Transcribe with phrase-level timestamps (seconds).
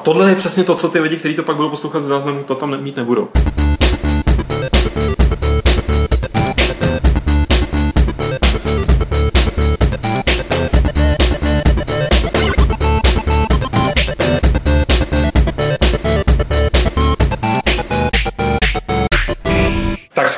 [0.00, 2.42] A tohle je přesně to, co ty lidi, kteří to pak budou poslouchat z záznamu,
[2.42, 3.28] to tam mít nebudou.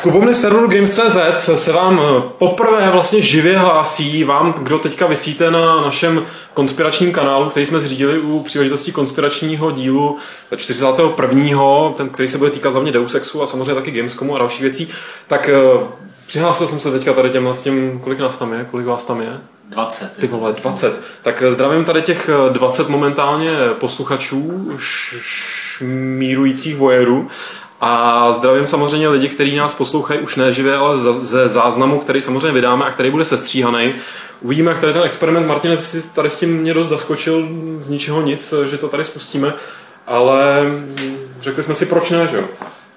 [0.03, 5.81] Klubovny serveru Games.cz se vám eh, poprvé vlastně živě hlásí vám, kdo teďka vysíte na
[5.81, 10.19] našem konspiračním kanálu, který jsme zřídili u příležitosti konspiračního dílu
[10.57, 11.91] 41.
[11.97, 14.91] ten, který se bude týkat hlavně Deus Exu a samozřejmě taky Gamescomu a další věcí,
[15.27, 15.87] tak eh,
[16.27, 19.21] přihlásil jsem se teďka tady těm, s tím, kolik nás tam je, kolik vás tam
[19.21, 19.41] je?
[19.69, 20.13] 20.
[20.21, 21.01] Ty vole, 20.
[21.23, 23.51] Tak eh, zdravím tady těch 20 momentálně
[23.81, 27.29] posluchačů, šmírujících vojerů
[27.85, 32.85] a zdravím samozřejmě lidi, kteří nás poslouchají už neživě, ale ze záznamu, který samozřejmě vydáme
[32.85, 33.95] a který bude sestříhaný.
[34.41, 35.47] Uvidíme, jak tady ten experiment.
[35.47, 35.79] Martin,
[36.13, 37.49] tady s tím mě dost zaskočil
[37.81, 39.55] z ničeho nic, že to tady spustíme,
[40.07, 40.63] ale
[41.41, 42.45] řekli jsme si, proč ne, že jo?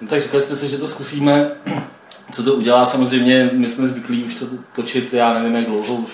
[0.00, 1.50] No, tak řekli jsme si, že to zkusíme.
[2.32, 6.10] Co to udělá, samozřejmě, my jsme zvyklí už to točit, já nevím jak dlouho, už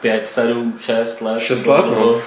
[0.00, 1.40] 5, 7, 6 let.
[1.40, 2.20] 6 let, no.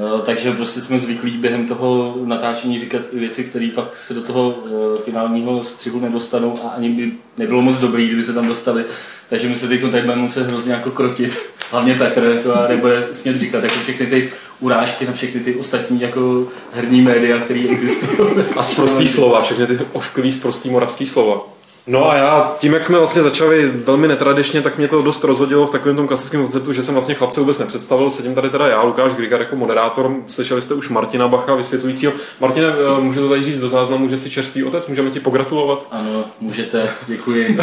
[0.00, 4.22] Eh, takže prostě jsme zvyklí během toho natáčení říkat i věci, které pak se do
[4.22, 8.84] toho eh, finálního střihu nedostanou a ani by nebylo moc dobrý, kdyby se tam dostali.
[9.28, 11.38] Takže my se teď tady budeme muset hrozně jako krotit.
[11.70, 16.00] Hlavně Petr jako, a nebude smět říkat jako všechny ty urážky na všechny ty ostatní
[16.00, 18.28] jako herní média, které existují.
[18.56, 21.59] A zprostý slova, všechny ty ošklivý zprostý moravský slova.
[21.86, 25.66] No a já tím, jak jsme vlastně začali velmi netradičně, tak mě to dost rozhodilo
[25.66, 28.10] v takovém tom klasickém konceptu, že jsem vlastně chlapce vůbec nepředstavil.
[28.10, 30.16] Sedím tady teda já, Lukáš Grigar jako moderátor.
[30.28, 32.12] Slyšeli jste už Martina Bacha, vysvětlujícího.
[32.40, 35.86] Martine, eh, můžu to tady říct do záznamu, že jsi čerstvý otec, můžeme ti pogratulovat?
[35.90, 37.58] Ano, můžete, děkuji.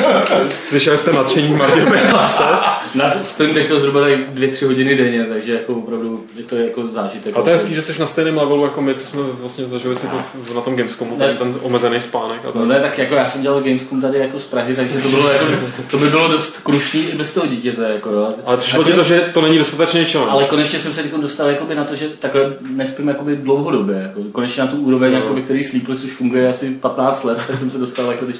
[0.66, 2.82] Slyšeli jste nadšení Martina Bacha?
[2.94, 6.86] Nás spím teď zhruba tak dvě, tři hodiny denně, takže jako opravdu je to jako
[6.86, 7.36] zážitek.
[7.36, 9.96] A to je hezký, že jsi na stejném levelu jako my, co jsme vlastně zažili
[9.96, 10.16] si to
[10.54, 12.40] na tom Gamescomu, ten, ten omezený spánek.
[12.44, 15.08] A no ne, tak jako já jsem dělal Gamescom tady jako z Prahy, takže to
[15.08, 15.46] bylo jako,
[15.90, 17.90] to by bylo dost krušný i bez toho dítěte.
[17.94, 18.28] Jako, jo.
[18.46, 20.32] Ale přišlo ti to, že to není dostatečně challenge.
[20.32, 23.96] Ale konečně jsem se teď dostal jakoby na to, že takhle nespím jakoby dlouhodobě.
[23.96, 25.18] Jako, konečně na tu úroveň, no.
[25.18, 28.36] jakoby, který Sleepless už funguje asi 15 let, tak jsem se dostal jako teď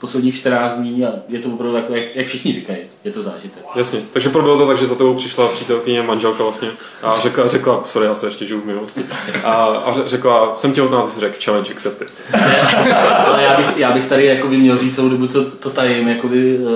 [0.00, 3.62] posledních 14 dní a je to opravdu jako, jak, jak všichni říkají, je to zážitek.
[3.74, 6.68] Jasně, takže proběhlo to tak, že za tebou přišla přítelkyně, manželka vlastně
[7.02, 9.00] a řekla, řekla sorry, já se ještě žiju v minulosti,
[9.44, 12.12] a, a řekla, jsem těhotná, ty jsi řekl, challenge accepted.
[13.26, 16.58] Ale já bych, já bych tady jakoby měl říct celou dobu, to, to tajím, jakoby,
[16.58, 16.68] uh,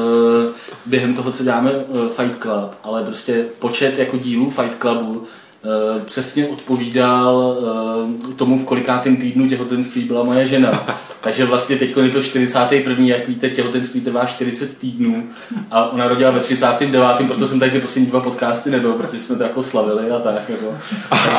[0.86, 5.26] během toho, co dáme uh, Fight Club, ale prostě počet jako dílů Fight Clubu
[5.66, 7.56] Eh, přesně odpovídal
[8.30, 10.86] eh, tomu, v kolikátém týdnu těhotenství byla moje žena.
[11.24, 13.06] Takže vlastně teď je to 41.
[13.06, 15.28] jak víte, těhotenství trvá 40 týdnů
[15.70, 17.06] a ona rodila ve 39.
[17.26, 20.42] proto jsem tady ty poslední dva podcasty nebyl, protože jsme to jako slavili a tak.
[20.48, 20.74] Jako.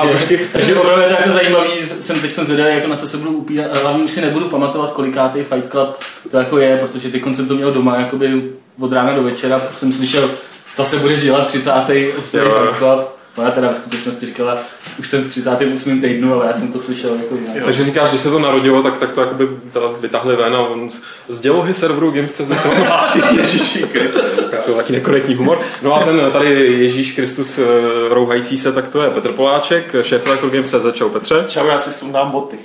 [0.01, 1.69] Takže, takže opravdu je to jako zajímavý,
[2.00, 3.81] jsem teď zvědavý, jako na co se budu upírat.
[3.81, 5.97] Hlavně už si nebudu pamatovat, kolikátý Fight Club
[6.31, 8.44] to jako je, protože teď jsem to měl doma jakoby
[8.79, 10.29] od rána do večera, jsem slyšel,
[10.75, 12.40] zase budeš dělat 38.
[12.40, 14.57] Fight Club Ona teda ve skutečnosti říkala,
[15.00, 16.01] už jsem v 38.
[16.01, 17.66] týdnu, ale já jsem to slyšel jako jinak.
[17.66, 20.90] Takže říkáš, že se to narodilo, tak, tak to jakoby teda vytahli ven a on
[20.90, 24.22] z, z dělohy serveru Games.cz se hlásí Ježíši Kristus.
[24.66, 25.59] To je taky nekorektní humor.
[25.81, 27.63] No a ten tady Ježíš Kristus eh,
[28.09, 30.94] rouhající se, tak to je Petr Poláček, šéf redaktor Games.cz.
[30.94, 31.46] Čau Petře.
[31.47, 32.57] Čau, já si sundám boty.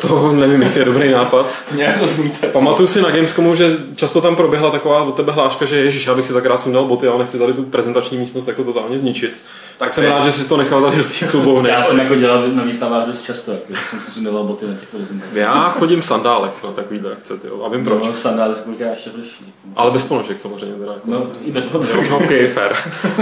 [0.00, 1.58] To nevím, jestli je dobrý nápad.
[1.74, 2.46] Nějak to zníte.
[2.46, 6.14] Pamatuju si na Gamescomu, že často tam proběhla taková od tebe hláška, že ježiš, já
[6.14, 9.40] bych si tak rád sundal boty, ale nechci tady tu prezentační místnost jako totálně zničit.
[9.78, 11.66] Tak jsem rád, že jsi to nechal tady do těch klubů.
[11.66, 14.88] Já jsem jako dělal na výstavách dost často, jako, jsem si sundoval boty na těch
[14.88, 15.36] prezentacích.
[15.36, 17.62] Já chodím v sandálech na takovýhle akce, jo.
[17.64, 18.04] a vím proč.
[18.04, 19.54] No, v sandále kolikrát ještě horší.
[19.76, 20.74] Ale bez ponožek samozřejmě.
[20.74, 21.10] Teda, jako.
[21.10, 21.96] No, i bez ponožek.
[22.12, 22.72] ok, fair.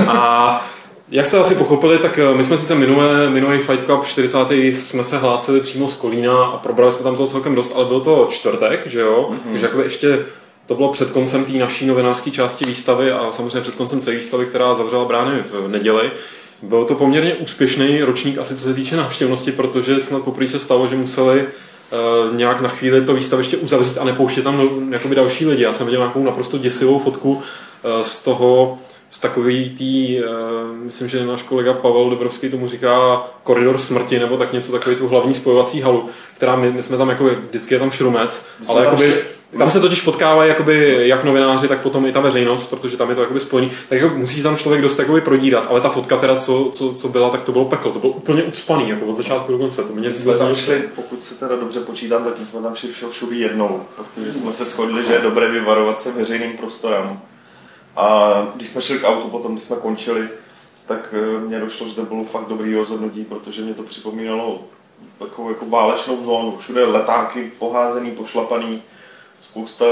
[0.08, 0.68] A
[1.08, 4.38] jak jste asi pochopili, tak eh, my jsme sice minulé, minulý Fight Club 40.
[4.50, 8.00] jsme se hlásili přímo z Kolína a probrali jsme tam toho celkem dost, ale byl
[8.00, 9.30] to čtvrtek, že jo?
[9.30, 9.50] Mm-hmm.
[9.50, 10.24] Takže jakoby ještě
[10.66, 14.46] to bylo před koncem té naší novinářské části výstavy a samozřejmě před koncem celé výstavy,
[14.46, 16.10] která zavřela brány v neděli.
[16.62, 20.86] Byl to poměrně úspěšný ročník, asi co se týče návštěvnosti, protože snad poprvé se stalo,
[20.86, 25.46] že museli uh, nějak na chvíli to výstaviště uzavřít a nepouštět tam no, jakoby další
[25.46, 25.62] lidi.
[25.62, 27.42] Já jsem viděl nějakou naprosto děsivou fotku uh,
[28.02, 28.78] z toho,
[29.10, 34.36] z takový tý, uh, myslím, že náš kolega Pavel Dobrovský tomu říká koridor smrti, nebo
[34.36, 37.78] tak něco, takový tu hlavní spojovací halu, která my, my jsme tam jako, vždycky je
[37.78, 39.14] tam šrumec, ale jakoby,
[39.58, 43.14] tam se totiž potkávají jakoby, jak novináři, tak potom i ta veřejnost, protože tam je
[43.14, 43.70] to jakoby spojený.
[43.88, 47.08] Tak jako musí tam člověk dost jakoby prodírat, ale ta fotka teda, co, co, co
[47.08, 47.92] byla, tak to bylo peklo.
[47.92, 49.82] To bylo úplně ucpaný, jako od začátku do konce.
[49.82, 52.88] To mě jsme tam šli, pokud se teda dobře počítám, tak my jsme tam šli
[53.10, 57.20] všude jednou, protože jsme se shodli, že je dobré vyvarovat se veřejným prostorem.
[57.96, 60.28] A když jsme šli k autu potom, když jsme končili,
[60.86, 64.64] tak eh, mně došlo, že to bylo fakt dobrý rozhodnutí, protože mě to připomínalo
[65.18, 66.56] takovou jako válečnou zónu.
[66.58, 68.82] Všude letáky poházený, pošlapaný,
[69.40, 69.86] spousta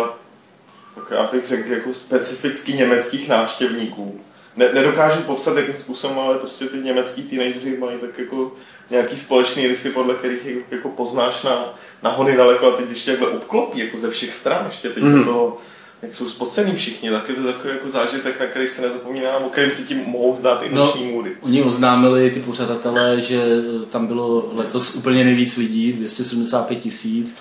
[0.94, 4.20] tak já bych řekl jako specificky německých návštěvníků.
[4.56, 8.52] Ne, nedokážu popsat, jakým způsobem, ale prostě ty německý teenageři mají tak jako
[8.90, 13.10] nějaký společný rysy, podle kterých jako, jako poznáš na, na hony daleko a teď ještě
[13.10, 15.24] takhle obklopí jako ze všech stran, ještě teď mm.
[15.24, 15.58] to,
[16.04, 19.48] jak jsou spocený všichni, tak je to takový jako zážitek, na který se nezapomínám, o
[19.48, 21.32] kterým si tím mohou zdát i no, noční můry.
[21.40, 23.44] Oni oznámili ty pořadatelé, že
[23.90, 27.38] tam bylo letos úplně nejvíc lidí, 275 tisíc,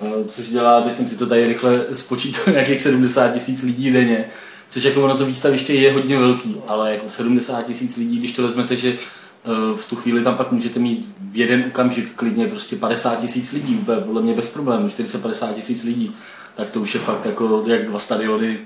[0.00, 4.24] eh, což dělá, teď jsem si to tady rychle spočítal, nějakých 70 tisíc lidí denně,
[4.68, 8.42] což jako ono to výstaviště je hodně velký, ale jako 70 tisíc lidí, když to
[8.42, 8.98] vezmete, že
[9.46, 13.52] Eh, v tu chvíli tam pak můžete mít v jeden okamžik klidně prostě 50 tisíc
[13.52, 16.14] lidí, úplně podle mě bez problémů, 40-50 tisíc lidí,
[16.54, 18.58] tak to už je fakt jako jak dva stadiony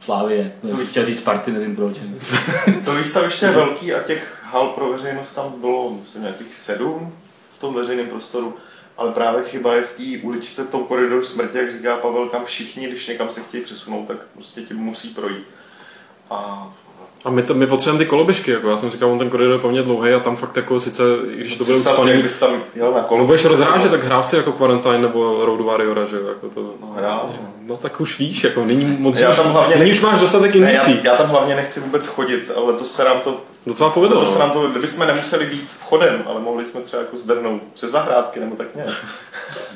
[0.00, 0.52] Slávě.
[0.62, 1.96] Já si chtěl říct party, nevím proč.
[2.84, 7.14] to výstaviště je velký a těch hal pro veřejnost tam bylo myslím, nějakých sedm
[7.52, 8.56] v tom veřejném prostoru.
[8.96, 12.44] Ale právě chyba je v té uličce, v tom koridoru smrti, jak říká Pavel, kam
[12.44, 15.44] všichni, když někam se chtějí přesunout, tak prostě tím musí projít.
[16.30, 16.72] A
[17.24, 19.58] a my, to, my potřebujeme ty koloběžky, jako já jsem říkal, on ten koridor je
[19.58, 22.50] poměrně dlouhý a tam fakt jako sice, i když to bude uspaný, jak bys tam
[22.74, 23.26] jel na kolo.
[23.26, 26.60] budeš rozrážet, tak hrál si jako Quarantine nebo Road Warriora, že jo, jako to.
[26.80, 27.30] No, já,
[27.66, 31.00] no tak už víš, jako nyní moc, já tam hlavně nyní už máš dostatek indicí.
[31.04, 34.24] Já, já, tam hlavně nechci vůbec chodit, ale to se nám to Docela povedlo.
[34.24, 37.62] To se nám to, kdyby jsme nemuseli být vchodem, ale mohli jsme třeba jako zdrhnout
[37.74, 38.90] přes zahrádky nebo tak nějak.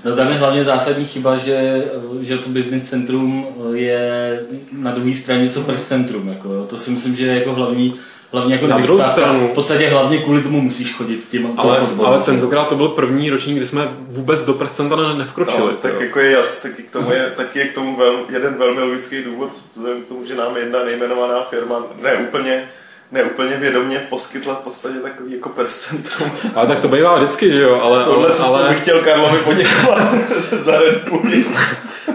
[0.05, 1.85] No tam je hlavně zásadní chyba, že,
[2.21, 4.41] že to business centrum je
[4.73, 6.29] na druhé straně co press centrum.
[6.29, 7.95] Jako, to si myslím, že je jako hlavní,
[8.33, 9.49] hlavně jako na druhou stranu.
[9.49, 13.57] V podstatě hlavně kvůli tomu musíš chodit tím Ale, ale tentokrát to byl první ročník,
[13.57, 15.67] kdy jsme vůbec do press centra nevkročili.
[15.67, 16.01] No, tak jo.
[16.01, 19.23] jako je jas, taky k tomu je, taky je k tomu vel, jeden velmi logický
[19.23, 22.69] důvod, vzhledem k tomu, že nám jedna nejmenovaná firma, ne úplně
[23.15, 26.31] neúplně vědomě poskytla v podstatě takový jako press centrum.
[26.55, 28.05] Ale tak to bývá vždycky, že jo, ale...
[28.05, 28.69] Tohle, co ale...
[28.69, 30.15] bych chtěl Karlovi poděkovat
[30.53, 31.23] za Red Bull.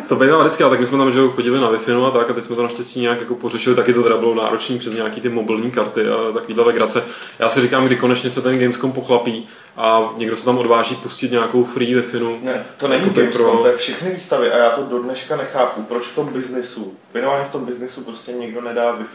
[0.07, 2.33] to bývá vždycky, ale tak my jsme tam že chodili na wi a tak a
[2.33, 5.29] teď jsme to naštěstí nějak jako pořešili, taky to teda bylo náročné přes nějaký ty
[5.29, 7.03] mobilní karty a takovýhle legrace.
[7.39, 9.47] Já si říkám, kdy konečně se ten Gamescom pochlapí
[9.77, 13.57] a někdo se tam odváží pustit nějakou free wi Ne, to není jako Gamescom, pro...
[13.57, 17.45] to je všechny výstavy a já to do dneška nechápu, proč v tom biznesu, minimálně
[17.45, 19.05] v tom biznesu prostě někdo nedá wi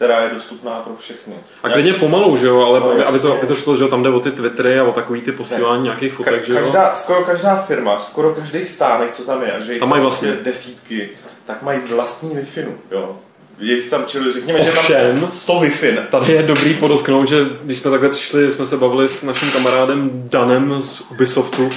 [0.00, 1.34] která je dostupná pro všechny.
[1.62, 3.88] A klidně pomalu, že jo, ale no, aby, aby, to, aby to šlo, že jo,
[3.88, 5.84] tam jde o ty Twittery a o takový ty posílání ne.
[5.84, 6.60] nějakých fotek, Ka- že jo.
[6.60, 11.08] Každá, skoro každá firma, skoro každý stánek, co tam je, že tam mají vlastně desítky,
[11.46, 13.16] tak mají vlastní wi jo.
[13.58, 17.78] Je tam, čili řekněme, Ovšem, že tam 100 wi Tady je dobrý podotknout, že když
[17.78, 21.70] jsme takhle přišli, jsme se bavili s naším kamarádem Danem z Ubisoftu,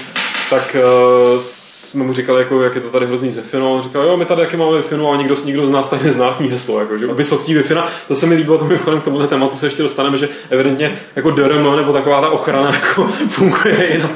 [0.54, 3.84] tak uh, jsme mu říkali, jako, jak je to tady hrozný z wi a on
[3.84, 6.80] říkal, jo, my tady taky máme wi a nikdo, nikdo z nás tady nezná heslo,
[6.80, 7.64] jako, že aby softí wi
[8.08, 11.32] to se mi líbilo, to mimochodem k tomuhle tématu se ještě dostaneme, že evidentně jako
[11.32, 14.10] DRM nebo taková ta ochrana jako funguje i na,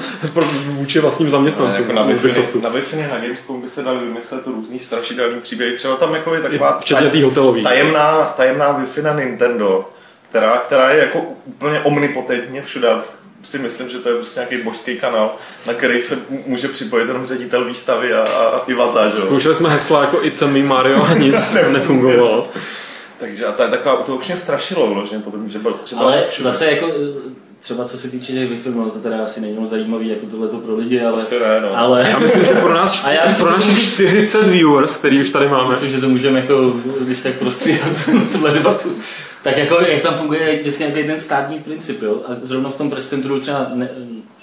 [0.67, 1.81] vůči vlastním zaměstnancům.
[1.81, 2.13] Jako na wi
[2.61, 2.81] na wi
[3.11, 7.21] na Gamescomu by se dali vymyslet různý strašidelný příběhy, třeba tam jako je taková taj,
[7.21, 7.63] hotelový.
[7.63, 9.89] tajemná, tajemná wi na Nintendo,
[10.29, 12.87] která, která je jako úplně omnipotentně všude
[13.47, 15.35] si myslím, že to je prostě nějaký božský kanál,
[15.65, 19.09] na který se může připojit jenom ředitel výstavy a, a Ivata.
[19.09, 19.17] Že?
[19.17, 22.49] Zkoušeli jsme hesla jako It's a me Mario a nic nefungovalo.
[23.19, 26.27] Takže a to je taková, to už mě strašilo vložně potom, že byl, že Ale
[26.39, 26.87] zase jako
[27.59, 30.47] třeba co se týče těch wi no to teda asi není moc zajímavý jako tohle
[30.47, 31.77] to pro lidi, ale, ne, no.
[31.77, 32.07] ale...
[32.09, 35.69] Já myslím, že pro nás, a já pro našich 40 viewers, který už tady máme.
[35.69, 37.91] Myslím, že to můžeme jako, když tak prostříhat
[38.31, 38.89] tuhle debatu.
[39.43, 42.21] Tak jako, jak tam funguje přesně nějaký ten státní princip, jo?
[42.27, 43.89] A zrovna v tom press centru třeba, ne,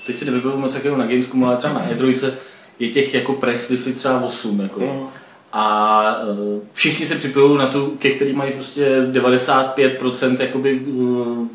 [0.06, 2.32] teď si nevybavu moc jakého na Gamescomu, ale třeba na E3
[2.78, 4.80] je těch jako press Wi-Fi třeba 8, jako.
[4.80, 5.06] Mm.
[5.52, 11.48] A uh, všichni se připojují na tu, ke který mají prostě 95% jakoby, uh,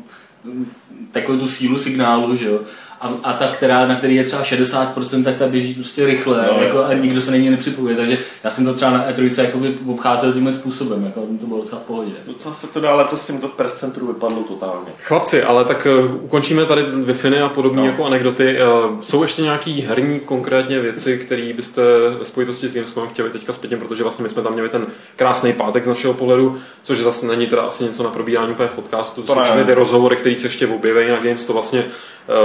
[1.12, 2.60] takovou tu sílu signálu, že jo
[3.00, 6.62] a, a ta, která, na který je třeba 60%, tak ta běží prostě rychle no,
[6.62, 7.96] jako, a nikdo se na ní nepřipojuje.
[7.96, 11.80] Takže já jsem to třeba na E3 jakoby obcházel tímhle způsobem, jako, to bylo docela
[11.80, 12.12] v pohodě.
[12.26, 14.90] Docela se to dá, letos si to v press centru vypadlo totálně.
[14.98, 17.86] Chlapci, ale tak uh, ukončíme tady wi a podobné no.
[17.86, 18.58] jako anekdoty.
[18.62, 21.82] Uh, jsou ještě nějaké herní konkrétně věci, které byste
[22.18, 25.52] ve spojitosti s Gamescom chtěli teďka zpětně, protože vlastně my jsme tam měli ten krásný
[25.52, 29.22] pátek z našeho pohledu, což zase není teda asi něco na probírání úplně v podcastu.
[29.22, 31.84] To, to jsou ty rozhovory, které se ještě objeví na Games, to vlastně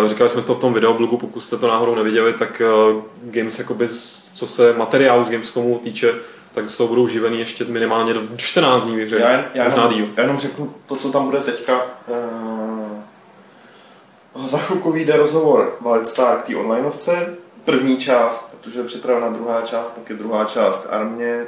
[0.02, 2.62] uh, říkali jsme to v tom videoblogu, pokud jste to náhodou neviděli, tak
[2.96, 3.88] uh, Games, jakoby,
[4.34, 6.14] co se materiálu z Gamescomu týče,
[6.54, 9.94] tak z toho budou živený ještě minimálně do 14 dní, že já, já možná jenom,
[9.94, 10.10] díl.
[10.18, 11.86] Já jenom řeknu to, co tam bude teďka.
[12.08, 17.36] Uh, za chvilku vyjde rozhovor Wildstar k té onlineovce.
[17.66, 21.46] První část, protože je připravena druhá část, tak je druhá část armě.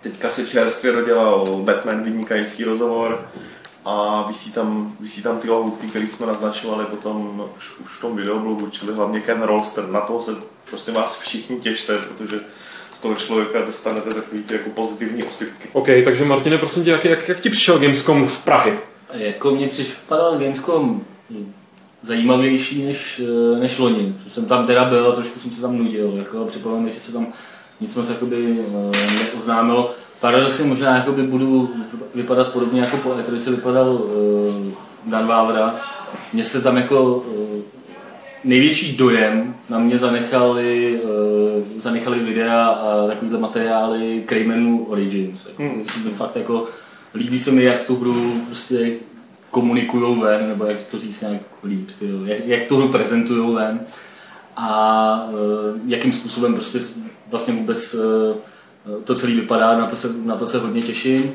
[0.00, 3.26] Teďka si čerstvě dodělal Batman vynikající rozhovor
[3.86, 8.16] a vysí tam, vysí tam ty lahůdky, které jsme naznačovali potom už, už v tom
[8.16, 9.88] videoblogu, čili hlavně Ken Rolster.
[9.88, 10.36] Na toho se
[10.70, 12.40] prosím vás všichni těšte, protože
[12.92, 15.68] z toho člověka dostanete takový ty jako pozitivní osypky.
[15.72, 18.78] OK, takže Martine, prosím tě, jak, jak, jak ti přišel Gamescom z Prahy?
[19.12, 21.00] Jako mě připadal Gamescom
[22.02, 24.14] zajímavější než, eh, než loni.
[24.28, 26.12] Jsem tam teda byl a trošku jsem se tam nudil.
[26.16, 27.26] Jako, Připomínám, že se tam
[27.80, 28.58] nic moc jakoby,
[28.92, 29.94] eh, neoznámilo.
[30.20, 31.70] Paradoxně možná jakoby budu
[32.14, 34.72] vypadat podobně jako po E3 vypadal uh,
[35.06, 35.80] Dan Vávra.
[36.32, 37.62] Mně se tam jako uh,
[38.44, 45.38] největší dojem na mě zanechali, uh, zanechali videa a takovýhle materiály Kraymanu Origins.
[45.46, 45.84] Jako, hmm.
[46.14, 46.66] fakt jako,
[47.14, 48.92] líbí se mi, jak tu hru prostě
[49.50, 53.80] komunikují ven, nebo jak to říct nějak líp, tyjo, jak, jak tu hru prezentují ven
[54.56, 56.78] a uh, jakým způsobem prostě
[57.30, 58.36] vlastně vůbec uh,
[59.04, 61.34] to celé vypadá, na to se, na to se hodně těším.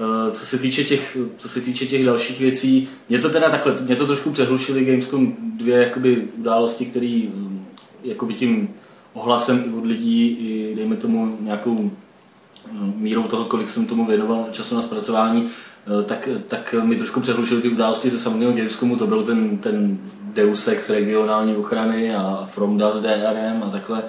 [0.00, 3.74] Eh, co se, týče těch, co se týče těch dalších věcí, mě to teda takhle,
[3.86, 7.66] mě to trošku přehlušili Gamescom dvě jakoby události, které mm,
[8.04, 8.68] jakoby tím
[9.12, 14.46] ohlasem i od lidí, i dejme tomu nějakou mm, mírou toho, kolik jsem tomu věnoval
[14.52, 19.06] času na zpracování, eh, tak, tak mi trošku přehlušily ty události ze samotného Gamescomu, to
[19.06, 24.02] byl ten, ten Deus Ex regionální ochrany a From Dust DRM a takhle.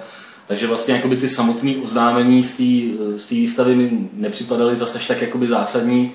[0.46, 2.56] Takže vlastně jakoby ty samotné oznámení z
[3.28, 6.12] té výstavy mi nepřipadaly zase tak jakoby zásadní.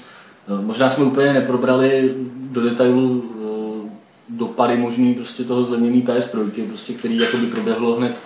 [0.47, 3.89] Eh, možná jsme úplně neprobrali do detailu eh,
[4.29, 8.21] dopady možný prostě toho zlevnění PS3, prostě, který jakoby proběhlo hned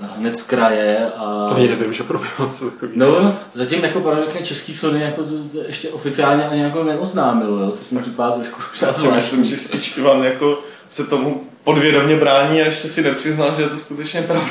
[0.00, 1.06] hned z kraje.
[1.16, 1.46] A...
[1.48, 2.92] To ani nevím, že proběhlo co takový.
[2.94, 5.34] No, zatím jako paradoxně český Sony jako to
[5.66, 9.96] ještě oficiálně ani jako neoznámilo, jo, což mi připadá trošku Já si myslím, že spíš
[9.96, 14.50] Ivan jako se tomu podvědomě brání a ještě si nepřiznal, že je to skutečně pravda.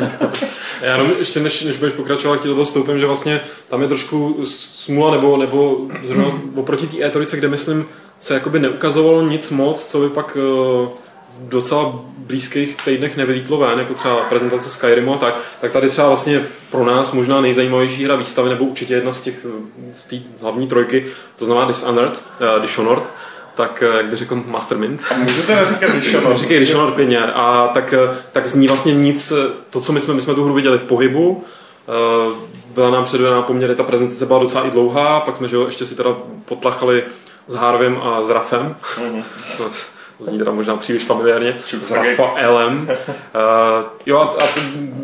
[0.82, 3.88] Já jenom ještě než, než budeš pokračovat, ti do toho stoupím, že vlastně tam je
[3.88, 7.86] trošku smula nebo, nebo zrovna oproti té E3, kde myslím
[8.20, 10.88] se jakoby neukazovalo nic moc, co by pak uh,
[11.40, 16.42] docela blízkých týdnech nevylítlo ven, jako třeba prezentace Skyrimu a tak, tak tady třeba vlastně
[16.70, 19.46] pro nás možná nejzajímavější hra výstavy, nebo určitě jedna z těch
[19.92, 23.02] z té hlavní trojky, to znamená Dishonored, uh, Dishonored,
[23.54, 25.00] tak eh, jak by řekl Mastermind.
[25.10, 26.38] A můžete neříkat Dishonored.
[26.38, 27.18] Říkej Dishonored klidně.
[27.18, 29.32] A tak, eh, tak zní vlastně nic,
[29.70, 31.44] to, co my jsme, my jsme tu hru viděli v pohybu,
[32.74, 35.96] byla nám předvedená poměrně, ta prezentace byla docela i dlouhá, pak jsme že ještě si
[35.96, 37.04] teda potlachali
[37.48, 38.76] s Harvem a s Rafem.
[38.98, 39.97] Mm-hmm.
[40.18, 42.88] To zní teda možná příliš familiárně, s Rafaelem.
[42.88, 44.46] uh, jo a, a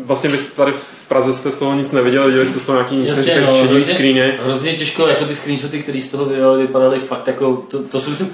[0.05, 2.95] vlastně vy tady v Praze jste z toho nic neviděli, viděli jste z toho nějaký
[2.95, 4.39] nic Jasně, no, hrozně, screeny.
[4.43, 8.09] Hrozně těžko, jako ty screenshoty, které z toho vypadali, vypadaly fakt jako, to, to si
[8.09, 8.29] myslím,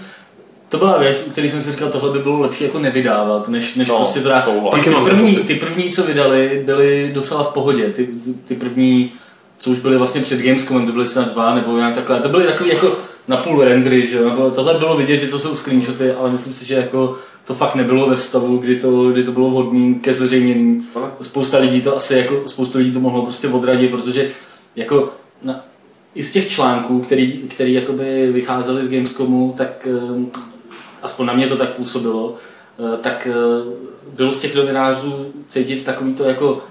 [0.69, 3.75] to byla věc, u který jsem si říkal, tohle by bylo lepší jako nevydávat, než,
[3.75, 7.89] než no, prostě teda, ty, ty, první, ty první, co vydali, byly docela v pohodě,
[7.89, 9.11] ty, ty, ty první,
[9.57, 12.45] co už byly vlastně před Gamescomem, to byly snad dva nebo nějak takhle, to byly
[12.45, 12.97] takový jako
[13.27, 16.75] napůl rendery, že jo, tohle bylo vidět, že to jsou screenshoty, ale myslím si, že
[16.75, 20.87] jako to fakt nebylo ve stavu, kdy to, kdy to bylo vhodné ke zveřejnění.
[21.21, 24.31] Spousta lidí to asi jako, spousta lidí to mohlo prostě odradit, protože
[24.75, 25.09] jako
[25.43, 25.65] na,
[26.15, 30.39] i z těch článků, který, který jakoby vycházely z Gamescomu, tak eh,
[31.01, 32.35] aspoň na mě to tak působilo,
[32.79, 33.35] eh, tak eh,
[34.13, 36.61] bylo z těch novinářů cítit takový to jako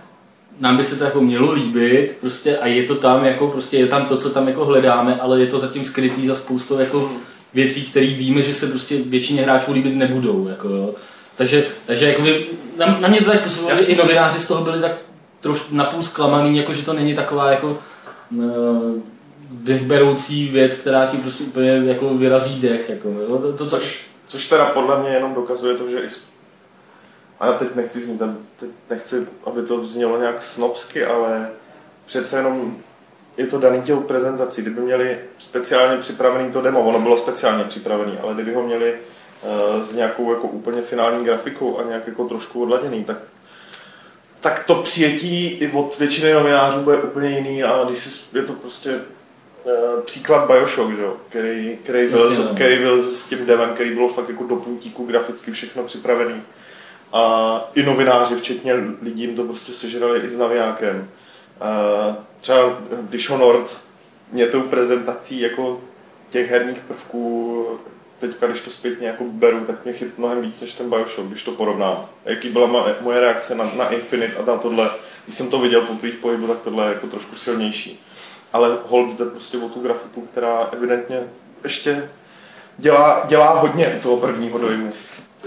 [0.61, 3.87] nám by se to jako mělo líbit prostě a je to tam jako prostě je
[3.87, 7.11] tam to, co tam jako hledáme, ale je to zatím skrytý za spoustu jako
[7.55, 10.49] věcí, které víme, že se prostě většině hráčů líbit nebudou.
[10.49, 10.95] Jako, jo.
[11.37, 14.81] Takže, takže jako by, na, na, mě to tak působilo, i novináři z toho byli
[14.81, 14.93] tak
[15.41, 17.79] trošku napůl zklamaný, jako že to není taková jako
[18.31, 18.43] uh,
[19.51, 22.89] dechberoucí věc, která ti prostě úplně jako vyrazí dech.
[22.89, 23.39] Jako, jo.
[23.39, 26.09] To, to, což, což teda podle mě jenom dokazuje to, že i
[27.41, 28.23] a já teď nechci, znít,
[28.57, 31.51] teď nechci, aby to znělo nějak snobsky, ale
[32.07, 32.77] přece jenom
[33.37, 34.63] je to daný těm prezentací.
[34.63, 39.83] Kdyby měli speciálně připravený to demo, ono bylo speciálně připravený, ale kdyby ho měli uh,
[39.83, 43.21] s nějakou jako úplně finální grafikou a nějak jako trošku odladěný, tak
[44.41, 48.53] tak to přijetí i od většiny novinářů bude úplně jiný a když si, je to
[48.53, 51.03] prostě uh, příklad Bioshock, že?
[51.29, 52.55] Který, který, byl, no.
[52.55, 56.43] který byl s tím devem, který bylo fakt jako do puntíku graficky všechno připravený
[57.13, 61.09] a i novináři, včetně lidí, to prostě sežrali i s navijákem.
[62.41, 63.79] Třeba Dishonored
[64.33, 65.81] mě tou prezentací jako
[66.29, 67.67] těch herních prvků
[68.21, 71.43] teďka, když to zpětně jako beru, tak mě chyt mnohem víc než ten Bioshock, když
[71.43, 72.07] to porovnám.
[72.25, 74.91] Jaký byla moje reakce na, na Infinite a na tohle,
[75.25, 78.05] když jsem to viděl po prvních pohybu, tak tohle je jako trošku silnější.
[78.53, 81.21] Ale hold jde prostě o tu grafiku, která evidentně
[81.65, 82.09] ještě
[82.79, 84.93] dělá, dělá hodně toho prvního dojmu.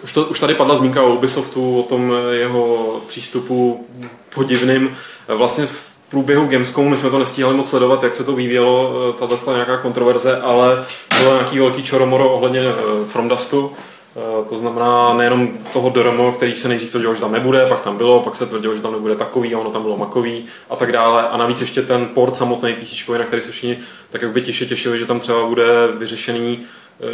[0.03, 3.88] Už, to, už tady padla zmínka o Ubisoftu, o tom jeho přístupu
[4.35, 4.95] podivným.
[5.27, 9.27] Vlastně v průběhu Gamescomu, my jsme to nestíhali moc sledovat, jak se to vyvíjelo, eh,
[9.27, 10.85] tato nějaká kontroverze, ale
[11.19, 12.73] bylo nějaký velký čoromoro ohledně eh,
[13.07, 13.71] From Dustu.
[14.15, 17.97] Eh, to znamená nejenom toho DRM, který se nejdřív tvrdilo, že tam nebude, pak tam
[17.97, 20.91] bylo, pak se tvrdilo, že tam nebude takový a ono tam bylo makový a tak
[20.91, 21.27] dále.
[21.29, 23.77] A navíc ještě ten port samotný PC, na který se všichni
[24.13, 26.59] tak jak by těšili, že tam třeba bude vyřešený,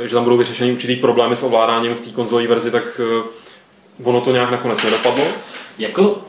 [0.05, 3.01] že tam budou vyřešený určitý problémy s ovládáním v té konzolové verzi, tak
[4.03, 5.25] ono to nějak nakonec nedopadlo.
[5.77, 6.21] Jako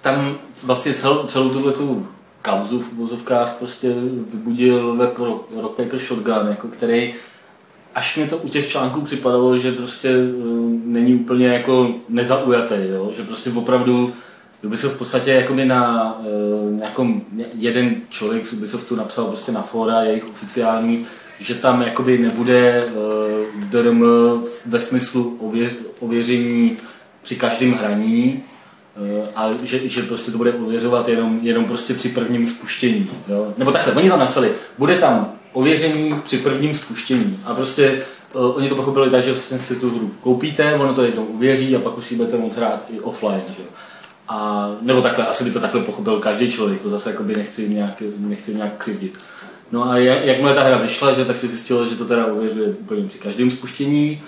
[0.00, 2.06] tam vlastně celou, celou tuhle tu
[2.42, 3.94] kauzu v vozovkách prostě
[4.32, 5.18] vybudil web
[5.60, 7.14] Rock Paper Shotgun, jako který
[7.94, 13.12] až mě to u těch článků připadalo, že prostě uh, není úplně jako nezaujatý, jo?
[13.16, 14.12] že prostě opravdu
[14.62, 17.22] Ubisoft v podstatě jako na uh, nějakom,
[17.58, 21.06] jeden člověk z Ubisoftu napsal prostě na fora jejich oficiální,
[21.40, 24.04] že tam jakoby nebude uh, DRM
[24.66, 26.76] ve smyslu ověř, ověření
[27.22, 28.42] při každém hraní,
[28.96, 33.10] Eh, a že, že prostě to bude ověřovat jenom, jenom prostě při prvním spuštění.
[33.28, 33.54] Jo?
[33.58, 38.02] Nebo takhle, oni tam napsali, bude tam ověření při prvním spuštění a prostě
[38.34, 41.76] uh, oni to pochopili tak, že vlastně si tu hru koupíte, ono to jednou uvěří
[41.76, 43.42] a pak už si budete moc rád i offline.
[43.48, 43.62] Že?
[44.28, 48.02] A, nebo takhle, asi by to takhle pochopil každý člověk, to zase jakoby nechci nějak,
[48.16, 49.18] nechci nějak křivdit.
[49.72, 53.08] No a jakmile ta hra vyšla, že, tak si zjistilo, že to teda uvěřuje úplně
[53.08, 54.22] při každém spuštění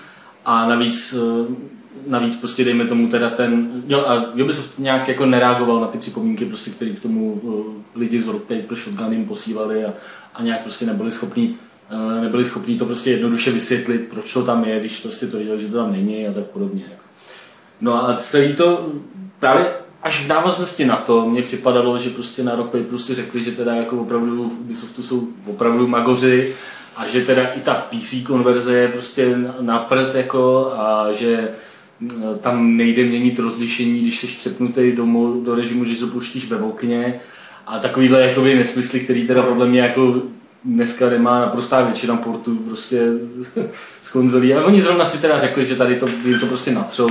[0.45, 1.55] a navíc uh,
[2.07, 6.45] navíc prostě dejme tomu teda ten, jo a Ubisoft nějak jako nereagoval na ty připomínky,
[6.45, 7.65] prostě, které k tomu uh,
[7.95, 9.93] lidi z Rock Paper Shotgun jim posílali a,
[10.35, 11.57] a nějak prostě nebyli schopní
[11.91, 15.61] uh, nebyli schopní to prostě jednoduše vysvětlit, proč to tam je, když prostě to viděli,
[15.61, 16.83] že to tam není a tak podobně.
[16.89, 17.03] Jako.
[17.81, 18.91] No a celý to
[19.39, 19.73] právě
[20.07, 23.51] až v návaznosti na to mně připadalo, že prostě na Rock Paper si řekli, že
[23.51, 26.53] teda jako opravdu v Ubisoftu jsou opravdu magoři
[26.95, 31.49] a že teda i ta PC konverze je prostě na prd jako a že
[32.41, 35.05] tam nejde měnit rozlišení, když jsi přepnutý do,
[35.45, 37.19] do režimu, že se pouštíš ve okně
[37.67, 40.21] a takovýhle jakoby nesmysly, který teda podle mě jako
[40.65, 43.01] dneska nemá naprostá většina portů prostě
[44.01, 44.53] z konzolí.
[44.53, 47.09] A oni zrovna si teda řekli, že tady to, jim to prostě natřou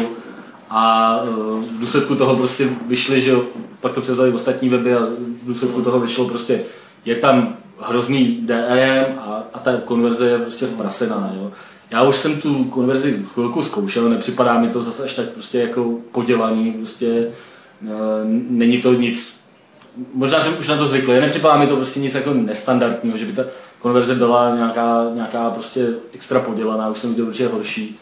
[0.71, 1.31] a e,
[1.61, 3.37] v důsledku toho prostě vyšli, že
[3.81, 4.99] pak to převzali ostatní weby a
[5.43, 6.61] v důsledku toho vyšlo prostě,
[7.05, 11.33] je tam hrozný DRM a, a ta konverze je prostě zprasená.
[11.37, 11.51] Jo.
[11.91, 15.99] Já už jsem tu konverzi chvilku zkoušel, nepřipadá mi to zase až tak prostě jako
[16.13, 17.31] podělaný, prostě e,
[18.51, 19.41] není to nic,
[20.15, 23.33] možná jsem už na to zvyklý, nepřipadá mi to prostě nic jako nestandardního, že by
[23.33, 23.45] ta
[23.79, 27.99] konverze byla nějaká, nějaká prostě extra podělaná, už jsem viděl určitě horší.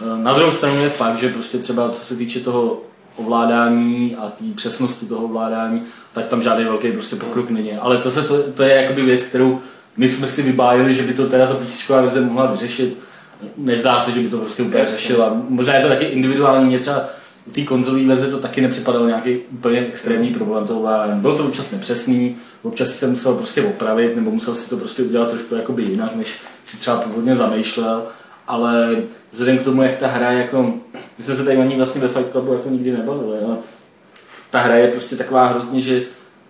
[0.00, 2.82] E, na druhou stranu je fakt, že prostě třeba co se týče toho
[3.16, 5.82] ovládání a té přesnosti toho ovládání,
[6.12, 7.72] tak tam žádný velký prostě pokrok není.
[7.72, 9.58] Ale to, se, to, to je jakoby věc, kterou
[9.96, 13.06] my jsme si vybájili, že by to teda to PC verze mohla vyřešit
[13.56, 15.42] nezdá se, že by to prostě úplně řešila.
[15.48, 17.04] Možná je to taky individuální, mě třeba
[17.46, 21.20] u té konzolové verze to taky nepřipadalo nějaký úplně extrémní problém toho ovládání.
[21.20, 25.28] Bylo to občas nepřesný, občas se musel prostě opravit, nebo musel si to prostě udělat
[25.28, 28.06] trošku jakoby jinak, než si třeba původně zamýšlel,
[28.46, 28.96] ale
[29.30, 30.62] vzhledem k tomu, jak ta hra jako,
[31.18, 33.56] my jsme se tady na ní vlastně ve Fight Clubu jako nikdy nebavili, ale
[34.50, 36.02] ta hra je prostě taková hrozně, že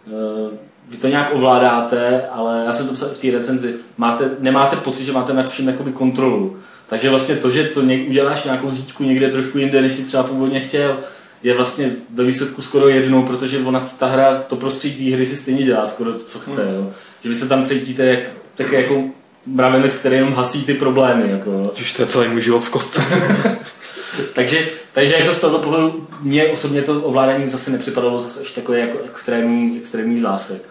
[0.07, 0.51] uh,
[0.89, 5.05] vy to nějak ovládáte, ale já jsem to psal v té recenzi, máte, nemáte pocit,
[5.05, 6.57] že máte nad vším jakoby kontrolu.
[6.89, 10.61] Takže vlastně to, že to uděláš nějakou zítku někde trošku jinde, než si třeba původně
[10.61, 10.99] chtěl,
[11.43, 15.37] je vlastně ve výsledku skoro jednou, protože ona, ta hra, to prostředí té hry si
[15.37, 16.63] stejně dělá skoro to, co chce.
[16.75, 16.91] Jo.
[17.23, 18.21] Že vy se tam cítíte jak,
[18.55, 19.05] tak jako
[19.47, 21.31] mravenec, který jenom hasí ty problémy.
[21.31, 21.71] Jako.
[21.75, 23.03] Ježiš, to je celý můj život v kostce.
[24.33, 28.81] takže, takže jako z toho pohledu mě osobně to ovládání zase nepřipadalo zase ještě takový
[28.81, 30.63] jako extrémní, extrémní zásek.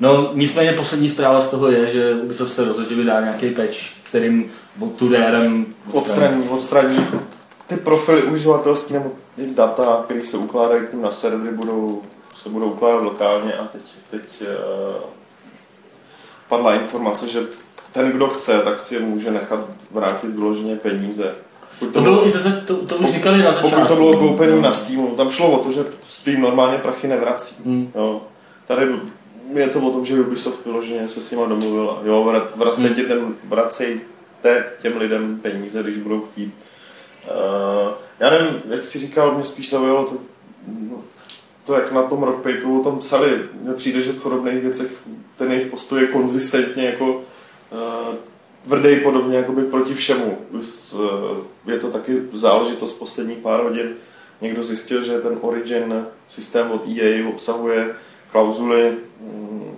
[0.00, 3.76] No nicméně poslední zpráva z toho je, že Ubisoft se rozhodl, že vydá nějaký patch,
[4.02, 4.50] kterým
[4.96, 6.48] tu DRM odstraní.
[6.48, 7.06] Odstraní
[7.70, 12.02] ty profily uživatelské nebo ty data, které se ukládají na servery, budou,
[12.36, 14.46] se budou ukládat lokálně a teď, teď uh,
[16.48, 17.40] padla informace, že
[17.92, 21.34] ten, kdo chce, tak si může nechat vrátit vyloženě peníze.
[21.80, 23.70] to, to bylo i zase, to, to už říkali na začátku.
[23.70, 27.62] Pokud to bylo koupené na Steamu, tam šlo o to, že Steam normálně prachy nevrací.
[27.64, 27.92] Hmm.
[27.94, 28.22] Jo.
[28.66, 28.88] Tady
[29.54, 31.98] je to o tom, že Ubisoft vyloženě se s nima domluvil.
[32.04, 33.04] Jo, vracej hmm.
[33.04, 36.54] ten, vracejte těm lidem peníze, když budou chtít.
[37.24, 40.16] Uh, já nevím, jak jsi říkal, mě spíš zaujalo to,
[40.90, 41.02] no,
[41.64, 43.42] to, jak na tom Rock Paperu o tom psali.
[43.62, 44.92] Mně přijde, že v podobných věcech
[45.38, 47.22] ten jejich postoj je konzistentně jako
[48.62, 50.38] tvrdý podobně jakoby proti všemu.
[51.66, 53.94] Je to taky záležitost posledních pár hodin.
[54.40, 57.94] Někdo zjistil, že ten Origin systém od EA obsahuje
[58.32, 59.76] klauzuly, mm,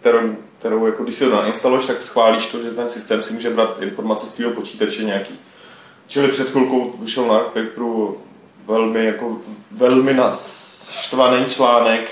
[0.00, 3.50] kterou, kterou jako když si to nainstaluješ, tak schválíš to, že ten systém si může
[3.50, 5.38] brát informace z tvého počítače nějaký.
[6.08, 8.18] Čili před chvilkou vyšel na Paperu
[8.66, 12.10] velmi, jako, velmi naštvaný článek,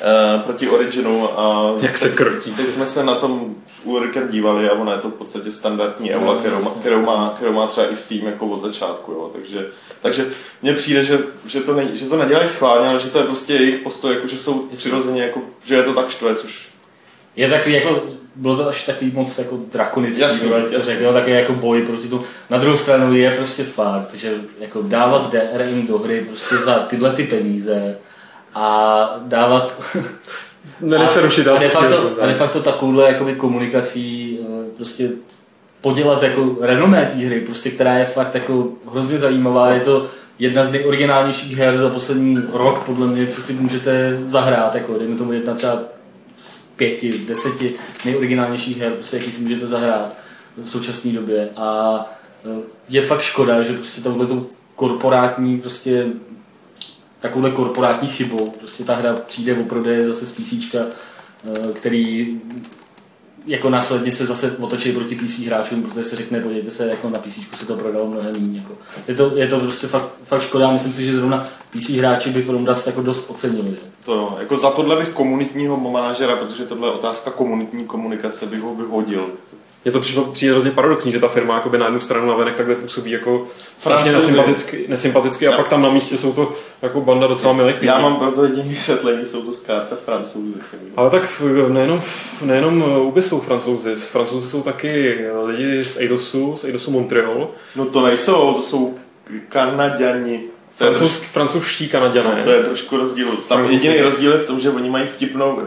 [0.00, 2.52] uh, proti Originu a Jak se krotí.
[2.52, 6.12] teď jsme se na tom s Ulrikem dívali a ona je to v podstatě standardní
[6.14, 9.30] Eula, No, kterou, má, kterou, má, kterou má třeba i Steam jako od začátku, jo.
[9.34, 9.66] Takže,
[10.02, 10.26] takže
[10.62, 13.52] mně přijde, že, že, to ne, že to nedělají schválně, ale že to je prostě
[13.54, 16.68] jejich postoj, jako, že jsou přirozeně, jako, že je to tak štve, což
[17.36, 18.02] Je takový jako,
[18.34, 21.82] bylo to až takový moc jako drakonický, Jasně, jasný, to řekl, jo, takový jako boj
[21.82, 22.22] proti tomu.
[22.50, 27.10] Na druhou stranu je prostě fakt, že jako dávat DRM do hry prostě za tyhle
[27.12, 27.98] ty peníze
[28.54, 29.82] a dávat
[30.80, 31.46] Nedej se rušit.
[31.46, 35.10] a de facto, a de facto takovouhle jakoby komunikací eh, prostě
[35.80, 40.06] podělat jako renomé té hry, prostě, která je fakt jako hrozně zajímavá, je to
[40.38, 45.16] jedna z nejoriginálnějších her za poslední rok, podle mě, co si můžete zahrát, jako dejme
[45.16, 45.82] tomu jedna třeba
[46.36, 50.14] z pěti, z deseti nejoriginálnějších her, prostě, jaký si můžete zahrát
[50.56, 51.98] v současné době a
[52.46, 56.06] eh, je fakt škoda, že prostě touhletou korporátní prostě
[57.20, 58.50] takovouhle korporátní chybou.
[58.50, 60.76] Prostě ta hra přijde o prodeje zase z PC,
[61.74, 62.40] který
[63.46, 67.18] jako následně se zase otočí proti PC hráčům, protože se řekne, podívejte se, jako na
[67.18, 68.58] PC se to prodalo mnohem méně.
[68.58, 68.74] Jako.
[69.08, 72.42] Je, to, je to prostě fakt, fakt škoda, myslím si, že zrovna PC hráči by
[72.42, 73.76] From Dust jako dost ocenili.
[74.04, 78.60] to jo, jako za tohle bych komunitního manažera, protože tohle je otázka komunitní komunikace, bych
[78.60, 79.30] ho vyhodil.
[79.84, 82.74] Mně to přišlo přijde hrozně paradoxní, že ta firma jakoby na jednu stranu navenek takhle
[82.74, 83.46] působí jako
[83.78, 87.74] strašně nesympaticky, nesympaticky a Já- pak tam na místě jsou to jako banda docela milých
[87.74, 87.86] lidí.
[87.86, 90.52] Já mám pro to jediné vysvětlení, jsou to zkrátka francouzi.
[90.96, 92.00] Ale tak v- nejenom,
[92.44, 98.06] nejenom Ubi jsou francouzi, francouzi jsou taky lidi z Eidosu, z Eidosu Montreal, No to
[98.06, 98.94] nejsou, to jsou
[99.48, 100.32] Kanaděni.
[100.32, 100.40] Je,
[100.76, 102.30] Francouz, francouzští kanaděné.
[102.30, 103.28] trošku, to je trošku rozdíl.
[103.48, 105.60] Tam jediný rozdíl je v tom, že oni mají vtipnou,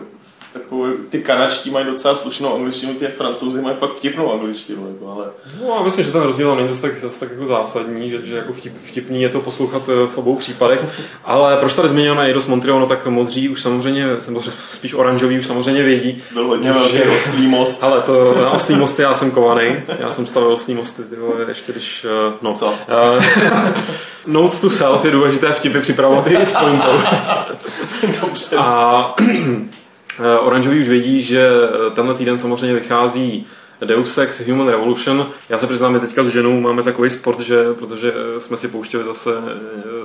[0.54, 5.26] takovou, ty kanačtí mají docela slušnou angličtinu, ty francouzi mají fakt vtipnou angličtinu, jako, ale
[5.68, 8.36] No a myslím, že ten rozdíl není zase tak, zase tak jako zásadní, že, že
[8.36, 10.86] jako vtip, vtipný je to poslouchat eh, v obou případech.
[11.26, 15.48] Ale proč tady zmiňujeme Eidos Montreal, no tak modří už samozřejmě, nebo spíš oranžový už
[15.48, 16.24] samozřejmě vědí.
[16.34, 17.84] byl hodně Že- velký oslý most.
[17.84, 19.76] Ale to, na oslý mosty já jsem kovaný.
[20.00, 22.54] Já jsem stavil oslý mosty, ty vole, ještě když, eh, no.
[22.54, 22.74] Co?
[23.20, 23.74] Eh,
[24.28, 26.92] Note to self je důležité vtipy připravovat i s pointou.
[28.22, 28.56] Dobře.
[28.58, 29.16] A
[30.20, 33.48] eh, oranžový už vědí, že eh, tenhle týden samozřejmě vychází
[33.86, 35.30] Deus Ex Human Revolution.
[35.50, 38.68] Já se přiznám, my teďka s ženou máme takový sport, že, protože eh, jsme si
[38.68, 39.32] pouštěli zase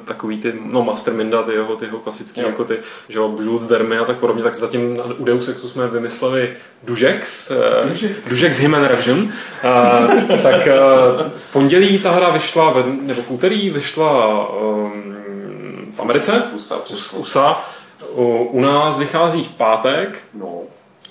[0.04, 3.98] takový ty, no Masterminda, ty jeho, ty jeho klasický, jako ty, že jo, Jules Dermy
[3.98, 7.52] a tak podobně, tak zatím u Deus Exu jsme vymysleli Dužex,
[7.88, 8.14] Dužex.
[8.28, 9.32] Dužex Human Revolution.
[9.62, 10.00] A,
[10.42, 10.68] tak
[11.36, 15.16] v pondělí ta hra vyšla, nebo v úterý vyšla um,
[15.96, 17.18] v Americe, z přesně.
[17.18, 17.64] USA.
[18.16, 20.18] U, nás vychází v pátek.
[20.34, 20.58] No.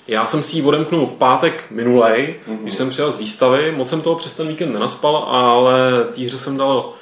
[0.08, 2.58] Já jsem si ji odemknul v pátek minulej, Mhm.
[2.62, 3.72] když jsem přijel z výstavy.
[3.76, 6.92] Moc jsem toho přes ten víkend nenaspal, ale té hře jsem dal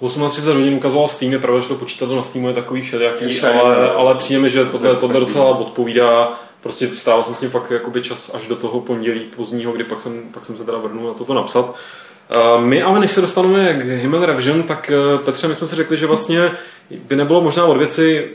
[0.00, 3.30] 38 hodin ukazoval Steam, je pravda, že to počítadlo na Steamu je takový všelijaký, Je
[3.30, 6.32] šajs, ale, ale přijde mi, že tohle, tohle docela odpovídá.
[6.60, 10.00] Prostě strávil jsem s tím fakt jakoby čas až do toho pondělí pozdního, kdy pak
[10.00, 11.74] jsem, pak jsem se teda vrhnul na toto napsat.
[12.56, 15.76] Uh, My ale než se dostaneme k Human Revision, tak uh, Petře, my jsme si
[15.76, 16.50] řekli, že vlastně
[16.90, 18.30] by nebylo možná od věci,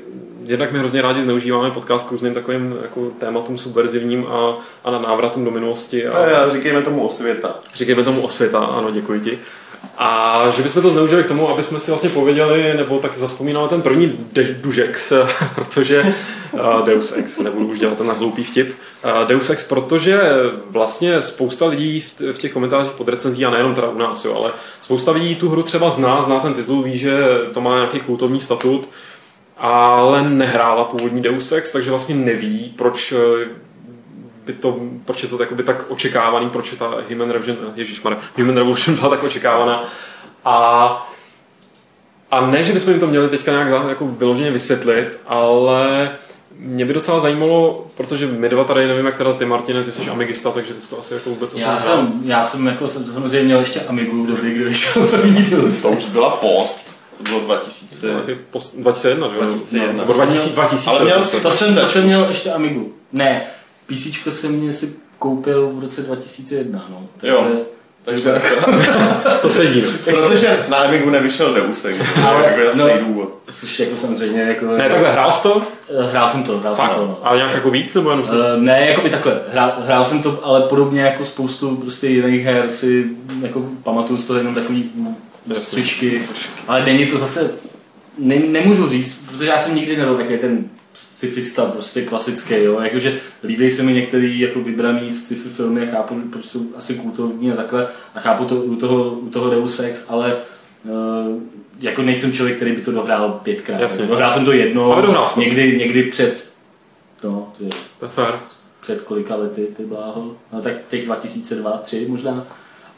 [0.51, 4.99] jednak my hrozně rádi zneužíváme podcast k různým takovým jako tématům subverzivním a, a na
[4.99, 6.07] návratům do minulosti.
[6.07, 7.59] A, je, říkejme tomu osvěta.
[7.75, 9.39] Říkejme tomu osvěta, ano, děkuji ti.
[9.97, 13.69] A že bychom to zneužili k tomu, aby jsme si vlastně pověděli, nebo tak zaspomínali
[13.69, 15.13] ten první de- Dužex,
[15.55, 16.13] protože
[16.51, 20.21] uh, Deus Ex, nebudu už dělat ten hloupý vtip, uh, Deus Ex, protože
[20.69, 24.35] vlastně spousta lidí v, v těch komentářích pod recenzí, a nejenom teda u nás, jo,
[24.35, 27.21] ale spousta lidí tu hru třeba zná, zná ten titul, ví, že
[27.53, 28.89] to má nějaký kultovní statut,
[29.61, 33.45] ale nehrála původní Deus Ex, takže vlastně neví, proč eh,
[34.45, 38.97] by to, proč je to tak očekávaný, proč je ta Human Revolution, ježišmarja, Human Revolution
[38.97, 39.83] byla tak očekávaná.
[40.45, 41.09] A,
[42.31, 46.11] a ne, že bychom jim to měli teďka nějak jako vyloženě vysvětlit, ale
[46.55, 50.09] mě by docela zajímalo, protože my dva tady nevím, jak teda ty, Martine, ty jsi
[50.09, 53.45] Amigista, takže ty jsi to asi jako vůbec Já jsem, já jsem jako jsem samozřejmě
[53.45, 55.81] měl ještě Amigu v době, kdy vyšel první Deus.
[55.81, 57.00] To už byla post.
[57.23, 58.07] To bylo 2000.
[58.07, 59.41] Nějaký post- 2001, že jo?
[59.45, 59.93] 2001.
[60.01, 60.89] Nebo 2000, 2000.
[60.89, 62.93] Ale měl jsi- To jsem, to jsem měl ještě Amigu.
[63.13, 63.41] Ne,
[63.87, 67.07] PC jsem mě si koupil v roce 2001, no.
[67.17, 67.47] Takže, Jo.
[68.05, 68.41] Takže
[69.41, 69.81] to sedí.
[69.81, 70.13] No.
[70.13, 73.05] Protože na Amigu nevyšel Deus Ex, to je Ale- jako jasný no.
[73.07, 73.29] důvod.
[73.53, 74.65] což jako samozřejmě jako...
[74.65, 75.61] Ne, takhle hrál jsi to?
[76.09, 76.91] Hrál jsem to, hrál Fakt?
[76.91, 77.19] jsem to, no.
[77.23, 78.31] Ale nějak jako víc, nebo jenom se...
[78.35, 79.39] Uh, ne, jako by takhle.
[79.51, 83.05] Hrál, hrál jsem to, ale podobně jako spoustu prostě jiných her si
[83.41, 84.91] jako pamatuju z toho jenom takový
[85.57, 86.21] střičky.
[86.67, 87.51] Ale není to zase,
[88.17, 92.79] ne, nemůžu říct, protože já jsem nikdy nebyl takový ten scifista prostě klasický, jo.
[92.79, 97.51] Jakože líbí se mi některý jako vybraný sci-fi filmy a chápu, proč jsou asi kultovní
[97.51, 100.37] a takhle a chápu to u toho, u toho Deus Ex, ale
[100.83, 101.41] uh,
[101.79, 103.81] jako nejsem člověk, který by to dohrál pětkrát.
[103.81, 104.05] Jasně.
[104.05, 106.51] Dohrál jsem to jedno, Ale dohrál někdy, někdy před
[107.23, 108.33] No, to je To je fair.
[108.81, 110.35] před kolika lety, ty bláho.
[110.53, 112.47] No tak teď 2002, 3 možná.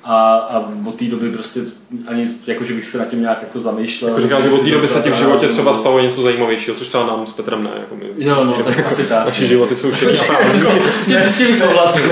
[0.04, 1.60] A, a od té doby prostě
[2.08, 4.10] ani, jako že bych se na tím nějak jako zamýšlel.
[4.10, 6.88] Jako říkáš, že od té doby se ti v životě třeba stalo něco zajímavějšího, což
[6.88, 7.70] třeba nám s Petrem ne.
[7.80, 9.26] Jako my, Jo, no, tak asi tak.
[9.26, 10.16] Naše životy jsou šedé.
[10.16, 12.04] S tím, s tím bych souhlasil.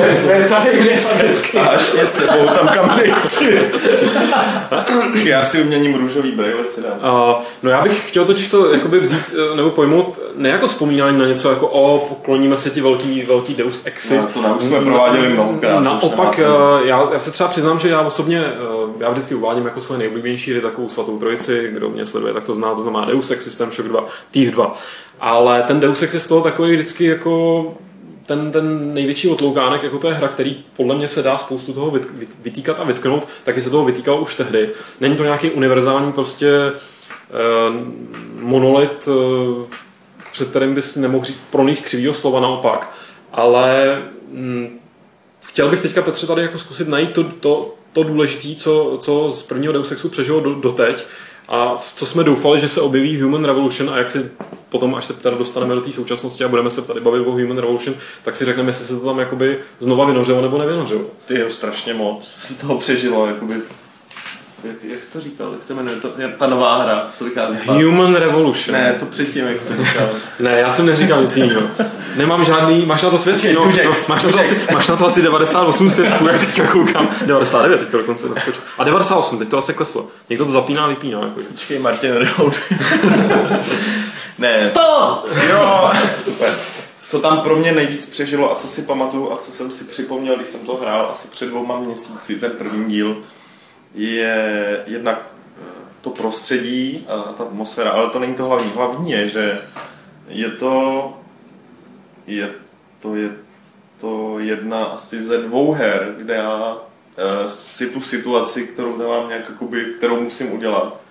[1.70, 3.72] Až mě sebou tam kam nechci.
[5.24, 6.94] Já si uměním růžový brejle si dám.
[6.94, 11.20] Uh, no já bych chtěl totiž to jakoby vzít, eh, nebo pojmout ne jako vzpomínání
[11.20, 14.17] na něco jako o, pokloníme se ti velký, velký Deus Exi.
[14.17, 17.89] No, to nám už jsme prováděli mnohokrát, Naopak, eh, já, já, se třeba přiznám, že
[17.89, 22.06] já osobně, eh, já vždycky uvádím jako svoje nejoblíbenější hry takovou svatou trojici, kdo mě
[22.06, 24.76] sleduje, tak to zná, to znamená Deus Ex System Shock 2, Thief 2.
[25.20, 27.76] Ale ten Deus Ex je z toho takový vždycky jako
[28.26, 31.92] ten, ten největší otloukánek, jako to je hra, který podle mě se dá spoustu toho
[31.92, 34.70] vyt, vyt, vytýkat a vytknout, taky se toho vytýkal už tehdy.
[35.00, 36.74] Není to nějaký univerzální prostě eh,
[38.40, 39.76] monolit, eh,
[40.32, 42.94] před kterým bys nemohl říct pronést křivýho slova naopak.
[43.34, 43.98] Ale
[44.32, 44.80] hm,
[45.46, 49.44] chtěl bych teďka Petře tady jako zkusit najít to, to, to důležité, co, co z
[49.44, 51.06] prvního Deus Exu přežilo do, doteď
[51.48, 54.32] a co jsme doufali, že se objeví Human Revolution a jak si
[54.70, 57.58] potom, až se tady dostaneme do té současnosti a budeme se tady bavit o Human
[57.58, 61.02] Revolution, tak si řekneme, jestli se to tam jakoby znova vynořilo nebo nevynořilo.
[61.26, 63.56] Ty jo, strašně moc se toho přežilo, jakoby
[64.63, 67.58] jak, jak jsi to říkal, jak se jmenuje to, je ta nová hra, co vychází?
[67.67, 68.74] Human Revolution.
[68.78, 70.10] Ne, to předtím, jak jsi to říkal.
[70.39, 71.62] Ne, já jsem neříkal nic jiného.
[72.15, 75.06] Nemám žádný, máš na to svědky, no, no, máš, na to asi, máš na to
[75.06, 77.10] asi 98 svědků, jak teďka koukám.
[77.26, 78.62] 99, teď to dokonce naskočil.
[78.78, 80.08] A 98, teď to asi kleslo.
[80.30, 81.19] Někdo to zapíná, vypíná.
[81.21, 81.47] Jakože.
[81.47, 82.60] Počkej, Martin Rehoud.
[84.38, 85.24] ne, To!
[85.50, 85.91] jo,
[86.24, 86.50] super.
[87.04, 90.36] Co tam pro mě nejvíc přežilo a co si pamatuju a co jsem si připomněl,
[90.36, 93.17] když jsem to hrál asi před dvouma měsíci, ten první díl,
[93.94, 95.28] je jednak
[95.62, 95.64] eh,
[96.02, 98.72] to prostředí a ta atmosféra, ale to není to hlavní.
[98.76, 99.62] Hlavní je, že
[100.28, 101.18] je to,
[102.28, 102.52] je
[103.00, 103.32] to, je
[104.02, 106.78] to jedna asi ze dvou her, kde já
[107.18, 111.02] eh, si tu situaci, kterou nemám nějak, jakoby, kterou musím udělat,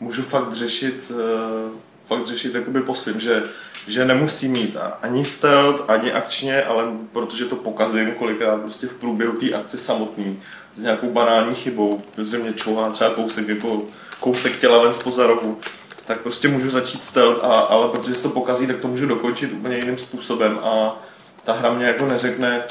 [0.00, 1.70] můžu fakt řešit, eh,
[2.06, 3.42] fakt řešit jakoby po svým, že,
[3.86, 9.32] že nemusím mít ani stealth, ani akčně, ale protože to pokazím kolikrát prostě v průběhu
[9.32, 10.40] té akce samotný
[10.74, 13.82] s nějakou banální chybou, protože mě čouhá třeba kousek, jako
[14.20, 15.58] kousek těla ven spoza rohu,
[16.06, 19.52] tak prostě můžu začít stealth, a, ale protože se to pokazí, tak to můžu dokončit
[19.52, 21.02] úplně jiným způsobem a
[21.44, 22.62] ta hra mě jako neřekne,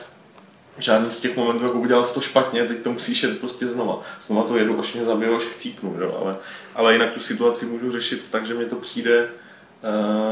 [0.77, 4.01] žádný z těch momentů, jako udělal jsi to špatně, teď to musíš jet prostě znova.
[4.21, 6.17] Znova to jedu, až mě zabiju, až chcípnu, jo?
[6.21, 6.35] Ale,
[6.75, 9.27] ale jinak tu situaci můžu řešit tak, že mě to přijde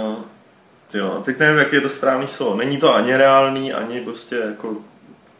[0.07, 0.23] uh,
[0.93, 2.55] jo, teď nevím, jaký je to správný slovo.
[2.55, 4.75] Není to ani reálný, ani prostě jako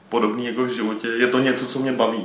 [0.10, 1.08] podobný jako v životě.
[1.08, 2.24] Je to něco, co mě baví.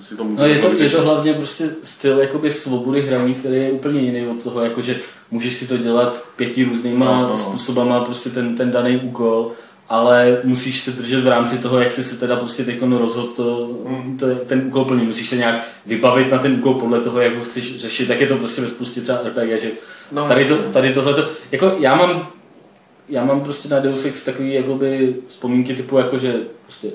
[0.00, 3.70] Si to No je to, je to hlavně prostě styl jakoby svobody hraní, který je
[3.70, 4.96] úplně jiný od toho, jakože
[5.30, 9.50] můžeš si to dělat pěti různýma No, no, způsobama, prostě ten, ten daný úkol,
[9.88, 13.70] ale musíš se držet v rámci toho, jak jsi se teda prostě teď rozhodl to,
[13.84, 14.16] Mm.
[14.18, 15.04] to, ten úkol plnit.
[15.06, 18.26] Musíš se nějak vybavit na ten úkol podle toho, jak ho chceš řešit, tak je
[18.26, 19.70] to prostě ve spoustě třeba RPG, že
[20.12, 22.28] No, tady, to, tady tohle jako já mám
[23.08, 26.90] já mám prostě na Deus Ex takový jakoby vzpomínky typu jako, že prostě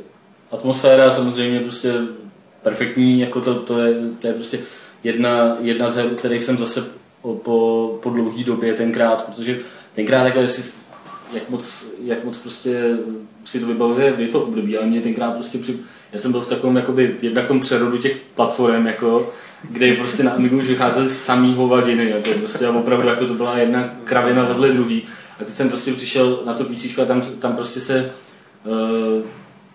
[0.52, 1.94] atmosféra samozřejmě prostě
[2.64, 4.60] perfektní, jako to, to, je, to je prostě
[5.04, 6.86] jedna, jedna z her, kterých jsem zase
[7.22, 9.60] po, po, po dlouhé době tenkrát, protože
[9.96, 10.84] tenkrát jako si,
[11.34, 12.98] jak moc, jak moc prostě
[13.46, 15.78] si to vybavuje, je to období, ale mě tenkrát prostě při,
[16.14, 19.34] já jsem byl v takovém jakoby, jednak tom přerodu těch platform, jako,
[19.72, 23.58] kde prostě na Amigu už vycházely samý hovadiny, jako prostě a opravdu jako to byla
[23.58, 25.04] jedna kravina vedle druhý.
[25.40, 28.12] A teď jsem prostě přišel na to PC a tam, tam prostě se
[28.66, 29.24] uh,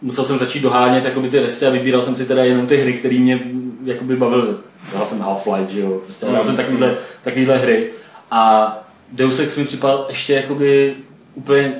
[0.02, 2.92] musel jsem začít dohánět jakoby ty resty a vybíral jsem si teda jenom ty hry,
[2.92, 3.40] které mě
[3.84, 4.48] jakoby bavily.
[4.92, 7.90] Hrál jsem Half-Life, že jo, prostě hrál jsem takovýhle, takovýhle hry.
[8.30, 8.72] A
[9.12, 10.94] Deus Ex mi připadal ještě jakoby
[11.34, 11.74] úplně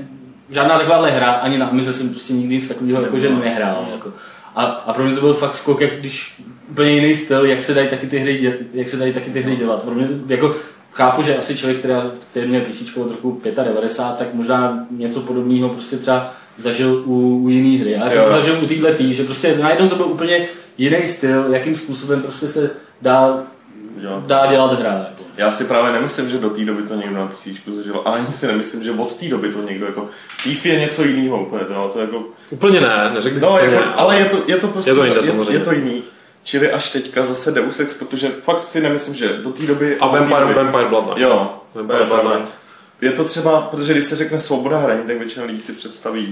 [0.51, 3.87] žádná takováhle hra, ani na Amize jsem prostě nikdy nic takového jakože nehrál.
[3.93, 4.13] Jako.
[4.55, 7.75] A, a pro mě to byl fakt skok, jak když úplně jiný styl, jak se
[7.75, 9.83] dají taky ty hry, děl, jak se dají taky ty hry dělat.
[9.83, 10.55] Pro mě, jako,
[10.95, 15.69] chápu, že asi člověk, která, který měl PC od roku 95, tak možná něco podobného
[15.69, 17.97] prostě třeba zažil u, u jiný hry.
[17.97, 18.25] A já jsem Jo.
[18.25, 22.23] to zažil u téhle tý, že prostě najednou to byl úplně jiný styl, jakým způsobem
[22.23, 22.71] prostě se
[23.03, 23.45] dá,
[24.01, 24.23] Jo.
[24.27, 24.93] dá dělat hra.
[24.93, 25.25] Jako.
[25.37, 28.03] Já si právě nemyslím, že do té doby to někdo na PC zažil.
[28.05, 30.09] A ani si nemyslím, že od té doby to někdo jako...
[30.45, 32.25] Thief je něco jiného úplně, jo, to jako...
[32.51, 34.91] Úplně ne, neřekl bych No, úplně, jako, ale je to, je to prostě...
[34.91, 35.53] Je to jinde, je, samozřejmě.
[35.53, 36.03] je, to jiný.
[36.45, 39.97] Čili až teďka zase Deus Ex, protože fakt si nemyslím, že do té doby...
[40.01, 41.21] A Vampire, doby- Vampire Bloodlines.
[41.31, 42.59] Jo, Vampire Bloodlines.
[43.01, 46.31] Je to třeba, protože když se řekne svoboda hraní, tak většina lidí si představí,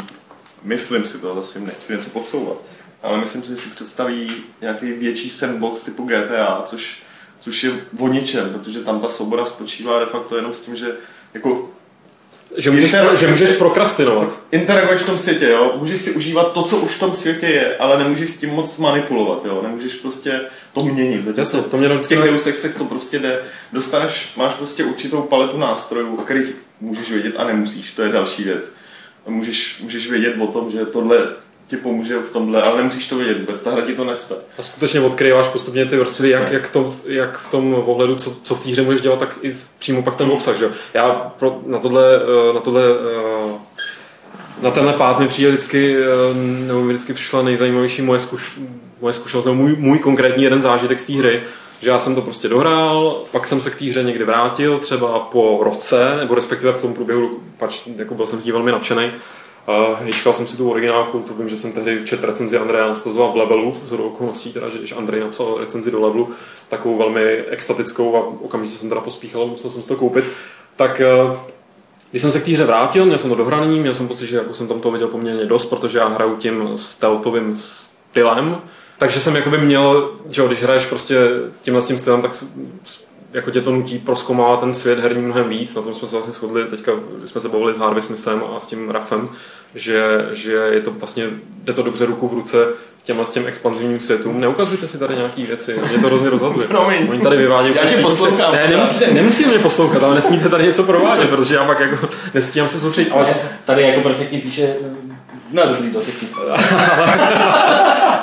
[0.62, 2.56] myslím si to, zase jim nechci něco podsouvat,
[3.02, 7.02] ale myslím si, že si představí nějaký větší sandbox typu GTA, což,
[7.40, 10.96] což je o ničem, protože tam ta svoboda spočívá de facto jenom s tím, že
[11.34, 11.70] jako
[12.56, 14.40] Že můžeš, Inter- že můžeš prokrastinovat.
[14.52, 17.76] interaguješ v tom světě, jo, můžeš si užívat to, co už v tom světě je,
[17.76, 20.40] ale nemůžeš s tím moc manipulovat, jo, nemůžeš prostě
[20.72, 21.24] to měnit.
[21.24, 23.40] Zatím Jasně, to mě v vždycky těch Deus Exech to prostě jde.
[23.72, 26.46] Dostaneš, máš prostě určitou paletu nástrojů, o kterých
[26.80, 28.74] můžeš vědět a nemusíš, to je další věc.
[29.26, 31.18] Můžeš, můžeš vědět o tom, že tohle
[31.66, 34.34] ti pomůže v tomhle, ale nemusíš to vědět vůbec, ta hra ti to necpe.
[34.58, 36.44] A skutečně odkryváš postupně ty vrstvy, Přesně.
[36.44, 39.38] jak, jak, to, jak v tom ohledu, co, co v té hře můžeš dělat, tak
[39.42, 40.56] i přímo pak ten obsah.
[40.56, 40.70] Že?
[40.94, 42.04] Já pro, na tohle,
[42.50, 43.72] eh, na tohle eh,
[44.62, 46.34] na tenhle pád mi přijde vždycky, eh,
[46.66, 48.58] nebo mi vždycky přišla nejzajímavější moje, zkuš,
[49.00, 51.42] moje zkušenost, nebo můj, můj konkrétní jeden zážitek z té hry,
[51.80, 55.18] že já jsem to prostě dohrál, pak jsem se k té hře někdy vrátil, třeba
[55.18, 59.10] po roce, nebo respektive v tom průběhu, pač, jako byl jsem z ní velmi nadšený,
[59.68, 63.36] Uh, jsem si tu originálku, to vím, že jsem tehdy četl recenzi Andreja Nastazoval v
[63.36, 66.30] Levelu, z okolností, teda, že když Andrej napsal recenzi do Levelu,
[66.68, 70.24] takovou velmi extatickou a okamžitě jsem teda pospíchal, musel jsem si to koupit,
[70.76, 71.36] tak uh,
[72.10, 74.36] když jsem se k té hře vrátil, měl jsem to dohraný, měl jsem pocit, že
[74.36, 78.60] jako jsem tam toho viděl poměrně dost, protože já hraju tím stealthovým stylem,
[78.98, 81.16] takže jsem jakoby měl, že když hraješ prostě
[81.62, 82.34] tímhle tím stylem, tak
[83.32, 85.74] jako tě to nutí proskomávat ten svět herní mnohem víc.
[85.74, 86.92] Na tom jsme se vlastně shodli teďka,
[87.24, 89.28] jsme se bavili s Harvey Smithem a s tím Rafem,
[89.74, 91.24] že, že je to vlastně,
[91.64, 92.66] jde to dobře ruku v ruce
[93.04, 94.40] těmhle s těm expanzivním světům.
[94.40, 96.66] Neukazujte si tady nějaké věci, mě to hrozně rozhazuje.
[96.68, 97.06] Promiň.
[97.10, 97.74] Oni tady vyvádějí.
[97.76, 98.52] Já tě úplně si- poslouchám.
[98.52, 102.68] Ne, nemusíte, nemusíte mě poslouchat, ale nesmíte tady něco provádět, protože já pak jako nestíhám
[102.68, 103.10] se soustředit.
[103.10, 104.74] Ale co, Tady jako perfektně píše,
[105.52, 106.40] no dobrý, dořekni se.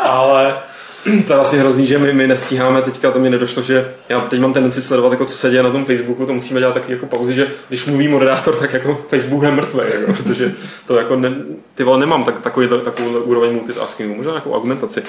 [0.04, 0.56] ale
[1.27, 4.39] to je vlastně hrozný, že my, my nestíháme teďka, to mi nedošlo, že já teď
[4.39, 7.05] mám tendenci sledovat, jako co se děje na tom Facebooku, to musíme dělat taky jako
[7.05, 10.53] pauzy, že když mluví moderátor, tak jako Facebook je mrtvý, jako, protože
[10.88, 11.35] to jako ne,
[11.75, 15.03] ty vole, nemám tak, takový, takovou úroveň multitaskingu, možná nějakou argumentaci.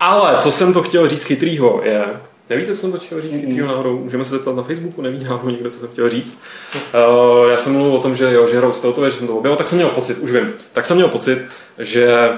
[0.00, 2.04] Ale co jsem to chtěl říct chytrýho je,
[2.50, 3.98] Nevíte, co jsem to chtěl říct chytrýho náhodou?
[3.98, 6.42] Můžeme se zeptat na Facebooku, neví náhodou někdo, co jsem chtěl říct.
[6.74, 9.56] Uh, já jsem mluvil o tom, že jo, že hraju stealthové, že jsem to objevil,
[9.56, 11.38] tak jsem měl pocit, už vím, tak jsem měl pocit,
[11.78, 12.28] že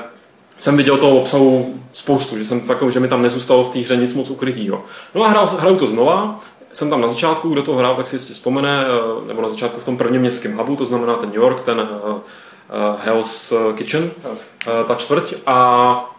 [0.59, 3.97] jsem viděl toho obsahu spoustu, že, jsem fakt, že mi tam nezůstalo v té hře
[3.97, 4.85] nic moc ukrytého.
[5.15, 6.41] No a hrál, hraju to znova,
[6.73, 9.81] jsem tam na začátku, kdo to hrál, tak si jistě vzpomene, eh, nebo na začátku
[9.81, 12.21] v tom prvním městském hubu, to znamená ten New York, ten uh,
[13.05, 14.33] Hell's Kitchen, uh,
[14.87, 15.35] ta čtvrť.
[15.47, 16.15] A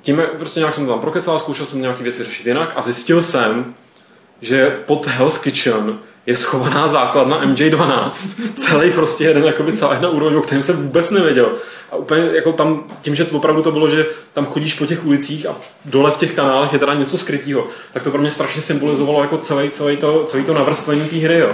[0.00, 3.22] tím prostě nějak jsem to tam prokecal, zkoušel jsem nějaké věci řešit jinak a zjistil
[3.22, 3.74] jsem,
[4.40, 5.98] že pod Hell's Kitchen
[6.28, 8.10] je schovaná základna MJ12.
[8.54, 11.52] Celý prostě jeden, jakoby celá jedna úroveň, o kterém jsem vůbec nevěděl.
[11.90, 15.06] A úplně jako tam, tím, že to opravdu to bylo, že tam chodíš po těch
[15.06, 18.62] ulicích a dole v těch kanálech je teda něco skrytého, tak to pro mě strašně
[18.62, 21.38] symbolizovalo jako celý, celý to, celý to navrstvení té hry.
[21.38, 21.52] Jo.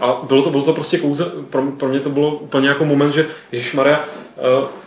[0.00, 3.12] A bylo to, bylo to prostě kouze, pro, pro mě to bylo úplně jako moment,
[3.12, 3.26] že
[3.74, 4.04] Maria,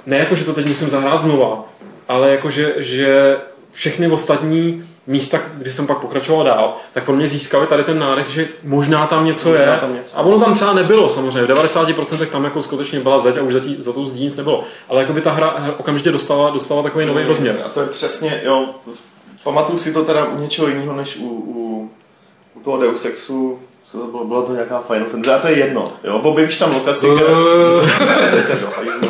[0.05, 1.63] ne jako, že to teď musím zahrát znova,
[2.07, 3.37] ale jako, že, že
[3.71, 8.27] všechny ostatní místa, kdy jsem pak pokračoval dál, tak pro mě získali tady ten nádech,
[8.29, 9.79] že možná tam něco Možná je.
[9.79, 10.17] tam něco.
[10.17, 11.41] A ono tam třeba nebylo samozřejmě.
[11.53, 14.37] V 90% tam jako skutečně byla zeď a už za, tí, za tou zdí nic
[14.37, 14.63] nebylo.
[14.89, 17.61] Ale jako by ta hra hra okamžitě dostala, dostala takový nový rozměr.
[17.65, 18.69] A to je přesně, jo,
[19.43, 21.89] pamatuju si to teda u něčeho jiného než u, u,
[22.55, 25.57] u toho Deus Exu, co to bylo, byla to nějaká Final Fantasy, a to je
[25.57, 27.25] jedno, jo, objevíš tam lokaci, kde...
[28.61, 29.07] Do hajzlu.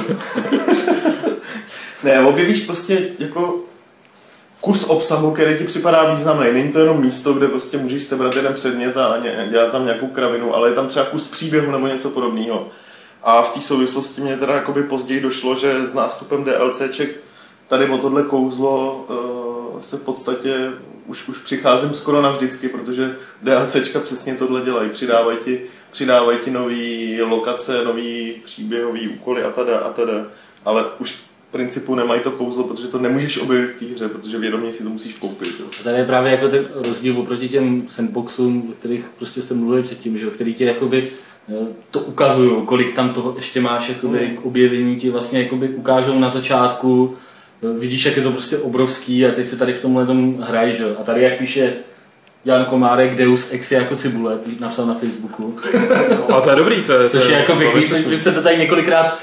[2.03, 3.55] ne, objevíš prostě jako
[4.63, 6.53] kus obsahu, který ti připadá významný.
[6.53, 9.17] Není to jenom místo, kde prostě můžeš sebrat jeden předmět a
[9.49, 12.67] dělat tam nějakou kravinu, ale je tam třeba kus příběhu nebo něco podobného.
[13.23, 17.19] A v té souvislosti mě teda jakoby později došlo, že s nástupem DLCček
[17.67, 19.05] tady o tohle kouzlo
[19.73, 20.71] uh, se v podstatě
[21.05, 24.89] už, už přicházím skoro navždycky, protože DLCčka přesně tohle dělají.
[24.89, 30.25] Přidávají ti, přidávají ti nový lokace, nový příběhový úkoly a tada a tada.
[30.65, 34.73] Ale už principu nemají to kouzlo, protože to nemůžeš objevit v té hře, protože vědomě
[34.73, 35.55] si to musíš koupit.
[35.59, 35.65] Jo.
[35.79, 39.81] A tady je právě jako ten rozdíl oproti těm sandboxům, o kterých prostě jste mluvili
[39.81, 41.07] předtím, že jo, který ti jakoby
[41.49, 46.19] eh, to ukazují, kolik tam toho ještě máš jakoby, k objevení, ti vlastně jakoby ukážou
[46.19, 47.15] na začátku,
[47.63, 50.75] eh, vidíš, jak je to prostě obrovský a teď se tady v tomhle tom hrají,
[50.75, 50.95] že jo.
[50.99, 51.73] A tady jak píše
[52.45, 55.55] Jan Komárek, Deus Ex je jako cibule, napsal na Facebooku.
[56.35, 58.57] A to je dobrý, to je, to Což je jako pěkný, vy jste to tady
[58.57, 59.19] několikrát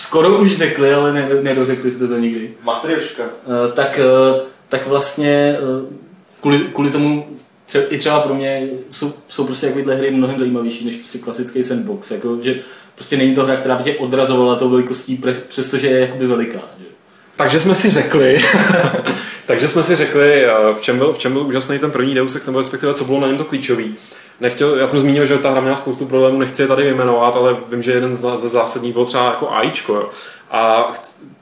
[0.00, 2.50] skoro už řekli, ale ne, nedořekli jste to nikdy.
[2.62, 3.22] Matrioška.
[3.22, 5.94] Eh, tak, eh, tak vlastně eh,
[6.40, 7.26] kvůli, kvůli tomu
[7.68, 11.64] tře- i třeba pro mě jsou, jsou prostě takovéhle hry mnohem zajímavější než prostě klasický
[11.64, 12.10] sandbox.
[12.10, 12.60] Jako, že
[12.94, 16.58] prostě není to hra, která by tě odrazovala tou velikostí, pre, přestože je jakoby veliká.
[16.78, 16.84] Že?
[17.36, 18.44] Takže jsme si řekli,
[19.46, 22.46] takže jsme si řekli, v čem byl, v čem byl úžasný ten první Deus Ex,
[22.46, 23.96] nebo respektive co bylo na něm to klíčový.
[24.40, 27.56] Nechtěl, já jsem zmínil, že ta hra měla spoustu problémů, nechci je tady vyjmenovat, ale
[27.70, 29.94] vím, že jeden ze zásadních byl třeba jako AIčko.
[29.94, 30.08] Jo.
[30.50, 30.92] A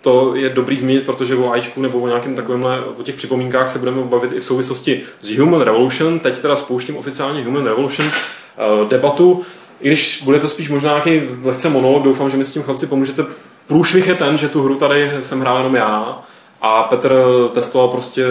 [0.00, 3.78] to je dobrý zmínit, protože o AIčku nebo o nějakém takovémhle, o těch připomínkách se
[3.78, 6.18] budeme bavit i v souvislosti s Human Revolution.
[6.18, 9.42] Teď teda spouštím oficiálně Human Revolution eh, debatu.
[9.80, 12.86] i když bude to spíš možná nějaký lehce monolog, doufám, že mi s tím chlapci
[12.86, 13.26] pomůžete.
[13.66, 16.22] Průšvih je ten, že tu hru tady jsem hrál jenom já
[16.60, 17.14] a Petr
[17.54, 18.24] testoval prostě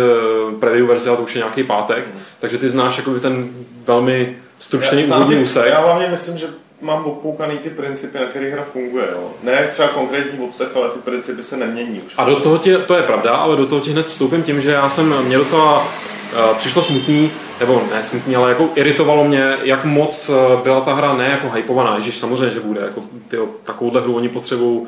[0.59, 2.19] preview verzi, a to už je nějaký pátek, mm.
[2.39, 3.49] takže ty znáš jakoby ten
[3.85, 5.65] velmi stručný úvodní úsek.
[5.65, 6.47] Já hlavně myslím, že
[6.81, 9.07] mám opoukaný ty principy, na kterých hra funguje.
[9.11, 9.31] Jo.
[9.43, 12.01] Ne třeba konkrétní obsah, ale ty principy se nemění.
[12.01, 12.13] Už.
[12.17, 14.71] A do toho tě, to je pravda, ale do toho ti hned vstoupím tím, že
[14.71, 19.85] já jsem měl docela uh, přišlo smutný, nebo ne smutný, ale jako iritovalo mě, jak
[19.85, 24.01] moc uh, byla ta hra ne jako hypovaná, Ježíš samozřejmě, že bude, jako tyjo, takovouhle
[24.01, 24.87] hru oni potřebují uh,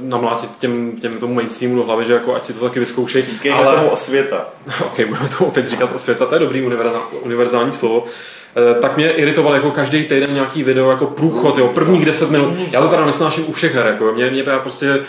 [0.00, 3.22] namlátit těm, těm tomu mainstreamu do hlavy, že jako ať si to taky vyzkoušej.
[3.22, 3.76] Říkejme ale...
[3.76, 4.48] tomu osvěta.
[4.86, 6.62] ok, budeme tomu opět říkat osvěta, to je dobrý
[7.22, 8.04] univerzální slovo.
[8.56, 12.54] Eh, tak mě iritoval jako každý týden nějaký video jako průchod, jo, prvních 10 minut.
[12.70, 15.00] Já to teda nesnáším u všech her, jako mě, mě já prostě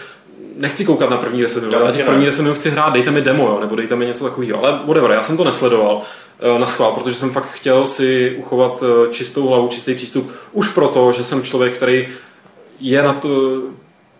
[0.57, 3.21] nechci koukat na první 10 minut, ale těch první 10 minut chci hrát, dejte mi
[3.21, 4.59] demo, jo, nebo dejte mi něco takového.
[4.59, 6.01] Ale whatever, já jsem to nesledoval
[6.39, 10.67] eh, na schvál, protože jsem fakt chtěl si uchovat eh, čistou hlavu, čistý přístup, už
[10.67, 12.07] proto, že jsem člověk, který
[12.79, 13.61] je na to,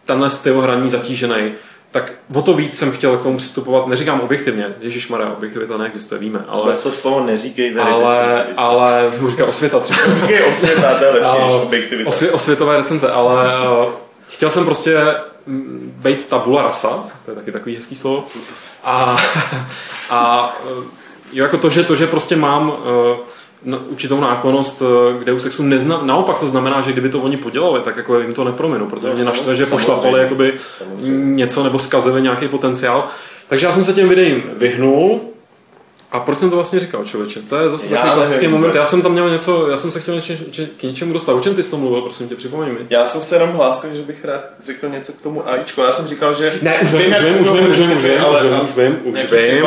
[0.05, 1.51] tenhle styl hraní zatížený
[1.95, 6.19] tak o to víc jsem chtěl k tomu přistupovat, neříkám objektivně, Ježíš Maria, objektivita neexistuje,
[6.19, 6.75] víme, ale...
[6.75, 7.91] se slovo neříkej tady.
[7.91, 9.99] Ale, ale, můžu říkat osvěta třeba.
[10.15, 12.09] Říkej osvěta, to je lepší než objektivita.
[12.09, 13.93] Osvě, osvětové recenze, ale uh,
[14.27, 15.15] chtěl jsem prostě
[15.87, 18.25] být tabula rasa, to je taky takový hezký slovo.
[18.83, 19.15] A,
[20.09, 20.53] a
[21.33, 22.75] jo, jako to, že, to, že prostě mám uh,
[23.89, 27.81] určitou náklonost eh, k Deus Exu Nezna, naopak to znamená, že kdyby to oni podělali,
[27.81, 31.35] tak jako jim to neprominu, protože no, mě naštve, že pošlapali jakoby samozřejmě.
[31.35, 33.05] něco nebo zkazili nějaký potenciál.
[33.47, 35.21] Takže já jsem se těm videím vyhnul,
[36.15, 37.41] a proč jsem to vlastně říkal, člověče?
[37.41, 38.75] To je zase já takový klasický moment.
[38.75, 41.33] Já jsem tam měl něco, já jsem se chtěl něče, či, k něčemu dostat.
[41.33, 42.79] O čem ty jsi to mluvil, prosím tě, připomeň mi.
[42.89, 45.81] Já jsem se jenom hlásil, že bych rád řekl něco k tomu AIčku.
[45.81, 46.59] Já jsem říkal, že...
[46.61, 49.65] Ne, už vím, už vím, už vím, už vím, už vím, už vím, už vím.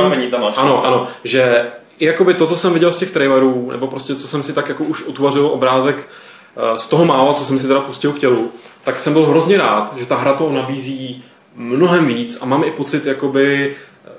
[0.57, 1.67] Ano, ano, že
[2.01, 4.85] jakoby to, co jsem viděl z těch trailerů, nebo prostě co jsem si tak jako
[4.85, 8.51] už utvořil obrázek eh, z toho mála, co jsem si teda pustil k tělu,
[8.85, 11.25] tak jsem byl hrozně rád, že ta hra to nabízí
[11.55, 13.77] mnohem víc a mám i pocit jakoby
[14.07, 14.11] eh,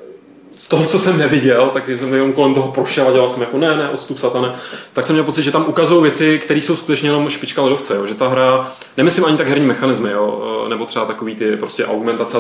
[0.58, 3.58] z toho, co jsem neviděl, tak jsem jenom kolem toho prošel a dělal jsem jako
[3.58, 4.56] ne, ne, odstup satane,
[4.94, 8.08] tak jsem měl pocit, že tam ukazují věci, které jsou skutečně jenom špička ledovce, jo?
[8.08, 10.44] že ta hra, nemyslím ani tak herní mechanismy, jo?
[10.66, 12.38] Eh, nebo třeba takový ty prostě augmentace,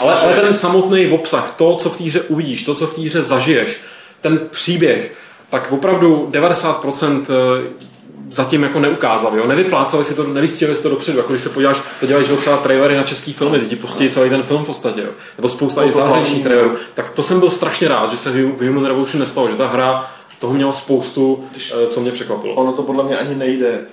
[0.00, 3.00] ale, ale ten samotný obsah, to, co v té hře uvidíš, to, co v té
[3.02, 3.80] hře zažiješ,
[4.24, 5.14] ten příběh,
[5.50, 7.84] tak opravdu 90% eh,
[8.30, 9.46] zatím jako neukázali, jo?
[9.46, 12.56] nevyplácali si to, nevystřelili si to dopředu, jako když se podíváš, to dělají že třeba
[12.56, 15.10] trailery na český filmy, ti pustí celý ten film v podstatě, jo?
[15.38, 18.84] nebo spousta i zahraničních trailerů, tak to jsem byl strašně rád, že se v Human
[18.84, 22.54] Revolution nestalo, že ta hra toho měla spoustu, eh, co mě překvapilo.
[22.54, 23.86] Ono to podle mě ani nejde.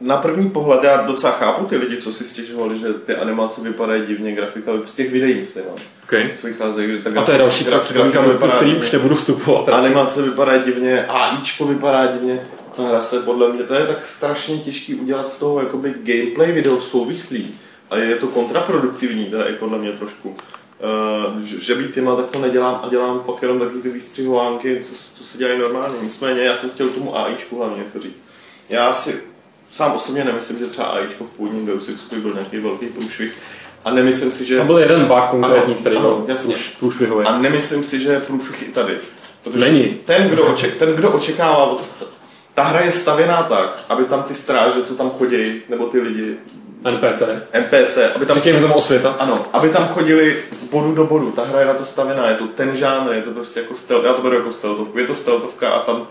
[0.00, 4.06] Na první pohled já docela chápu ty lidi, co si stěžovali, že ty animace vypadají
[4.06, 5.64] divně, grafika, z těch videí myslím,
[6.04, 6.30] Okay.
[6.34, 8.22] Co vychází, že ta A to je další graf, připomínka,
[8.56, 9.68] který už nebudu vstupovat.
[9.68, 12.40] Animace vypadá divně, AIčko vypadá divně.
[12.76, 16.52] Ta hra se podle mě, to je tak strašně těžký udělat z toho jakoby gameplay
[16.52, 17.54] video souvislý.
[17.90, 20.28] A je to kontraproduktivní, teda i podle mě trošku.
[20.28, 24.94] Uh, že být týma, tak to nedělám a dělám fakt jenom takový ty výstřihovánky, co,
[24.94, 25.94] co se dělají normálně.
[26.02, 28.26] Nicméně já jsem chtěl tomu AIčku hlavně něco říct.
[28.68, 29.20] Já si
[29.70, 33.32] sám osobně nemyslím, že třeba AIčko v původním Deus Exu byl nějaký velký průšvih.
[33.84, 34.56] A nemyslím si, že...
[34.56, 37.26] Tam byl jeden bug konkrétní, ano, který ano, byl průš, průšvihový.
[37.26, 38.98] A nemyslím si, že je průšvih i tady.
[39.42, 39.98] Protože Není.
[40.04, 41.76] Ten, kdo, oček, ten, kdo očekává,
[42.54, 46.36] ta hra je stavěná tak, aby tam ty stráže, co tam chodí, nebo ty lidi,
[46.90, 47.22] NPC.
[47.52, 48.36] NPC, aby tam...
[48.36, 49.16] Říkejme tomu osvěta.
[49.18, 51.30] Ano, aby tam chodili z bodu do bodu.
[51.30, 54.04] Ta hra je na to stavěná, je to ten žánr, je to prostě jako stealth,
[54.04, 56.06] já to beru jako stealthovku, je to stealthovka a tam,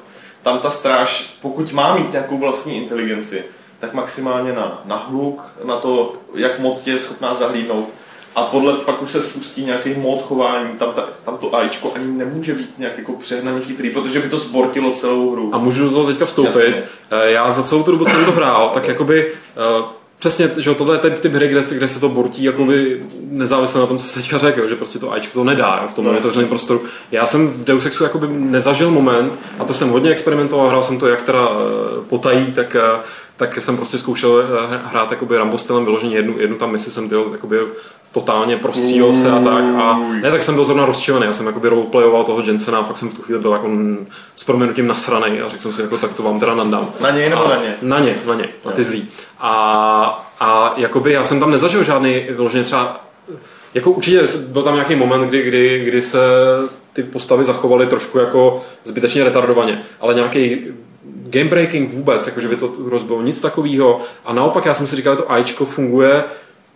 [0.45, 3.43] tam ta stráž, pokud má mít nějakou vlastní inteligenci,
[3.79, 7.89] tak maximálně na, na hluk, na to, jak moc je schopná zahlídnout.
[8.35, 12.05] A podle pak už se spustí nějaký mod chování, tam, ta, tam to AIčko ani
[12.05, 15.49] nemůže být nějak jako přehnaně chytrý, protože by to zbortilo celou hru.
[15.53, 16.55] A můžu do toho teďka vstoupit.
[16.55, 16.83] Jasně.
[17.11, 19.33] Eh, já za celou tu dobu, co jsem to hrál, tak jakoby
[19.79, 19.85] uh,
[20.19, 23.87] Přesně, že tohle je ten typ hry, kde, kde se to bortí jakoby nezávisle na
[23.87, 26.17] tom, co se teďka řekl, že prostě to AIčko to nedá jo, v tom no,
[26.17, 26.81] otevřeném prostoru.
[27.11, 30.99] Já jsem v Deus Exu jakoby nezažil moment, a to jsem hodně experimentoval, hrál jsem
[30.99, 31.49] to jak teda
[32.09, 32.75] potají, tak
[33.37, 37.09] tak jsem prostě zkoušel eh, hrát jakoby Rambo stylem vyloženě jednu, jednu tam misi jsem
[37.09, 37.57] tyl, jakoby
[38.11, 41.69] totálně prostřílel se a tak a ne, tak jsem byl zrovna rozčilený, já jsem jakoby
[41.69, 43.69] roleplayoval toho Jensena a fakt jsem v tu chvíli byl jako
[44.35, 46.91] s proměnutím nasranej a řekl jsem si, jako tak to vám teda nandám.
[46.99, 47.75] Na něj nebo na ně?
[47.81, 49.07] Na ně, na ně, na ty zlý.
[49.39, 53.05] A, a jakoby já jsem tam nezažil žádný vyloženě třeba
[53.73, 56.19] jako určitě byl tam nějaký moment, kdy, kdy, kdy se
[56.93, 60.57] ty postavy zachovaly trošku jako zbytečně retardovaně, ale nějaký
[61.39, 64.01] game breaking vůbec, jakože by to rozbilo nic takového.
[64.25, 66.23] A naopak já jsem si říkal, že to AIčko funguje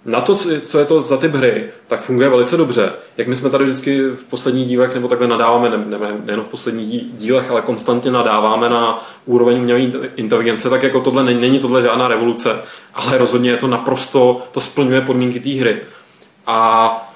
[0.06, 2.94] na to, co je to za typ hry, tak funguje velice dobře.
[3.18, 6.48] Jak my jsme tady vždycky v posledních dílech nebo takhle nadáváme, ne, ne, nejen v
[6.48, 9.80] posledních dílech, ale konstantně nadáváme na úroveň umělé
[10.16, 12.56] inteligence, tak jako tohle není, není tohle žádná revoluce,
[12.94, 15.82] ale rozhodně je to naprosto, to splňuje podmínky té hry.
[16.48, 17.09] A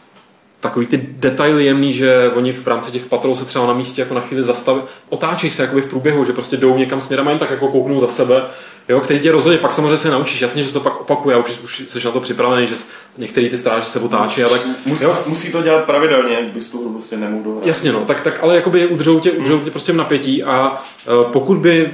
[0.63, 4.13] takový ty detaily jemný, že oni v rámci těch patrol se třeba na místě jako
[4.13, 7.39] na chvíli zastaví, otáčí se jakoby v průběhu, že prostě jdou někam směrem a jen
[7.39, 8.41] tak jako kouknou za sebe,
[8.89, 11.39] jo, který tě rozhodně pak samozřejmě se naučíš, jasně, že se to pak opakuje, a
[11.39, 12.75] už, už jsi na to připravený, že
[13.17, 14.61] některý ty stráže se otáčí a tak.
[14.85, 15.15] Musí, jo?
[15.27, 17.67] musí to dělat pravidelně, jak bys tu hru prostě nemohl dohrát.
[17.67, 21.31] Jasně, no, tak, tak ale jakoby udržou tě, udržou tě prostě v napětí a uh,
[21.31, 21.91] pokud by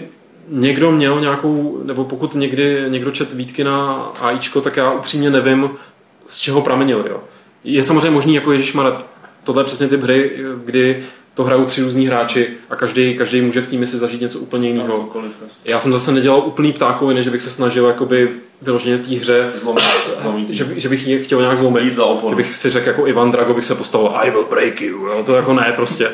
[0.50, 5.70] někdo měl nějakou, nebo pokud někdy někdo čet výtky na AIčko, tak já upřímně nevím,
[6.28, 7.20] z čeho pramenil, jo
[7.64, 8.74] je samozřejmě možný, jako Ježíš
[9.44, 10.32] tohle je přesně typ hry,
[10.66, 11.04] kdy
[11.34, 14.68] to hrajou tři různí hráči a každý, každý může v týmě si zažít něco úplně
[14.68, 15.14] jiného.
[15.66, 18.30] Já jsem zase nedělal úplný ptákoviny, že bych se snažil jakoby
[18.62, 19.84] vyloženě té hře, zlomit,
[20.22, 23.32] zlomit že, že, bych ji chtěl nějak zlomit, za že bych si řekl jako Ivan
[23.32, 25.24] Drago bych se postavil I will break you, jo?
[25.26, 26.12] to jako ne prostě.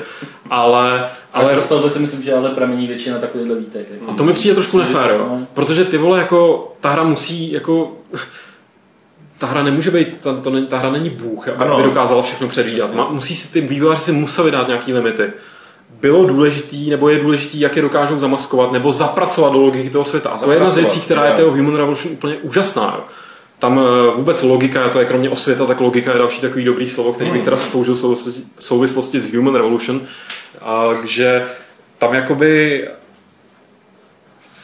[0.49, 3.87] Ale, ale dostal si myslím, že ale pramení většina takovýchhle výtek.
[3.91, 4.11] Jako.
[4.11, 5.39] A to mi přijde trošku nefér, jo?
[5.53, 7.97] protože ty vole jako ta hra musí jako
[9.45, 11.81] ta hra nemůže být, ta, to, ta hra není Bůh, aby ano.
[11.81, 12.93] dokázala všechno předvídat.
[12.93, 15.23] Ma, musí si ty vývojáři si museli dát nějaký limity.
[16.01, 20.29] Bylo důležitý, nebo je důležitý, jak je dokážou zamaskovat, nebo zapracovat do logiky toho světa.
[20.29, 22.93] A to je jedna z věcí, která je toho Human Revolution úplně úžasná.
[22.97, 23.03] Jo.
[23.59, 27.13] Tam eh, vůbec logika, to je kromě osvěta, tak logika je další takový dobrý slovo,
[27.13, 28.15] který bych teda použil v
[28.59, 30.01] souvislosti s Human Revolution,
[30.61, 31.45] a, že
[31.97, 32.83] tam jakoby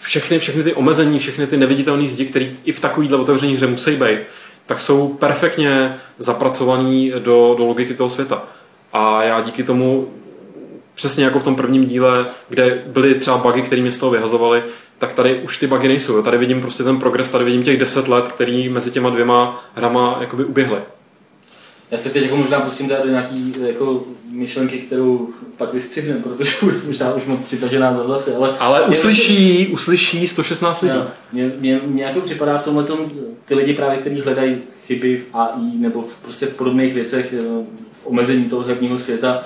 [0.01, 3.91] všechny, všechny ty omezení, všechny ty neviditelné zdi, které i v takovýhle otevřené hře musí
[3.91, 4.19] být,
[4.65, 8.43] tak jsou perfektně zapracovaný do, do logiky toho světa.
[8.93, 10.07] A já díky tomu,
[10.93, 14.63] přesně jako v tom prvním díle, kde byly třeba bugy, které mě z toho vyhazovaly,
[14.97, 16.21] tak tady už ty bugy nejsou.
[16.21, 20.17] Tady vidím prostě ten progres, tady vidím těch deset let, který mezi těma dvěma hrama
[20.21, 20.79] jakoby uběhly.
[21.91, 24.03] Já se teď jako možná pustím do nějaký jako
[24.41, 28.55] myšlenky, kterou pak vystřihnem, protože už možná už moc přitažená za vlasy, ale...
[28.59, 30.95] Ale uslyší, vlastně, uslyší 116 lidí.
[31.31, 32.85] Mně, mě, mě jako připadá v tomhle
[33.45, 37.41] ty lidi právě, kteří hledají chyby v AI nebo v, prostě v podobných věcech, eh,
[37.91, 39.43] v omezení toho herního světa,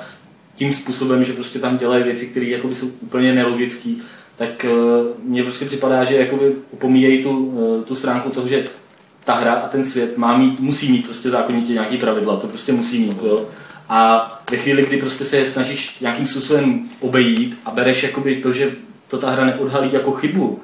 [0.55, 3.89] tím způsobem, že prostě tam dělají věci, které jsou úplně nelogické,
[4.35, 4.69] tak eh,
[5.23, 8.63] mně prostě připadá, že jakoby opomíjejí tu, eh, tu stránku toho, že
[9.23, 12.73] ta hra a ten svět má mít, musí mít prostě zákonitě nějaký pravidla, to prostě
[12.73, 13.21] musí mít.
[13.25, 13.45] Jo.
[13.89, 18.51] A ve chvíli, kdy prostě se je snažíš nějakým způsobem obejít a bereš jakoby to,
[18.51, 18.71] že
[19.07, 20.59] to ta hra neodhalí jako chybu,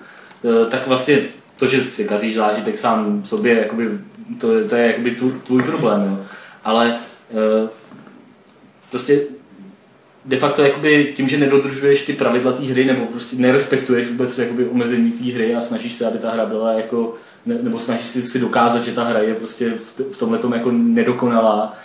[0.69, 1.21] tak vlastně
[1.59, 3.89] to, že si kazíš zážitek sám sobě, jakoby,
[4.37, 6.01] to, to je jakoby tvůj, tvůj problém.
[6.05, 6.25] Jo.
[6.63, 7.69] Ale e,
[8.89, 9.21] prostě
[10.25, 14.65] de facto jakoby tím, že nedodržuješ ty pravidla té hry nebo prostě nerespektuješ vůbec jakoby
[14.65, 17.13] omezení té hry a snažíš se, aby ta hra byla jako
[17.45, 20.53] ne, nebo snažíš si, si dokázat, že ta hra je prostě v, v tomhle tom
[20.53, 21.77] jako nedokonalá,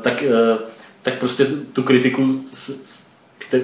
[0.00, 0.58] tak, uh,
[1.02, 2.40] tak prostě tu kritiku,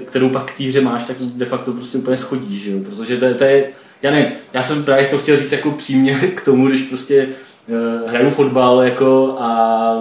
[0.05, 2.78] kterou pak k té hře máš, tak de facto prostě úplně schodíš, že jo?
[2.84, 3.68] protože to, to je,
[4.03, 7.28] já nevím, já jsem právě to chtěl říct jako přímě k tomu, když prostě
[7.68, 9.93] uh, hraju fotbal jako a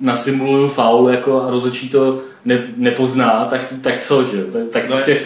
[0.00, 4.44] nasimuluju faul jako a rozhodčí to ne, nepozná, tak, tak co, že jo?
[4.52, 5.20] Tak, tak no prostě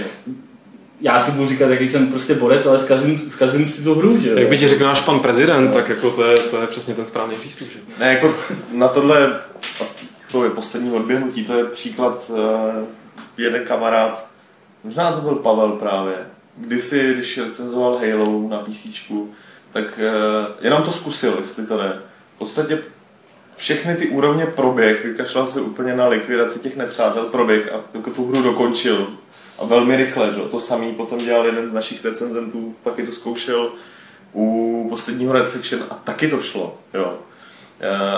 [1.05, 4.31] já si budu říkat, jaký jsem prostě borec, ale zkazím, zkazím si tu hru, že
[4.31, 5.73] Jak by ti řekl náš pan prezident, no.
[5.73, 7.79] tak jako to je, to je přesně ten správný přístup, že?
[7.99, 8.35] Ne, jako
[8.73, 9.41] na tohle,
[10.33, 12.39] to je poslední odběhnutí, to je příklad, uh,
[13.37, 14.27] jeden kamarád,
[14.85, 16.15] možná to byl Pavel právě,
[16.57, 18.87] kdysi, když recenzoval Halo na PC,
[19.73, 21.99] tak uh, jenom to zkusil, jestli to jde.
[22.37, 22.83] V podstatě
[23.57, 28.27] všechny ty úrovně proběh, vykašlal se úplně na likvidaci těch nepřátel, proběh a jako tu
[28.27, 29.09] hru dokončil
[29.65, 30.35] a velmi rychle.
[30.35, 30.41] Že?
[30.41, 33.73] To samý potom dělal jeden z našich recenzentů, pak je to zkoušel
[34.35, 36.79] u posledního Red Fiction a taky to šlo.
[36.95, 37.19] Jo.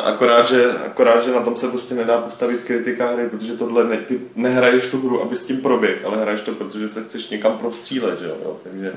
[0.05, 3.97] Akorát že, akorát, že na tom se prostě nedá postavit kritika hry, protože tohle ne,
[3.97, 7.59] ty nehraješ tu hru, aby s tím proběh, ale hraješ to, protože se chceš někam
[7.59, 8.57] prostřílet, že jo?
[8.63, 8.93] Takže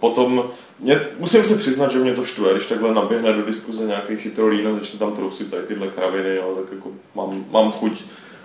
[0.00, 0.44] potom,
[0.80, 4.68] mě, musím se přiznat, že mě to štve, když takhle naběhne do diskuze nějaký chytrolín
[4.68, 8.02] a začne tam trousit tady tyhle kraviny, jo, tak jako mám, mám chuť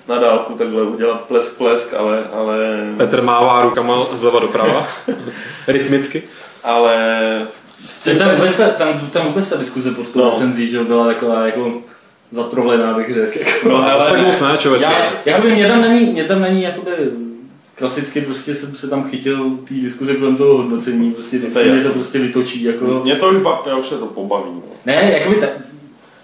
[0.07, 2.23] na dálku takhle udělat plesk, plesk, ale...
[2.33, 2.57] ale...
[2.97, 4.87] Petr mává rukama zleva doprava,
[5.67, 6.23] rytmicky.
[6.63, 6.95] Ale...
[8.03, 10.29] Tam, tam, vůbec ta, tam, tam vůbec ta diskuze pod tou no.
[10.29, 11.73] recenzí, že byla taková jako
[12.31, 13.39] zatrohlená, bych řekl.
[13.39, 13.69] Jako.
[13.69, 14.85] No, ale tak moc ne, člověče.
[14.85, 16.91] Já, jakoby mě tam není, mě tam není jakoby
[17.77, 21.89] klasicky prostě jsem se tam chytil té diskuze kolem toho hodnocení, prostě vždycky mě to
[21.89, 22.63] prostě vytočí.
[22.63, 23.01] Jako...
[23.03, 24.49] Mě to už, ba, mě už se to pobaví.
[24.53, 24.61] No.
[24.85, 25.47] Ne, jakoby ta,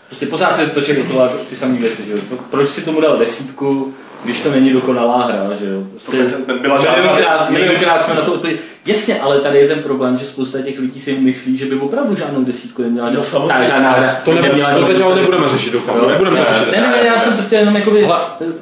[0.08, 2.20] Prostě pořád se točí dokola ty samé věci, že jo.
[2.50, 3.94] Proč si tomu dal desítku,
[4.24, 5.84] když to není dokonalá hra, že jo.
[5.92, 6.18] Prostě
[6.62, 8.64] byla milionkrát, milionkrát jsme na to odpověděli.
[8.86, 12.16] Jasně, ale tady je ten problém, že spousta těch lidí si myslí, že by opravdu
[12.16, 13.10] žádnou desítku neměla.
[13.10, 13.54] No, že samozřejmě.
[13.54, 15.98] ta žádná hra To, ne, neměla to teď ale nebudeme řešit, doufám.
[15.98, 16.10] Jo?
[16.10, 16.72] Nebudeme to řešit.
[16.72, 18.08] Ne, ne, ne, já jsem to chtěl jenom jakoby,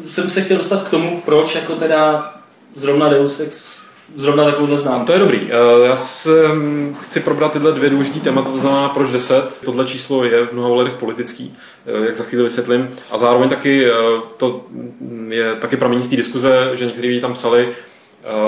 [0.05, 2.31] jsem se chtěl dostat k tomu, proč jako teda
[2.75, 3.80] zrovna Deus Ex,
[4.15, 5.05] zrovna takovouhle znám.
[5.05, 5.39] To je dobrý.
[5.49, 9.43] Eh, Já jsem, chci probrat tyhle dvě důležité témata, to znamená proč 10.
[9.65, 11.53] Tohle číslo je v mnoha ohledech politický,
[11.85, 12.89] eh, jak za chvíli vysvětlím.
[13.11, 13.91] A zároveň taky eh,
[14.37, 14.65] to
[15.27, 17.69] je taky pramení z té diskuze, že někteří tam psali,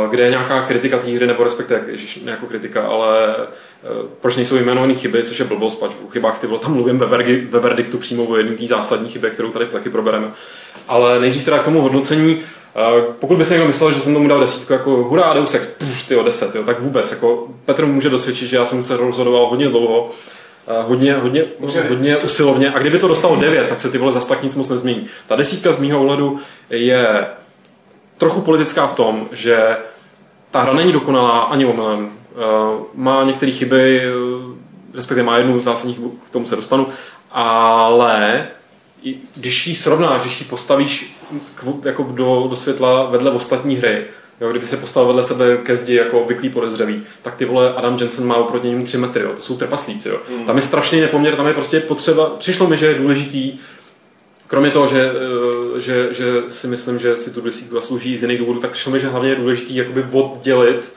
[0.09, 1.81] kde je nějaká kritika té hry, nebo respektive
[2.25, 3.47] jako kritika, ale eh,
[4.21, 7.05] proč nejsou jmenované chyby, což je blbost, pač o chybách ty vole, tam mluvím ve,
[7.05, 10.31] vergi, ve verdiktu přímo o jedné té zásadní chybě, kterou tady taky probereme.
[10.87, 12.43] Ale nejdřív teda k tomu hodnocení,
[12.75, 15.65] Eh, Pokud by se někdo myslel, že jsem tomu dal desítku jako hurá, Deus Ex,
[15.77, 19.45] puf, tyjo, deset, jo, tak vůbec, jako Petr může dosvědčit, že já jsem se rozhodoval
[19.45, 20.07] hodně dlouho,
[20.67, 24.11] eh, hodně, hodně, Může hodně usilovně a kdyby to dostalo 9, tak se ty vole
[24.11, 25.05] zas tak nic moc nezmění.
[25.27, 27.27] Ta desítka z mýho ohledu je
[28.23, 29.77] trochu politická v tom, že
[30.51, 32.09] ta hra není dokonalá ani omylem.
[32.09, 34.11] Eh, Má některé chyby, eh,
[34.93, 36.87] respektive má jednu zásadní chybu, k tomu se dostanu,
[37.31, 38.47] ale
[39.35, 41.17] když ji srovnáš, když ji postavíš
[41.55, 44.05] k, jako do, do světla vedle ostatní hry,
[44.41, 47.97] jo, kdyby se postavil vedle sebe ke zdi jako obvyklý podezřelý, tak ty vole Adam
[47.99, 50.09] Jensen má oproti němu 3 metry, jo, to jsou trpaslíci.
[50.09, 50.17] Jo.
[50.29, 50.45] Hmm.
[50.45, 53.59] Tam je strašný nepoměr, tam je prostě potřeba, přišlo mi, že je důležitý,
[54.53, 55.11] kromě toho, že,
[55.75, 58.91] eh, že, že si myslím, že si tu desítku zaslouží z jiných důvodů, tak přišlo
[58.91, 60.93] mi, že hlavně je důležitý jakoby oddělit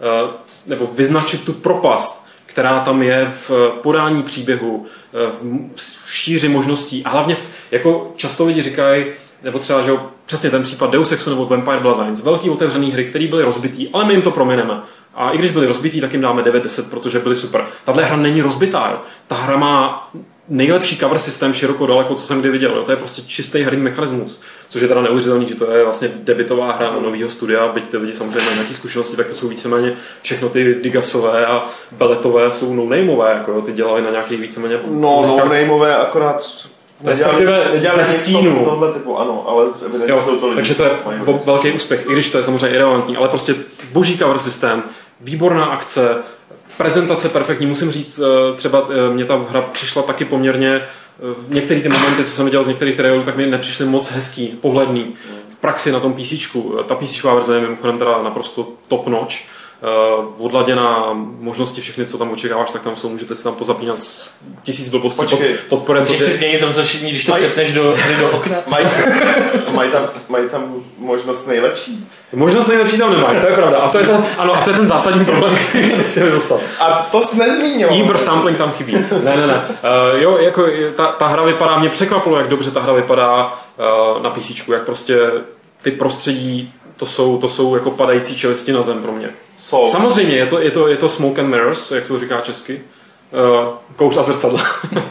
[0.00, 0.30] eh,
[0.66, 5.32] nebo vyznačit tu propast, která tam je v podání příběhu, eh,
[5.76, 7.36] v šíři možností a hlavně
[7.70, 9.06] jako často lidi říkají,
[9.42, 9.92] nebo třeba, že
[10.26, 14.04] přesně ten případ Deus Exu nebo Vampire Bloodlines, velký otevřený hry, které byly rozbitý, ale
[14.04, 14.80] my jim to promineme.
[15.14, 17.66] A i když byly rozbitý, tak jim dáme 9-10, protože byly super.
[17.84, 18.98] Tahle hra není rozbitá, jo.
[19.26, 20.10] Ta hra má
[20.52, 22.76] nejlepší cover systém široko daleko, co jsem kdy viděl.
[22.76, 22.82] Jo.
[22.82, 26.72] To je prostě čistý herní mechanismus, což je teda neuvěřitelný, že to je vlastně debitová
[26.72, 30.48] hra nového studia, byť ty lidi samozřejmě mají nějaké zkušenosti, tak to jsou víceméně všechno
[30.48, 33.60] ty Digasové a Beletové jsou no-nameové, jako jo.
[33.60, 36.42] ty dělali na nějakých víceméně No, no, nameové akorát
[37.04, 38.64] Respektive ve stínu.
[38.64, 39.64] tohle typu, ano, ale
[40.06, 40.56] Jo, jsou to lidi.
[40.56, 40.90] takže to je
[41.46, 43.54] velký úspěch, i když to je samozřejmě irrelevantní, ale prostě
[43.92, 44.82] boží cover systém,
[45.20, 46.16] výborná akce,
[46.76, 50.84] prezentace perfektní, musím říct, eh, třeba eh, mě ta hra přišla taky poměrně, eh,
[51.20, 54.46] v některé ty momenty, co jsem viděl z některých trailerů, tak mi nepřišly moc hezký,
[54.46, 55.14] pohledný.
[55.48, 56.56] V praxi na tom PC,
[56.86, 59.34] ta PC verze je mimochodem teda naprosto top notch,
[60.38, 61.08] odladěná
[61.40, 63.98] možnosti všechny, co tam očekáváš, tak tam jsou, můžete si tam pozapínat
[64.62, 65.54] tisíc blbostí pod, Počkej.
[65.68, 66.02] podporem.
[66.02, 67.82] Můžeš si změnit rozlišení, když to Mají- přepneš do,
[68.20, 68.56] do okna?
[68.66, 68.86] Mají,
[69.74, 72.08] mají, tam, mají tam možnost nejlepší.
[72.32, 73.78] Možnost nejlepší tam nemají, to je pravda.
[73.78, 76.60] A to je ten, ano, a to je ten zásadní problém, který se chtěli dostat.
[76.80, 77.88] A to jsi nezmínil.
[77.92, 78.92] Ibr sampling tam chybí.
[79.24, 79.62] Ne, ne, ne.
[80.14, 80.66] Uh, jo, jako
[80.96, 83.58] ta, ta hra vypadá, mě překvapilo, jak dobře ta hra vypadá
[84.14, 85.18] uh, na PC, jak prostě
[85.82, 89.30] ty prostředí, to jsou, to jsou jako padající čelisti na zem pro mě.
[89.62, 89.86] Jsou.
[89.86, 92.82] Samozřejmě, je to, je, to, je to smoke and mirrors, jak se to říká česky.
[93.60, 94.60] Uh, kouř a zrcadla.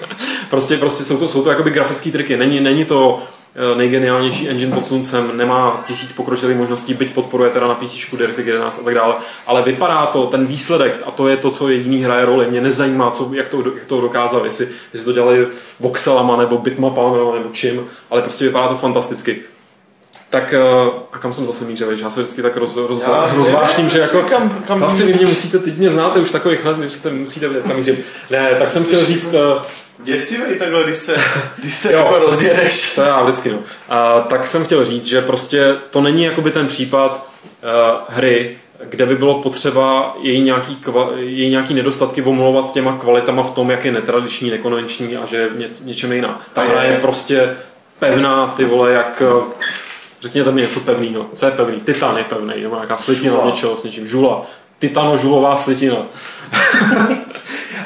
[0.49, 2.37] prostě, prostě jsou to, jsou to jakoby grafické triky.
[2.37, 3.19] Není, není to
[3.55, 8.47] eh, nejgeniálnější engine pod sluncem, nemá tisíc pokročilých možností, byť podporuje teda na PC DirectX
[8.47, 9.15] 11 a tak dále,
[9.47, 13.11] ale vypadá to, ten výsledek, a to je to, co jediný hraje roli, mě nezajímá,
[13.11, 15.47] co, jak, to, jak to dokázal, jestli, jestli to dělali
[15.79, 19.41] voxelama nebo bitmapama nebo čím, ale prostě vypadá to fantasticky.
[20.31, 20.59] Tak eh,
[21.13, 23.99] a kam jsem zase mířil, že já se vždycky tak roz, roz, Já rozvášním, že
[23.99, 27.11] jako kam- kam chlapci, vy mě musíte, teď mě znáte už takových let, vy přece
[27.11, 27.97] musíte vědět, kam mířím.
[28.29, 29.61] Ne, tak jsem chtěl říct, eh,
[30.03, 31.15] Děsivý takhle, když se,
[31.57, 31.99] když se Jo.
[31.99, 32.95] jako rozjedeš.
[32.95, 33.57] to já vždycky, no.
[33.89, 37.31] A, tak jsem chtěl říct, že prostě to není jakoby ten případ
[37.63, 37.69] uh,
[38.15, 38.57] hry,
[38.89, 43.71] kde by bylo potřeba její nějaký, kva, její nějaký nedostatky omlouvat těma kvalitama v tom,
[43.71, 46.41] jak je netradiční, nekonvenční a že je v ně, něčem jiná.
[46.53, 47.49] Ta hra je prostě
[47.99, 49.23] pevná, ty vole, jak
[50.21, 51.25] řekněte mi něco pevného.
[51.33, 51.79] Co je pevný?
[51.79, 53.45] Titan je pevný, nebo nějaká slitina Žula.
[53.45, 54.07] něčeho s něčím.
[54.07, 54.45] Žula.
[54.79, 55.97] Titano-žulová slitina.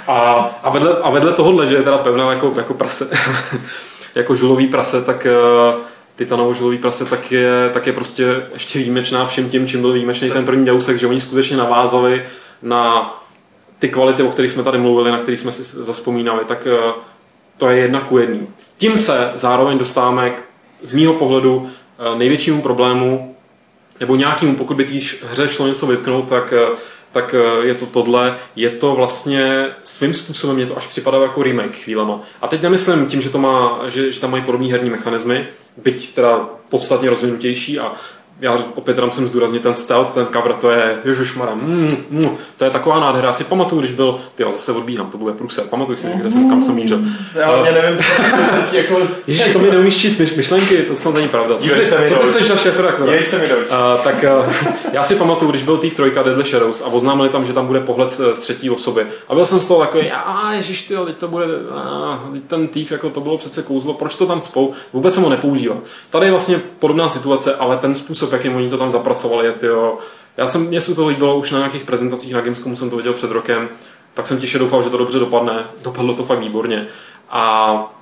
[0.07, 0.21] a,
[0.63, 3.09] a, vedle, a vedle tohohle, že je teda pevná jako, jako prase,
[4.15, 5.27] jako žulový prase, tak
[5.73, 5.81] uh,
[6.15, 10.31] titanovo žulový prase, tak je, tak je prostě ještě výjimečná všem tím, čím byl výjimečný
[10.31, 12.25] ten první Deus Ex, že oni skutečně navázali
[12.61, 13.13] na
[13.79, 16.91] ty kvality, o kterých jsme tady mluvili, na kterých jsme si zaspomínali, tak uh,
[17.57, 18.47] to je jedna ku jedný.
[18.77, 20.43] Tím se zároveň dostáváme k,
[20.81, 21.69] z mýho pohledu
[22.17, 23.35] největšímu problému,
[23.99, 24.93] nebo nějakému, pokud by té
[25.29, 26.75] hře šlo něco vytknout, tak, eh,
[27.11, 28.37] tak eh, je to tohle.
[28.55, 32.19] Je to vlastně svým způsobem, mě to až připadalo jako remake chvílema.
[32.41, 36.13] A teď nemyslím tím, že, to má, že, že tam mají podobné herní mechanismy, byť
[36.13, 37.93] teda podstatně rozvinutější a
[38.41, 42.65] já opět tam jsem zdůraznit ten stealth, ten cover, to je, ježišmara, mm, mm, to
[42.65, 43.27] je taková nádhera.
[43.27, 46.31] Já si pamatuju, když byl, ty jo, zase odbíhám, to bude průse, pamatuju si, kde
[46.31, 46.99] jsem, kam jsem mířil.
[47.35, 47.97] Já uh, nevím,
[48.55, 49.01] teď jako...
[49.27, 51.57] Ježiš, to mi neumíš číst myšlenky, to snad není pravda.
[51.57, 53.45] Co, se mi co ty šéf Dívej se mi.
[53.45, 54.53] Uh, tak uh,
[54.91, 57.79] já si pamatuju, když byl Thief 3 Deadly Shadows a oznámili tam, že tam bude
[57.79, 59.05] pohled z, třetí osoby.
[59.29, 62.67] A byl jsem z toho takový, a ježiš, ty, teď to bude, a, teď ten
[62.67, 64.73] Thief, jako to bylo přece kouzlo, proč to tam cpou?
[64.93, 65.77] Vůbec jsem ho nepoužíval.
[66.09, 69.97] Tady je vlastně podobná situace, ale ten způsob, jakým oni to tam zapracovali, je tyjo,
[70.37, 73.13] já jsem, mě se to líbilo už na nějakých prezentacích na Gamescomu, jsem to viděl
[73.13, 73.69] před rokem,
[74.13, 75.65] tak jsem tiše doufal, že to dobře dopadne.
[75.83, 76.87] Dopadlo to fakt výborně.
[77.29, 77.95] A,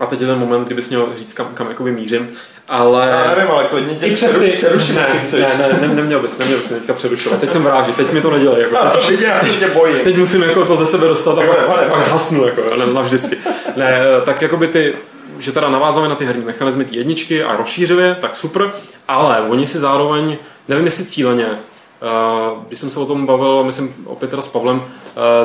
[0.00, 2.28] a teď je ten moment, kdybys měl říct, kam, kam jakoby mířím.
[2.68, 3.08] Ale...
[3.08, 4.50] Já nevím, ale klidně tě přes ty...
[4.50, 7.40] přeruším, ne, ne, ne, ne, neměl bys, neměl bys teďka přerušovat.
[7.40, 8.62] Teď jsem vráží, teď mi to nedělej.
[8.62, 8.76] Jako.
[8.78, 9.98] A já se tě bojím.
[10.04, 13.36] Teď musím jako to ze sebe dostat a pak, pak zhasnu, jako, ne, navždycky.
[13.76, 14.94] Ne, tak jakoby ty,
[15.38, 18.72] že teda navázali na ty herní mechanizmy ty jedničky a rozšířili je, tak super,
[19.08, 23.94] ale oni si zároveň, nevím jestli cíleně, uh, když jsem se o tom bavil, myslím
[24.04, 24.84] opět teda s Pavlem, uh,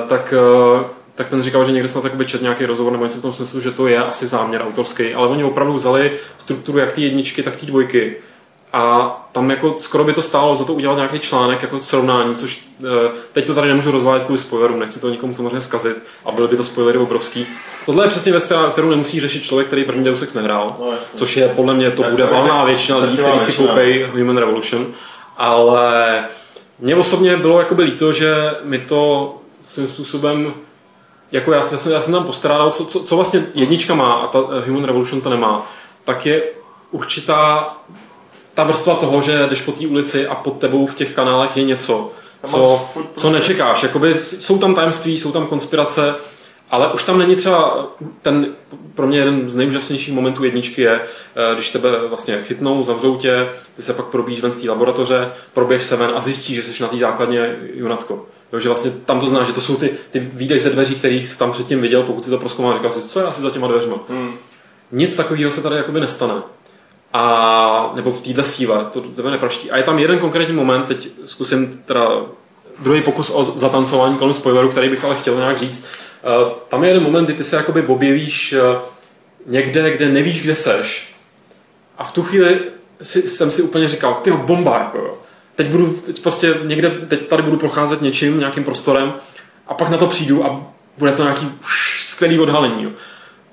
[0.07, 0.33] tak
[0.77, 0.81] uh,
[1.15, 3.59] tak ten říkal, že někde snad jakoby čet nějaký rozhovor nebo něco v tom smyslu,
[3.59, 7.55] že to je asi záměr autorský, ale oni opravdu vzali strukturu jak ty jedničky, tak
[7.55, 8.15] ty dvojky
[8.73, 12.67] a tam jako skoro by to stálo za to udělat nějaký článek jako srovnání, což
[12.79, 16.47] eh, teď to tady nemůžu rozvádět kvůli spoilerům, nechci to nikomu samozřejmě zkazit a byly
[16.47, 17.47] by to spoilery obrovský.
[17.85, 21.37] Tohle je přesně věc, kterou nemusí řešit člověk, který první Deus Ex nehrál, No, což
[21.37, 24.87] je podle mě to Tak bude valná většina lidí, kteří si koupí Human Revolution,
[25.37, 26.23] ale
[26.79, 30.53] mně osobně bylo jakoby líto, že mi to svým způsobem
[31.31, 34.27] jako já, já, jsem, já jsem tam postrádal, co, co, co vlastně jednička má a
[34.27, 35.71] ta eh, Human Revolution to nemá,
[36.03, 36.43] tak je
[36.91, 37.69] určitá
[38.53, 41.63] ta vrstva toho, že jdeš po té ulici a pod tebou v těch kanálech je
[41.63, 42.11] něco,
[42.43, 43.83] co, co nečekáš.
[43.83, 46.15] Jakoby jsou tam tajemství, jsou tam konspirace,
[46.71, 47.87] ale už tam není třeba
[48.21, 48.47] ten,
[48.95, 53.49] pro mě jeden z nejúžasnějších momentů jedničky je, eh, když tebe vlastně chytnou, zavřou tě,
[53.75, 56.83] ty se pak probíš ven z té laboratoře, proběž se ven a zjistíš, že jsi
[56.83, 58.25] na té základně Junatko.
[58.53, 61.25] Jo, že vlastně tam to znáš, že to jsou ty, ty výjdeš ze dveří, který
[61.25, 63.67] jsi tam předtím viděl, pokud si to proskoumal, říkal jsi, co je asi za těma
[63.67, 63.95] dveřma.
[64.09, 64.33] Hmm.
[64.91, 66.33] Nic takového se tady jakoby nestane.
[67.13, 69.71] A, nebo v téhle síle, to tebe nepraští.
[69.71, 72.07] A je tam jeden konkrétní moment, teď zkusím teda
[72.79, 75.85] druhý pokus o zatancování kolem spoileru, který bych ale chtěl nějak říct.
[76.23, 78.79] Eh, Tam je jeden moment, kdy ty se jakoby objevíš eh,
[79.45, 81.15] někde, kde nevíš, kde seš.
[81.97, 82.59] A v tu chvíli
[83.01, 85.17] si, jsem si úplně říkal, ty bomba, jako jo.
[85.55, 89.13] Teď budu, teď prostě někde, teď tady budu procházet něčím, nějakým prostorem
[89.67, 90.65] a pak na to přijdu a
[90.97, 92.83] bude to nějaký už skvělý odhalení.
[92.83, 92.89] Jo.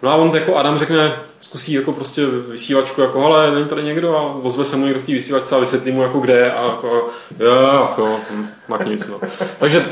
[0.02, 4.16] No a on jako Adam řekne, zkusí jako prostě vysílačku, jako ale není tady někdo
[4.16, 6.62] a ozve se mu někdo v té vysílačce a vysvětlí mu jako kde je a
[6.62, 7.54] jako jo,
[7.98, 9.08] jo, hm, tak nic.
[9.08, 9.20] No.
[9.58, 9.84] Takže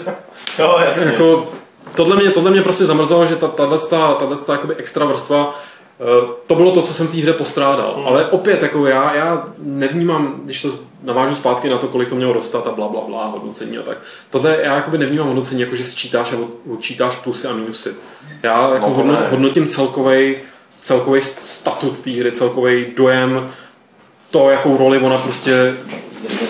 [0.59, 1.05] Jo, jasně.
[1.05, 1.49] jako,
[1.95, 5.61] tohle, mě, tohle mě prostě zamrzelo, že ta, tato, tato, tato jakoby extra vrstva
[6.47, 7.95] to bylo to, co jsem v té hře postrádal.
[7.97, 8.07] Hmm.
[8.07, 10.69] Ale opět, jako já, já nevnímám, když to
[11.03, 13.99] navážu zpátky na to, kolik to mělo dostat a bla, bla, bla, hodnocení a tak.
[14.31, 17.91] Tohle já jakoby nevnímám hodnocení, jako že sčítáš a od- odčítáš plusy a minusy.
[18.43, 20.37] Já jako No, hodno, hodnotím celkový
[20.81, 23.51] celkový statut té hry, celkový dojem,
[24.31, 25.75] to, jakou roli ona prostě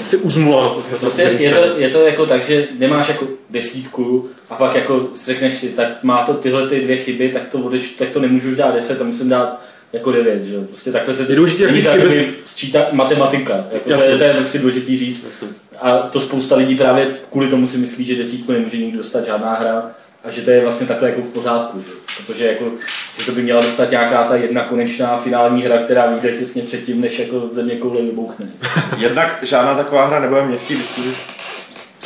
[0.03, 0.83] si uzmula to.
[1.01, 5.55] Prostě je to, je to jako tak, že nemáš jako desítku a pak jako řekneš
[5.55, 8.57] si, tak má to tyhle ty dvě chyby, tak to, odeš, tak to nemůžu už
[8.57, 9.61] dát 10, to musím dát
[9.93, 10.61] jako 9, že.
[10.61, 14.11] Prostě takhle se důležitý, jak to chyby- sčítá jasmatika, jako to, Jasně.
[14.11, 15.45] je, to je prostě důležitý říct.
[15.81, 19.55] A to spousta lidí právě kvůli tomu si myslí, že desítku nemůže nikdo dostat žádná
[19.55, 19.91] hra
[20.25, 21.93] a že to je vlastně takhle jako v pořádku, že?
[22.17, 22.65] protože jako,
[23.19, 27.01] že to by měla dostat nějaká ta jedna konečná finální hra, která vyjde těsně předtím,
[27.01, 28.47] než jako země koule vybouchne.
[28.99, 31.23] Jednak žádná taková hra nebude mě v té diskuzi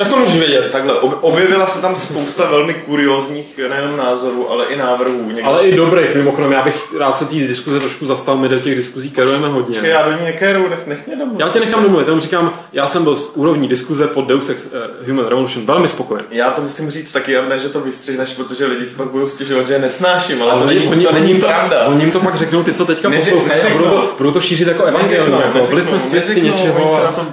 [0.03, 0.73] Tak to můžeš vědět.
[0.73, 5.27] Takhle, ob- objevila se tam spousta velmi kuriózních nejenom názorů, ale i návrhů.
[5.27, 5.45] Někdo...
[5.45, 8.75] Ale i dobrých, mimochodem, já bych rád se té diskuze trošku zastal, my do těch
[8.75, 9.75] diskuzí kerujeme hodně.
[9.75, 11.41] Počkej, já do ní nekéru, nech, nech mě domluvit.
[11.41, 14.67] Já tě nechám domluvit, jenom říkám, já jsem byl z úrovní diskuze pod Deus Ex
[14.67, 16.25] uh, Human Revolution velmi spokojen.
[16.31, 19.29] Já to musím říct taky, a ne, že to vystřihneš, protože lidi si pak budou
[19.29, 21.87] stěžovat, že je nesnáším, ale, to oni, není, to není pravda.
[21.87, 24.69] oni jim to pak řeknou, ty co teďka poslouchají a budou to, budou to šířit
[24.69, 25.41] jako evangelium.
[25.41, 26.81] Jako, byli jsme svědci něčeho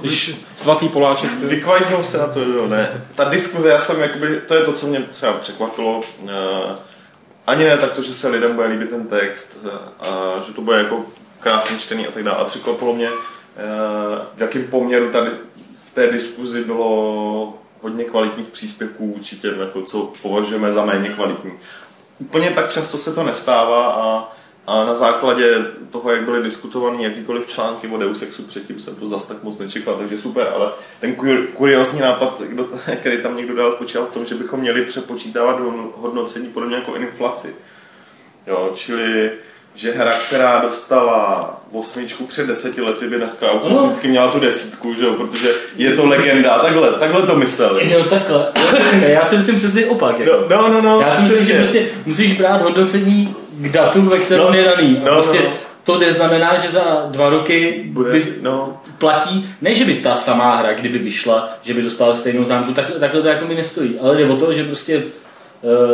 [0.02, 1.30] když svatý Poláček.
[1.44, 3.06] Vykvajznou se na to, jo, ne.
[3.16, 6.02] Ta diskuze, já jsem jakoby, to je to, co mě třeba překvapilo.
[6.22, 6.32] Uh,
[7.48, 10.62] ani ne tak to, že se lidem bude líbit ten text, eh, a že to
[10.62, 11.06] bude jako
[11.40, 12.38] krásně čtený a tak dále.
[12.38, 13.18] A překvapilo mě, uh,
[14.36, 15.32] v jakém poměru tady
[15.86, 21.52] v té diskuzi bylo hodně kvalitních příspěvků vůči těm, jako co považujeme za méně kvalitní.
[22.20, 24.34] Úplně tak často se to nestává a,
[24.70, 29.08] a na základě toho, jak byly diskutovaný jakýkoliv články o Deus Exu předtím, jsem to
[29.08, 33.56] zas tak moc nečekal, takže super, ale ten kur- kuriózní nápad, kdo, který tam někdo
[33.56, 37.56] dal, spočíval v tom, že bychom měli přepočítávat hodno- hodnocení podobně jako inflaci.
[38.48, 39.32] Jo, čili
[39.76, 45.06] že hra, která dostala osmičku před deseti lety, by dneska automaticky měla tu desítku, že
[45.06, 45.14] jo?
[45.14, 46.60] protože je to legenda.
[46.60, 47.80] Takhle, takhle to myslel.
[47.84, 48.52] Jo, takhle.
[49.08, 50.20] Já si myslím přesně opak.
[50.20, 50.32] Jako.
[50.50, 54.20] No, no, no, no, Já si myslím, že prostě musíš brát hodnocení k datu, ve
[54.20, 54.98] kterém No, je daný.
[54.98, 55.52] A no, prostě no, no.
[55.84, 60.56] to neznamená, že za dva roky Bude, bys no, platí, ne, že by ta samá
[60.56, 64.18] hra, kdyby vyšla, že by dostala stejnou známku, tak, takhle to jako mi nestojí, ale
[64.18, 65.04] jde o to, že prostě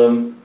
[0.08, 0.36] um,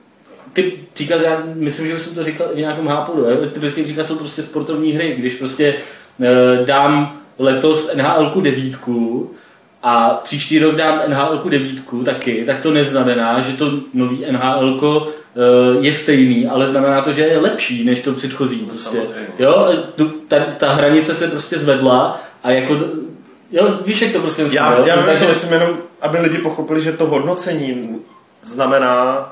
[0.53, 4.15] ty příklady, já myslím, že jsem to říkal v nějakém hápodu, ty bys příklad jsou
[4.15, 5.75] prostě sportovní hry, když prostě
[6.19, 9.31] uh, dám letos NHL devítku
[9.83, 15.83] a příští rok dám NHL devítku taky, tak to neznamená, že to nový NHL uh,
[15.85, 18.57] je stejný, ale znamená to, že je lepší než to předchozí.
[18.59, 19.01] Prostě.
[19.39, 19.73] Jo,
[20.27, 22.85] ta, ta hranice se prostě zvedla a jako, to-
[23.51, 24.83] jo, víš, jak to prostě myslím, Já, jo?
[24.85, 27.99] já Takže- myslím jenom, aby lidi pochopili, že to hodnocení
[28.41, 29.27] znamená,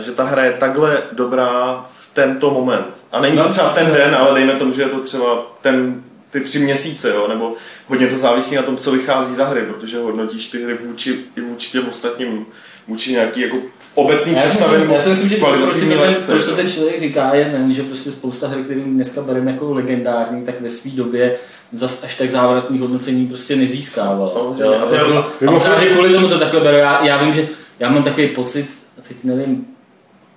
[0.00, 2.86] že ta hra je takhle dobrá v tento moment.
[3.12, 5.26] A není to No, třeba ten den, ale dejme tomu, že je to třeba
[5.62, 6.02] ten,
[6.34, 7.28] ty tři měsíce, jo?
[7.28, 7.54] nebo
[7.88, 11.40] hodně to závisí na tom, co vychází za hry, protože hodnotíš ty hry vůči, i
[11.40, 12.46] vůči těm ostatním,
[12.88, 13.56] vůči nějaký jako
[13.94, 16.70] obecný myslím, já si myslím, že proč, si kvalitativní to ten, lekce, proč to ten
[16.70, 20.70] člověk říká, je ten, že prostě spousta her, které dneska bereme jako legendární, tak ve
[20.70, 21.36] své době
[21.72, 24.28] zas až tak závratný hodnocení prostě nezískával.
[24.28, 24.76] Samozřejmě.
[24.76, 26.76] A to je- jako, a možná, že kvůli tomu to takhle beru.
[26.76, 28.66] Já, já vím, že já mám takový pocit,
[28.98, 29.66] a teď nevím,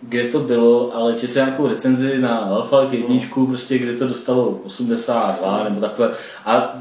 [0.02, 4.60] kde to bylo, ale četl jsem nějakou recenzi na Half-Life 1, prostě, kde to dostalo
[4.66, 6.12] 82 nebo takhle.
[6.46, 6.74] A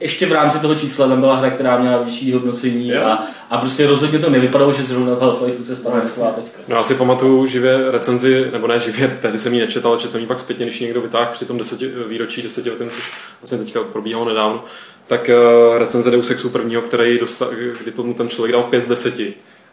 [0.00, 3.18] ještě v rámci toho čísla tam byla hra, která měla vyšší hodnocení a,
[3.50, 6.62] a prostě rozhodně to nevypadalo, že zrovna z Half-Life se stane taková pecka.
[6.68, 10.12] No, já si pamatuju živě recenzi, nebo ne živě, tehdy jsem ji nečetl, ale četl
[10.12, 13.58] jsem ji pak zpětně, když ji někdo vytáhl při tom deseti, výročí desetiletém, což vlastně
[13.58, 14.64] teďka probíhalo nedávno,
[15.06, 15.30] tak
[15.68, 17.48] uh, recenze Deus Exu prvního, který dostal,
[17.80, 19.14] kdy tomu ten člověk dal 5 z 10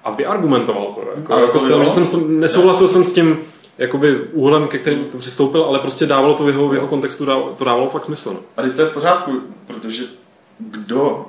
[0.04, 1.02] a vyargumentoval to.
[1.16, 1.84] Jako, Ale jako to s tím, bylo?
[1.84, 3.40] že jsem s tom, nesouhlasil jsem s tím
[3.78, 7.26] jakoby úhlem, ke kterým to přistoupil, ale prostě dávalo to v jeho, v jeho kontextu,
[7.58, 8.34] to dávalo fakt smysl.
[8.34, 8.40] No.
[8.58, 9.32] A teď to je v pořádku,
[9.68, 10.04] protože
[10.60, 11.26] kdo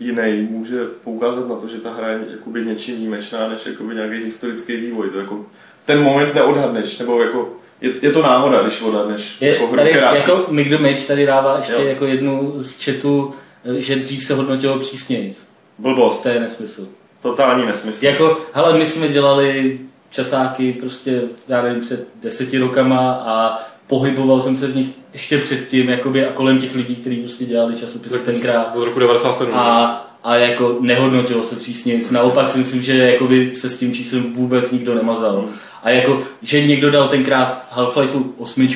[0.00, 4.24] jiný může poukázat na to, že ta hra je jakoby něčím výjimečná, než jakoby nějaký
[4.24, 5.10] historický vývoj.
[5.10, 5.34] To jako
[5.82, 7.48] v ten moment neodhadneš, nebo jako
[7.80, 11.26] je, je to náhoda, když odhadneš Je, jako hru, tady jako Mick the Mage tady
[11.26, 11.80] dává ještě Jo.
[11.82, 13.34] jako jednu z chatu,
[13.78, 15.34] že dřív se hodnotilo přísněji.
[15.78, 16.88] blbost, To je nesmysl.
[17.22, 18.04] Totální nesmysl.
[18.04, 19.78] Jako, hele, my jsme dělali
[20.10, 25.88] časáky prostě, já nevím, před deseti rokama a pohyboval jsem se v nich ještě předtím,
[25.88, 28.76] jakoby, a kolem těch lidí, kteří prostě dělali časopisy Tak tenkrát.
[28.76, 29.54] Od roku 97.
[29.54, 32.10] A, a jako nehodnotilo se přísně nic.
[32.10, 35.44] Naopak si myslím, že jakoby se s tím číslem vůbec nikdo nemazal.
[35.82, 38.68] A jako, že někdo dal tenkrát Half-Life 8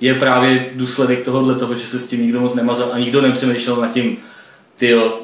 [0.00, 3.76] je právě důsledek tohohle toho, že se s tím nikdo moc nemazal a nikdo nepřemýšlel
[3.76, 4.16] nad tím,
[4.76, 5.20] tyjo,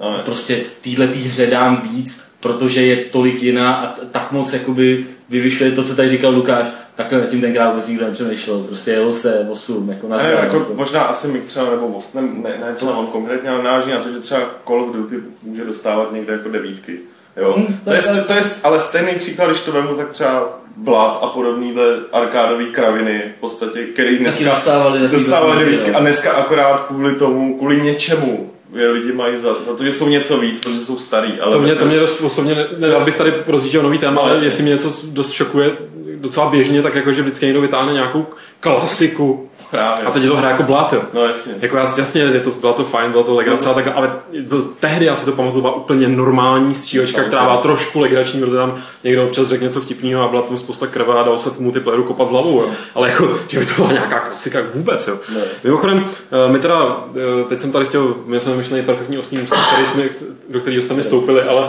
[0.00, 0.22] No, ne.
[0.24, 5.06] prostě týhle tý hře dám víc, protože je tolik jiná a t- tak moc jakoby
[5.28, 9.14] vyvyšuje to, co tady říkal Lukáš, takhle nad tím tenkrát vůbec nikdo nepřemýšlel, prostě jelo
[9.14, 10.72] se 8, jako na Ne, jako, jako.
[10.74, 14.10] možná asi mi třeba, nebo Most, ne, ne, ne on konkrétně, ale náleží na to,
[14.10, 16.98] že třeba Call of Duty může dostávat někde jako devítky.
[17.36, 17.54] Jo?
[17.56, 21.26] Hmm, to, je, to je ale stejný příklad, když to vemu, tak třeba Blood a
[21.26, 25.98] podobnýhle arkádový kraviny, v podstatě, který dneska dostávali dostávali devítky, devítky no.
[25.98, 30.38] a dneska akorát kvůli tomu, kvůli něčemu, lidi mají za, za to, že jsou něco
[30.38, 31.40] víc, protože jsou starý.
[31.40, 34.22] Ale To mě, to mě dost osobně, ne- nedal bych tady rozjížděl nový téma, No,
[34.22, 35.70] ale jestli mě něco dost šokuje
[36.16, 38.26] docela běžně, tak jako, že vždycky někdo vytáhne nějakou
[38.60, 40.04] klasiku Právě.
[40.04, 41.02] a teď je to hra jako blát, jo.
[41.14, 41.54] No jasně.
[41.60, 43.72] Jako jas- jasně, je to, bylo to fajn, bylo to legrace, No.
[43.72, 44.12] a tak, ale
[44.42, 48.56] byl, tehdy já si to pamatuju, byla úplně normální střílečka, která byla trošku legrační, protože
[48.56, 51.58] tam někdo občas řekl něco vtipného a byla tam spousta krve a dalo se v
[51.60, 52.68] multiplayeru kopat z hlavou, jo.
[52.94, 55.08] ale jako, že by to byla nějaká klasika vůbec.
[55.08, 55.18] Jo.
[55.34, 55.68] No, jasně.
[55.68, 56.04] Mimochodem,
[56.48, 57.04] eh, my teda,
[57.40, 60.02] eh, teď jsem tady chtěl, měl jsem myšlený perfektní osní můstek, který jsme,
[60.48, 61.66] do kterého jste mi stoupili, ale,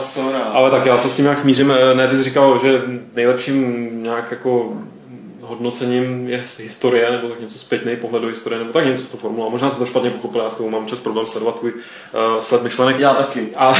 [0.53, 1.73] ale tak já se s tím nějak smířím.
[1.93, 2.81] Ne, ty jsi říkal, že
[3.15, 4.73] nejlepším nějak jako
[5.51, 9.21] hodnocením je historie, nebo tak něco zpětný pohled do historie, nebo tak něco z toho
[9.21, 9.49] formula.
[9.49, 12.63] Možná jsem to špatně pochopil, já s tou mám čas problém sledovat tvůj uh, sled
[12.63, 12.99] myšlenek.
[12.99, 13.47] Já taky.
[13.57, 13.73] A,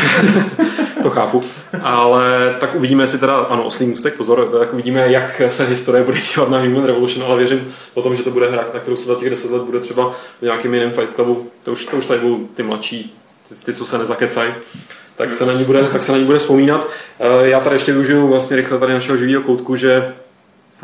[1.03, 1.43] to chápu.
[1.81, 6.17] Ale tak uvidíme, jestli teda, ano, oslý můstek, pozor, tak uvidíme, jak se historie bude
[6.17, 9.05] dívat na Human Revolution, ale věřím o tom, že to bude hra, na kterou se
[9.05, 12.05] za těch deset let bude třeba v nějakém jiném Fight Clubu, to už, to už
[12.05, 13.17] tady budou ty mladší,
[13.49, 14.53] ty, ty co se nezakecají,
[15.15, 16.87] tak se na ní bude, tak se na ní bude vzpomínat.
[17.19, 20.13] Eh, Já tady ještě využiju vlastně rychle tady našeho živého koutku, že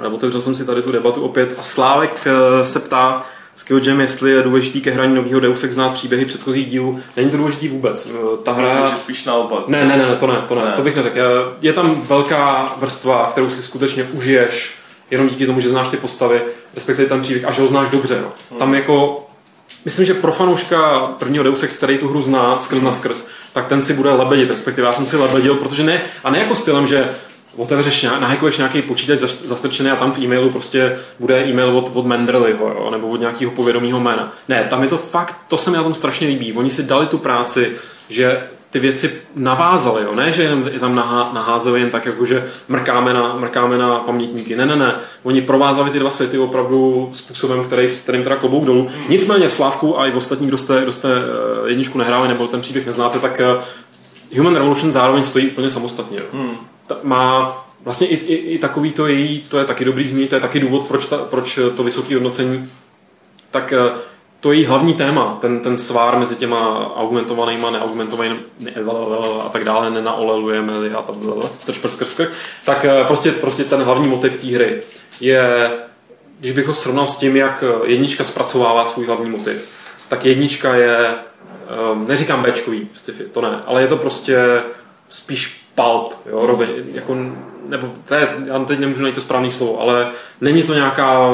[0.06, 3.26] otevřel jsem si tady tu debatu opět a Slávek eh, se ptá,
[3.56, 7.00] Skill Jam, jestli je důležitý ke hraní nového Deus Ex znát příběhy předchozích dílů.
[7.18, 8.06] Není to důležitý vůbec.
[8.12, 8.82] Eh, Ta hra...
[8.82, 9.68] Takže spíš naopak.
[9.68, 10.72] Ne, ne, ne, to ne, to ne, Ne.
[10.76, 11.56] to bych neřekl.
[11.62, 14.76] Je tam velká vrstva, kterou si skutečně užiješ,
[15.12, 16.42] jenom díky tomu, že znáš ty postavy,
[16.76, 18.20] respektive ten příběh a že ho znáš dobře.
[18.22, 18.58] No.
[18.58, 19.28] Tam jako,
[19.86, 23.66] myslím, že pro fanouška prvního Deus Ex, který tu hru zná skrz na skrz, tak
[23.66, 26.88] ten si bude lebedit, respektive já jsem si lebedil, protože ne, a ne jako stylem,
[26.88, 27.10] že
[27.58, 32.68] otevřeš, nahekuješ nějaký počítač zastrčený a tam v e-mailu prostě bude e-mail od, od Menderliho,
[32.68, 34.34] jo, nebo od nějakého povědomého jména.
[34.48, 36.54] Ne, tam je to fakt, to se mi na tom strašně líbí.
[36.54, 37.72] Oni si dali tu práci,
[38.10, 40.16] že ty věci navázali, jo?
[40.16, 44.56] ne, že je tam nahá, naházeli jen tak, jako že mrkáme na, mrkáme na pamětníky.
[44.56, 44.96] Ne, ne, ne.
[45.24, 48.90] Oni provázali ty dva světy opravdu způsobem, který, kterým teda klobouk dolů.
[49.10, 52.86] Nicméně Slávku a i ostatní, kdo jste, kdo jste eh, jedničku nehráli nebo ten příběh
[52.86, 53.62] neznáte, tak eh,
[54.38, 56.20] Human Revolution zároveň stojí úplně samostatně.
[56.34, 56.58] Hmm.
[57.04, 60.42] Má vlastně i, i, i takový to její, to je taky dobrý zmínit, to je
[60.42, 62.70] taky důvod, proč, ta, proč to vysoké hodnocení,
[63.52, 63.92] tak eh,
[64.40, 68.40] to její hlavní téma, ten, ten svár mezi těma augmentovanýma, neaugmentovanými
[69.46, 72.22] a tak dále, nenaolelujeme a tak dále, strč prsk,
[72.66, 74.82] tak eh, prostě, prostě ten hlavní motiv té hry
[75.20, 75.72] je,
[76.40, 79.70] když bych ho srovnal s tím, jak jednička zpracovává svůj hlavní motiv,
[80.10, 82.90] tak jednička je, ehm, neříkám Bčkový
[83.32, 84.64] to ne, ale je to prostě
[85.10, 87.16] spíš pulp, jo, rovin, jako,
[87.68, 90.12] nebo je, já teď nemůžu najít to správné slovo, ale
[90.42, 91.30] není to nějaká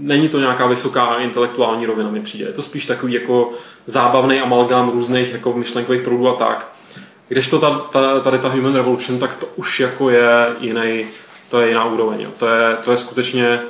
[0.00, 2.44] není to nějaká vysoká intelektuální rovina, mi přijde.
[2.44, 3.50] Je to spíš takový jako
[3.86, 6.72] zábavný amalgám různých jako myšlenkových proudů a tak.
[7.28, 11.06] Když to ta, ta, tady ta Human Revolution, tak to už jako je jiný,
[11.48, 12.20] to je jiná úroveň.
[12.20, 12.30] Jo.
[12.36, 13.60] To, je, to je skutečně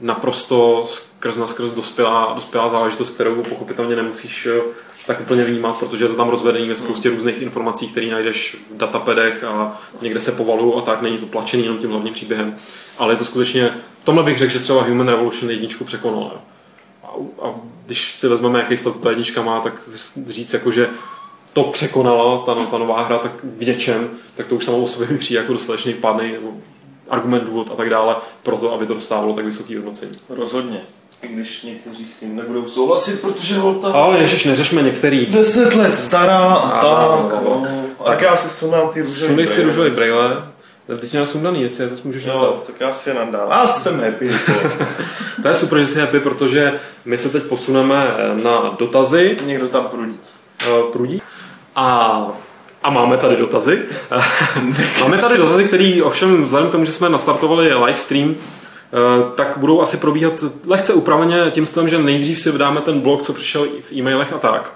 [0.00, 4.48] naprosto skrz na skrz dospělá, dospělá záležitost, kterou pochopitelně nemusíš
[5.06, 8.76] tak úplně vnímat, protože je to tam rozvedení ve spoustě různých informací, které najdeš v
[8.76, 12.56] datapedech a někde se povalu a tak, není to tlačený jenom tím hlavním příběhem.
[12.98, 16.40] Ale je to skutečně, v tomhle bych řekl, že třeba Human Revolution jedničku překonal.
[17.04, 17.08] A,
[17.42, 17.54] a
[17.86, 19.88] když si vezmeme, jaký status ta jednička má, tak
[20.28, 20.88] říct jako, že
[21.52, 25.08] to překonala ta, ta nová hra tak v něčem, tak to už samo o sobě
[25.08, 26.34] mi přijde jako dostatečný pádný
[27.08, 30.12] argument, důvod a tak dále, pro to, aby to dostávalo tak vysoký hodnocení.
[30.28, 30.80] Rozhodně.
[31.22, 33.92] I když někteří s tím nebudou souhlasit, protože holta...
[33.92, 35.26] Ale ježiš, neřešme některý.
[35.26, 37.42] Deset let stará a, tak.
[37.44, 37.66] No.
[38.04, 40.46] Tak já si sundám ty růžový Sundej si růžový brejle.
[41.00, 43.48] Ty jsi měl sundaný, jestli zase můžeš no, tak já si je nandám.
[43.50, 44.30] Já jsem happy.
[45.42, 48.06] to je super, že jsi happy, protože my se teď posuneme
[48.42, 49.36] na dotazy.
[49.44, 50.16] Někdo tam prudí.
[50.68, 51.22] Uh, prudí.
[51.76, 52.26] A
[52.82, 53.82] a máme tady dotazy.
[55.00, 58.59] máme tady dotazy, které ovšem vzhledem k tomu, že jsme nastartovali live stream, Eh,
[59.34, 63.32] tak budou asi probíhat lehce upraveně tím stylem, že nejdřív si vydáme ten blog, co
[63.32, 64.74] přišel v e-mailech a tak.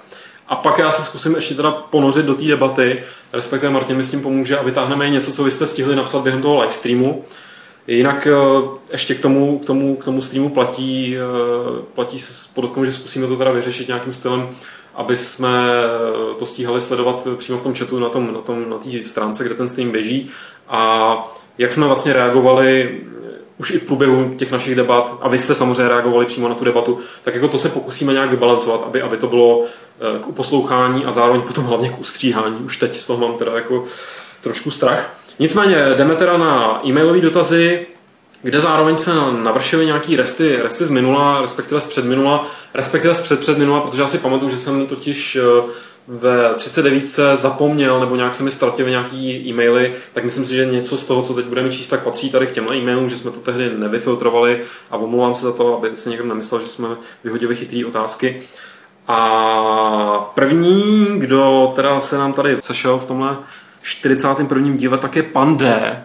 [0.49, 3.03] A pak já se zkusím ještě teda ponořit do té debaty,
[3.33, 6.43] respektive Martin mi s tím pomůže a vytáhneme něco, co vy jste stihli napsat během
[6.43, 7.25] toho live streamu.
[7.87, 12.85] Jinak eh, ještě k tomu, k tomu, k tomu streamu platí, eh, platí s podotkом,
[12.85, 14.49] že zkusíme to teda vyřešit nějakým stylem,
[14.95, 15.51] aby jsme
[16.39, 19.55] to stíhali sledovat přímo v tom chatu na tom, na tom na té stránce, kde
[19.55, 20.31] ten stream běží.
[20.69, 23.01] A jak jsme vlastně reagovali
[23.59, 26.65] už i v průběhu těch našich debat, a vy jste samozřejmě reagovali přímo na tu
[26.65, 31.05] debatu, tak jako to se pokusíme nějak vybalancovat, aby, aby to bylo eh, k uposlouchání
[31.05, 32.57] a zároveň potom hlavně k ustříhání.
[32.57, 33.85] Už teď z toho mám teda jako
[34.41, 35.19] trošku strach.
[35.39, 37.87] Nicméně jdeme teda na e-mailové dotazy,
[38.43, 39.11] kde zároveň se
[39.43, 44.19] navršily nějaký resty, resty z minula, respektive z předminula, respektive z předpředminula, protože já si
[44.19, 45.63] pamatuju, že jsem totiž eh,
[46.09, 50.67] ve 39 se zapomněl nebo nějak se mi ztratily nějaký e-maily, tak myslím si, že
[50.67, 53.31] něco z toho, co teď budeme číst, tak patří tady k těmhle e-mailům, že jsme
[53.31, 56.89] to tehdy nevyfiltrovali a omlouvám se za to, aby si někdo nemyslel, že jsme
[57.25, 58.43] vyhodili chytré otázky.
[59.09, 63.37] A první, kdo teda se nám tady sešel v tomhle
[63.83, 64.77] 41.
[64.77, 66.05] díle, tak je Pan D.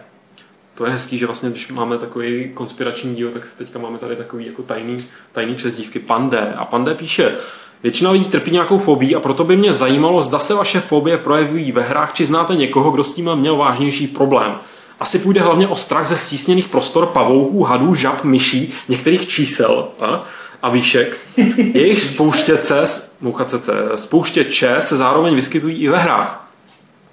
[0.74, 4.46] To je hezký, že vlastně, když máme takový konspirační díl, tak teďka máme tady takový
[4.46, 5.98] jako tajný, tajný přezdívky.
[5.98, 6.54] Pan D.
[6.56, 7.36] A Pan D píše,
[7.82, 11.72] Většina lidí trpí nějakou fobii a proto by mě zajímalo, zda se vaše fobie projevují
[11.72, 14.54] ve hrách, či znáte někoho, kdo s tím měl vážnější problém.
[15.00, 20.24] Asi půjde hlavně o strach ze stísněných prostor pavouků, hadů, žab, myší, některých čísel a,
[20.62, 21.16] a výšek.
[21.56, 22.84] Jejich spouštěce,
[23.20, 26.46] mouchacece, spouštěče se zároveň vyskytují i ve hrách.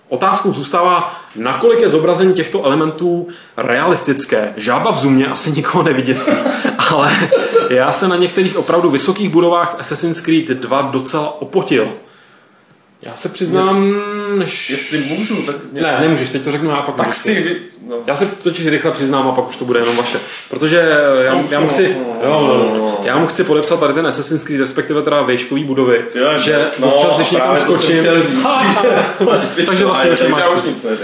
[0.10, 4.54] Otázkou zůstává, nakolik je zobrazení těchto elementů realistické.
[4.58, 6.32] Žába v zumě asi nikoho nevyděsí,
[6.90, 7.12] ale
[7.70, 11.90] já se na některých opravdu vysokých budovách Assassin's Creed 2 docela opotil.
[13.02, 13.96] Já se přiznám,
[14.36, 14.70] než...
[14.70, 15.56] Jestli můžu, tak...
[15.72, 15.82] Mě...
[15.82, 17.56] Ne, nemůžeš, teď to řeknu já, pak Tak si vy...
[17.88, 17.96] no.
[18.08, 20.20] Já se totiž rychle přiznám a pak už to bude jenom vaše.
[20.50, 20.78] Protože
[21.22, 25.22] já, já mu chci, jo, já mu chci podepsat tady ten Assassin's Creed, respektive teda
[25.22, 28.06] vejškový budovy, jo, že no, občas, když někam skočím,
[29.66, 30.44] takže vlastně už nemáš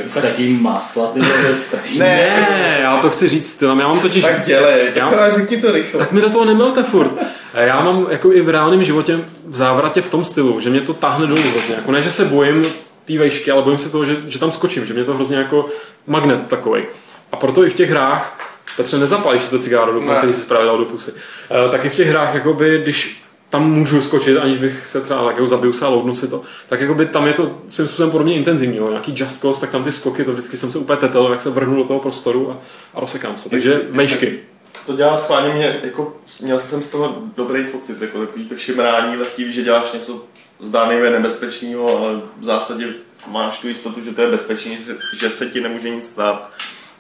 [0.06, 2.00] S takým másla, ty to je strašný.
[2.00, 4.24] Ne, já to chci říct stylem, já mám totiž...
[4.24, 6.00] Tak dělej, tak řekni to rychle.
[6.00, 7.12] Tak mi do toho nemilte furt.
[7.54, 10.94] Já mám jako i v reálném životě v závratě v tom stylu, že mě to
[10.94, 11.76] táhne dolů vlastně.
[11.76, 12.66] Jako ne, že se bojím
[13.06, 15.70] té vejšky, ale bojím se toho, že, že tam skočím, že mě to hrozně jako
[16.08, 16.84] magnet takový.
[17.32, 18.40] A proto i v těch hrách,
[18.78, 21.12] Petře, nezapálíš si to cigáro, doufám, který si právě dal do pusy.
[21.12, 25.26] Uh, tak i v těch hrách, jakoby, když tam můžu skočit, aniž bych se třeba
[25.26, 28.12] tak zabil se a loudnu si to, tak jako by tam je to svým způsobem
[28.12, 28.78] podobně intenzivní.
[28.78, 28.90] Jo.
[28.90, 31.50] Nějaký just cause, tak tam ty skoky, to vždycky jsem se úplně tetel, jak se
[31.50, 32.58] vrhnu do toho prostoru a,
[32.94, 33.50] a rozsekám se.
[33.50, 34.40] Takže mejšky.
[34.86, 39.18] To dělá schválně mě, jako, měl jsem z toho dobrý pocit, jako takový to šimrání
[39.18, 40.26] lehký, že děláš něco
[40.60, 42.94] zdánlivě nebezpečného, ale v zásadě
[43.28, 44.78] máš tu jistotu, že to je bezpečný,
[45.14, 46.50] že se ti nemůže nic stát.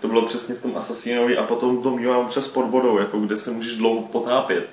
[0.01, 3.38] To bylo přesně v tom Assassinovi a potom to mývám přes pod vodou, jako kde
[3.38, 4.69] se můžeš dlouho potápět.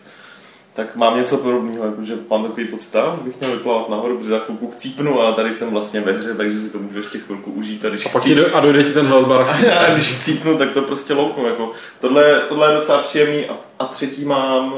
[0.80, 4.30] Tak mám něco podobného, jako že mám takový pocit, že bych měl vyplavat nahoru, protože
[4.30, 7.50] za chvilku chcípnu a tady jsem vlastně ve hře, takže si to můžu ještě chvilku
[7.50, 7.84] užít.
[7.84, 9.46] A, když a pak do, a dojde ti ten health bar.
[9.78, 11.46] a když chcípnu, tak to prostě loupnu.
[11.46, 11.72] Jako.
[12.00, 14.74] Tohle, tohle je docela příjemný a, a třetí mám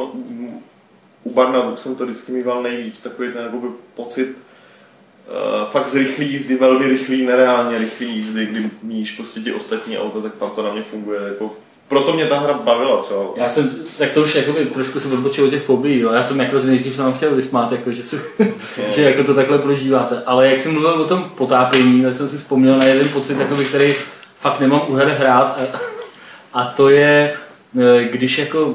[1.25, 6.33] u Barna jsem to vždycky mýval nejvíc, takový ten jakoby, pocit, uh, fakt z rychlý
[6.33, 10.63] jízdy, velmi rychlý, nereálně rychlý jízdy, kdy míš prostě ti ostatní auta, tak tam to
[10.63, 11.21] na mě funguje.
[11.23, 11.57] Jako,
[11.89, 13.21] proto mě ta hra bavila třeba.
[13.37, 16.13] Já jsem, tak to už jakoby, trošku se odbočil od těch fobií, jo.
[16.13, 18.23] já jsem jako z nejdřív nám chtěl vysmát, jako, že, se,
[18.95, 20.23] že jako to takhle prožíváte.
[20.27, 23.65] Ale jak jsem mluvil o tom potápění, tak jsem si vzpomněl na jeden pocit, jakoby,
[23.65, 23.95] který
[24.39, 25.79] fakt nemám u her hrát a,
[26.53, 27.35] a to je,
[27.81, 28.75] eh, když jako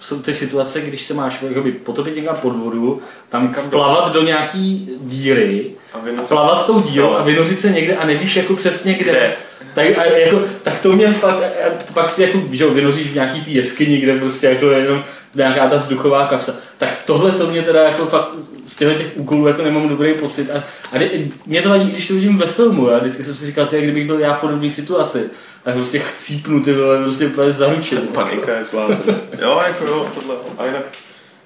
[0.00, 4.90] jsou ty situace, když se máš jakoby, potopit někam pod vodu, tam plavat do nějaký
[5.00, 9.10] díry, a, a plavat tou dírou a vynořit se někde a nevíš jako přesně kde.
[9.10, 9.36] kde.
[9.74, 13.40] Tak, a jako, tak to mě fakt, a pak si jako, že vynoříš v nějaký
[13.40, 15.04] tý jeskyni, kde prostě jako jenom
[15.34, 16.54] nějaká ta vzduchová kapsa.
[16.78, 18.28] Tak tohle to mě teda jako fakt
[18.66, 20.50] z těchto těch úkolů jako nemám dobrý pocit.
[20.50, 20.64] A,
[20.96, 21.10] a
[21.46, 22.88] mě to vadí, když to vidím ve filmu.
[22.88, 25.30] Já vždycky jsem si říkal, ty, kdybych byl já v podobné situaci
[25.62, 28.06] tak prostě chcípnu ty vole, prostě úplně zaručený.
[28.06, 29.20] Panika je blázen.
[29.40, 30.36] jo, jako jo, tohle.
[30.58, 30.82] A jinak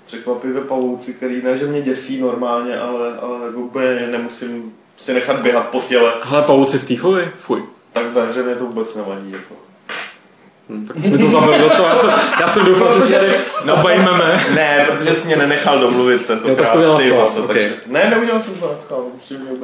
[0.06, 5.68] překvapivé pavouci, který ne, že mě děsí normálně, ale, ale úplně nemusím si nechat běhat
[5.68, 6.12] po těle.
[6.22, 7.30] Hele, pavouci v týfovi?
[7.36, 7.62] Fuj.
[7.96, 9.32] Tak ve hře mě to vůbec nevadí.
[9.32, 9.54] Jako.
[10.70, 11.88] Hmm, tak jsi mi to zabil docela.
[11.88, 14.44] Já jsem, já jsem doufal, že se obejmeme.
[14.54, 17.40] Ne, protože jsi mě nenechal domluvit tento jo, tak to dělal ty zase.
[17.40, 17.54] Okay.
[17.54, 19.04] Takže, ne, neudělal jsem to na schvále.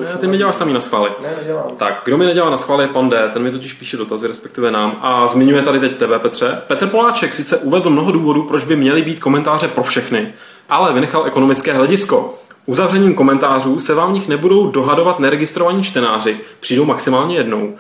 [0.01, 1.11] Ne, ty mi děláš samý na schvále.
[1.23, 1.65] Ne, nedělám.
[1.77, 4.71] Tak, kdo mi nedělá na schvále je pan D, ten mi totiž píše dotazy, respektive
[4.71, 4.99] nám.
[5.03, 6.63] A zmiňuje tady teď tebe, Petře.
[6.67, 10.33] Petr Poláček sice uvedl mnoho důvodů, proč by měly být komentáře pro všechny,
[10.69, 12.39] ale vynechal ekonomické hledisko.
[12.67, 17.75] Uzavřením komentářů se vám v nich nebudou dohadovat neregistrovaní čtenáři, přijdou maximálně jednou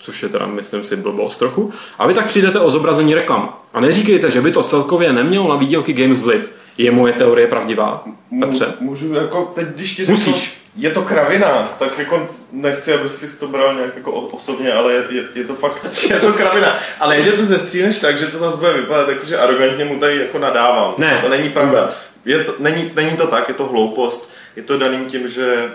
[0.00, 1.72] což je teda, myslím si, blbost trochu.
[1.98, 3.56] A vy tak přijdete o zobrazení reklam.
[3.72, 6.52] A neříkejte, že by to celkově nemělo na výdělky Games vliv.
[6.78, 8.04] Je moje teorie pravdivá?
[8.40, 8.74] Petře?
[8.80, 10.60] Můžu, jako teď, když ti řeknu, Musíš.
[10.76, 15.04] je to kravina, tak jako nechci, aby si to bral nějak jako osobně, ale je,
[15.10, 16.78] je, je to fakt, je to kravina.
[17.00, 20.00] Ale je, že to zestříneš tak, že to zase bude vypadat jako, že arrogantně mu
[20.00, 20.94] tady jako nadávám.
[20.98, 21.86] Ne, to není pravda.
[22.24, 24.32] Je to, není, není to tak, je to hloupost.
[24.56, 25.70] Je to daným tím, že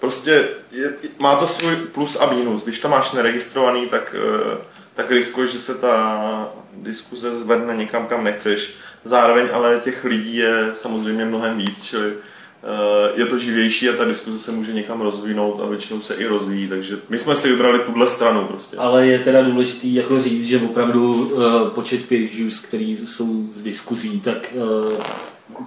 [0.00, 2.64] prostě je, má to svůj plus a mínus.
[2.64, 4.58] Když to máš neregistrovaný, tak, eh,
[4.94, 8.74] tak riskuješ, že se ta diskuze zvedne někam, kam nechceš.
[9.04, 14.04] Zároveň ale těch lidí je samozřejmě mnohem víc, čili eh, je to živější a ta
[14.04, 17.78] diskuze se může někam rozvinout a většinou se i rozvíjí, takže my jsme si vybrali
[17.78, 18.76] tuhle stranu prostě.
[18.76, 23.62] Ale je teda důležitý jako říct, že opravdu uh, počet peer views, který jsou z
[23.62, 24.54] diskuzí, tak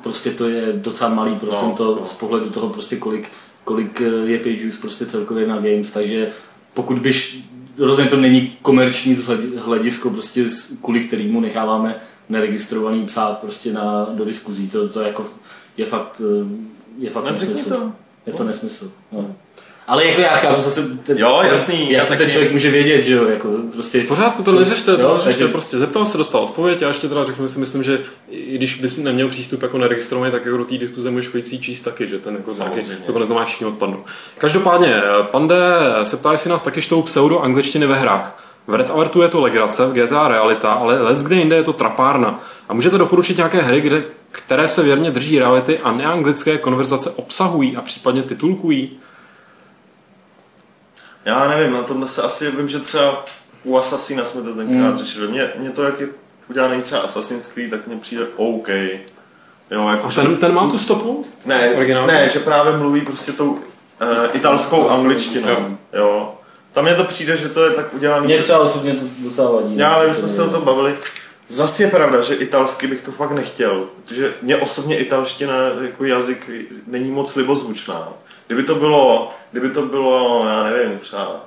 [0.04, 2.06] prostě to je docela malý procento no, no.
[2.06, 3.30] z pohledu toho prostě kolik
[3.70, 6.32] kolik eh, je page views prostě celkově na games, takže
[6.74, 7.44] pokud byš,
[7.78, 9.18] rozhodně to není komerční
[9.58, 10.46] hledisko, prostě
[10.82, 11.96] kvůli kterému necháváme
[12.30, 15.26] neregistrovaný psát prostě na, do diskuzí, to, to jako
[15.78, 16.48] je fakt, eh,
[16.98, 17.70] je fakt nesmysl.
[17.70, 17.94] To.
[18.26, 18.92] Je to nesmysl.
[19.12, 19.36] No.
[19.90, 23.14] Ale jako já chápu zase, ten, jo, jasný, jak to ten člověk může vědět, že
[23.14, 24.02] jo, jako prostě...
[24.02, 25.48] V pořádku, to neřešte, to neřešte, takže...
[25.48, 28.98] prostě zeptal se, dostal odpověď, já ještě teda řeknu, si myslím, že i když bys
[28.98, 32.36] neměl přístup jako neregistrovaný, tak jako do té diskuze můžeš chodit číst taky, že ten
[32.36, 32.84] jako taky,
[33.14, 34.04] to neznamená všichni odpadnou.
[34.38, 35.56] Každopádně, Pande
[36.04, 38.44] se ptá, jestli nás taky štou pseudo angličtiny ve hrách.
[38.68, 41.74] V Red Alertu je to legrace, v GTA realita, ale let's kde jinde je to
[41.74, 42.40] trapárna.
[42.70, 47.78] A můžete doporučit nějaké hry, kde, které se věrně drží reality a neanglické konverzace obsahují
[47.78, 49.00] a případně titulkují?
[51.26, 53.26] Já nevím, na tomhle se asi vím, že třeba
[53.64, 54.98] u Assassina jsme to tenkrát mm.
[54.98, 55.28] řešili.
[55.28, 56.08] Mně, mně to, jak je
[56.50, 58.68] udělaný třeba Assassin's Creed, tak mně přijde OK.
[59.72, 61.26] Jo, jako, A ten, ten má tu stopu?
[61.46, 61.76] Ne,
[62.08, 63.60] ne, že právě mluví prostě tou uh,
[64.34, 65.78] italskou angličtinou.
[65.94, 66.36] Jo.
[66.74, 68.26] Tam mně to přijde, že to je tak udělaný.
[68.26, 69.78] Mně třeba osobně to docela vadí.
[69.78, 70.96] Já vím, jsme se o tom bavili.
[71.48, 76.50] Zase je pravda, že italsky bych to fakt nechtěl, protože mě osobně italština jako jazyk
[76.88, 78.10] není moc libozvučná.
[78.50, 81.46] Kdyby to bylo, kdyby to bylo, já nevím, třeba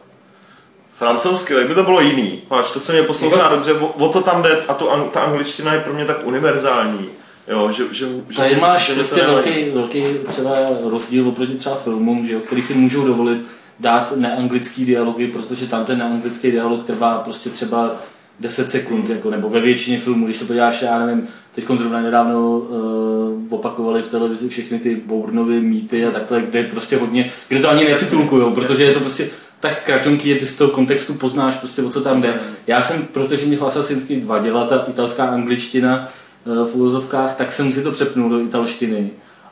[0.96, 2.42] francouzsky, tak by to bylo jiný.
[2.50, 5.72] Máš, to se mě poslouchá dobře, o, o, to tam jde a tu, ta angličtina
[5.72, 7.08] je pro mě tak univerzální.
[7.48, 10.54] Jo, že, že, že, Tady máš že prostě velký, velký třeba
[10.90, 13.46] rozdíl oproti třeba filmům, že jo, který si můžou dovolit
[13.80, 17.96] dát neanglický dialogy, protože tam ten neanglický dialog trvá prostě třeba
[18.42, 22.58] 10 sekund, jako, nebo ve většině filmů, když se podíváš, já nevím, teď zrovna nedávno
[22.58, 27.70] uh, opakovali v televizi všechny ty Bournovy mýty a takhle, kde prostě hodně, kde to
[27.70, 29.28] ani netitulkujou, protože je to prostě
[29.60, 32.40] tak kratonký, je ty z toho kontextu poznáš prostě o co tam jde.
[32.66, 36.08] Já jsem, protože mě v Assassin's 2 dělala ta italská angličtina
[36.44, 39.10] uh, v úvozovkách, tak jsem si to přepnul do italštiny.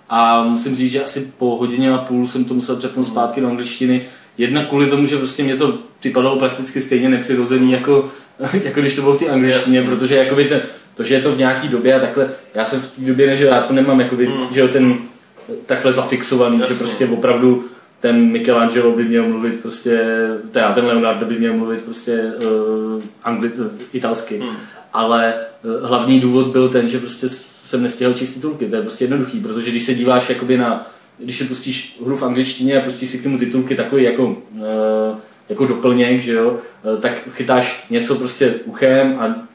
[0.09, 3.49] A musím říct, že asi po hodině a půl jsem to musel přepnout zpátky do
[3.49, 4.07] angličtiny,
[4.41, 8.09] Jedna kvůli tomu, že prostě mě to připadalo prakticky stejně nepřirozený, jako,
[8.65, 9.89] jako když to bylo v té angličtině, yes.
[9.89, 10.63] protože jakoby ten,
[10.95, 13.41] to, že je to v nějaký době a takhle, já jsem v té době, než
[13.41, 14.55] já to nemám jakoby, mm.
[14.55, 14.99] že ten
[15.67, 16.69] takhle zafixovaný, yes.
[16.69, 17.65] že prostě opravdu
[18.01, 20.01] ten Michelangelo by měl mluvit prostě,
[20.51, 24.39] teda ten Leonardo by měl mluvit prostě uh, angli, uh, italsky.
[24.39, 24.57] Mm.
[24.93, 27.29] Ale uh, hlavní důvod byl ten, že prostě
[27.65, 30.87] jsem nestihl číst titulky, to je prostě jednoduchý, protože když se díváš jakoby na
[31.23, 35.17] když si pustíš hru v angličtině a pustíš si k tomu titulky takový jako, eh,
[35.51, 39.49] jako doplněk, že jo, eh, tak chytáš něco prostě uchem a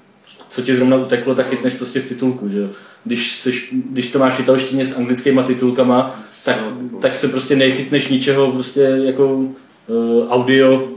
[0.49, 2.69] co ti zrovna uteklo, tak chytneš prostě v titulku, že jo.
[3.03, 6.59] Když, seš, když to máš v italštině s anglickýma titulkama, tak,
[7.01, 10.89] tak se prostě nechytneš ničeho prostě jako uh, audio,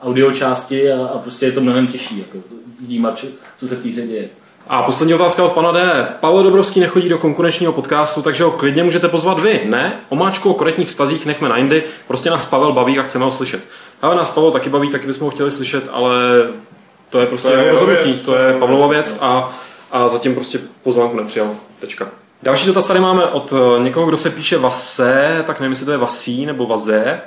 [0.00, 2.38] audio části a, a, prostě je to mnohem těžší jako
[2.80, 3.24] vnímat,
[3.56, 4.28] co se v té hře děje.
[4.68, 6.08] A poslední otázka od pana D.
[6.20, 9.60] Pavel Dobrovský nechodí do konkurenčního podcastu, takže ho klidně můžete pozvat vy.
[9.64, 10.00] Ne?
[10.08, 13.60] Omáčku o korektních vztazích nechme na jindy, prostě nás Pavel baví a chceme ho slyšet.
[14.02, 16.16] Ale nás Pavel taky baví, taky bychom ho chtěli slyšet, ale
[17.10, 19.56] to je prostě jeho rozhodnutí, to je Pavlova věc a,
[19.92, 21.50] a zatím prostě pozvánku nepřijal.
[21.80, 22.08] Tečka.
[22.42, 25.92] Další dotaz tady máme od eh, někoho, kdo se píše Vase, tak nevím, jestli to
[25.92, 27.20] je Vasí nebo Vazé.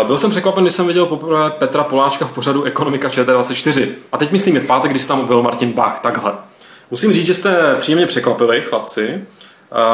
[0.00, 3.88] Eh, byl jsem překvapen, když jsem viděl poprvé Petra Poláčka v pořadu Ekonomika ČT24.
[4.12, 6.32] A teď myslím je v pátek, když tam byl Martin Bach, takhle.
[6.90, 9.24] Musím říct, že jste příjemně překvapili, chlapci.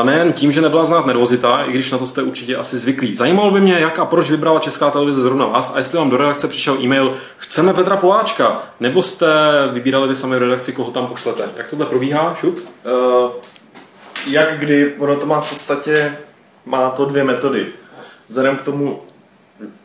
[0.02, 3.14] Nejen tím, že nebyla znát nervozita, i když na to jste určitě asi zvyklí.
[3.14, 6.16] Zajímalo by mě, jak a proč vybrala Česká televize zrovna vás a jestli vám do
[6.16, 9.27] redakce přišel e-mail Chceme Petra Poláčka, nebo jste
[9.73, 11.43] vybírali vy sami v redakci, koho tam pošlete.
[11.56, 12.59] Jak tohle probíhá, šut?
[12.59, 13.31] Uh,
[14.27, 16.16] jak kdy, ono to má v podstatě,
[16.66, 17.66] má to dvě metody.
[18.28, 19.02] Vzhledem k tomu,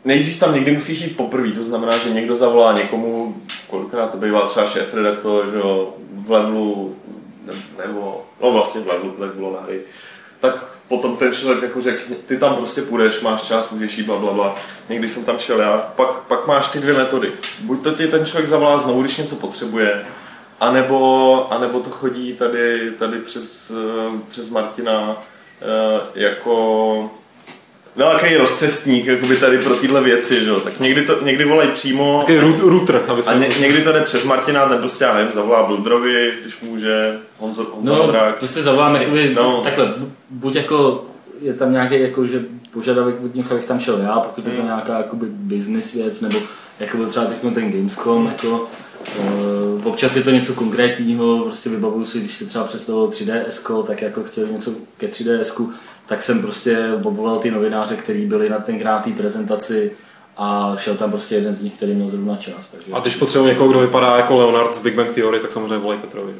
[0.04, 3.36] nejdřív tam někdy musíš jít poprvé, to znamená, že někdo zavolá někomu,
[3.70, 6.96] kolikrát to bývá třeba šéf redaktor, že jo, v levelu,
[7.86, 9.80] nebo, no vlastně v levelu, tak bylo na hry,
[10.40, 14.18] tak potom ten člověk jako řekne, ty tam prostě půjdeš, máš čas, můžeš jít, bla,
[14.18, 14.56] bla, bla.
[14.88, 15.78] Někdy jsem tam šel já.
[15.78, 17.32] Pak, pak máš ty dvě metody.
[17.60, 20.06] Buď to ti ten člověk zavolá znovu, když něco potřebuje,
[20.60, 25.22] anebo, anebo to chodí tady, tady přes, eh, přes Martina
[25.60, 27.10] eh, jako
[27.96, 30.52] No, jaký rozcestník jakoby tady pro tyhle věci, že?
[30.64, 32.24] tak někdy, to, někdy volají přímo.
[32.26, 35.66] Taký router, aby A ně, někdy to jde přes Martina, ten prostě, já nevím, zavolá
[35.66, 38.36] Bludrovi, když může, Honzo, Honzo No, Andrák.
[38.38, 39.60] prostě zavoláme, jakoby, no.
[39.64, 39.94] takhle,
[40.30, 41.04] buď jako
[41.40, 44.56] je tam nějaký jako, že požadavek od nich, abych tam šel já, pokud je to
[44.56, 44.66] hmm.
[44.66, 46.38] nějaká jakoby business věc, nebo
[46.80, 48.68] jako byl třeba ten Gamescom, jako
[49.18, 49.24] Uh,
[49.84, 54.24] občas je to něco konkrétního, prostě vybavuju si, když se třeba představilo 3DS, tak jako
[54.24, 55.70] chtěli něco ke 3DS,
[56.06, 59.90] tak jsem prostě obvolal ty novináře, kteří byli na tenkrát té prezentaci
[60.36, 62.68] a šel tam prostě jeden z nich, který měl zrovna čas.
[62.68, 62.92] Takže...
[62.92, 65.98] A když potřebuji někoho, kdo vypadá jako Leonard z Big Bang Theory, tak samozřejmě volej
[65.98, 66.32] Petrovi.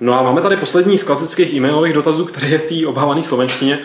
[0.00, 3.78] No a máme tady poslední z klasických e-mailových dotazů, který je v té obávané slovenštině.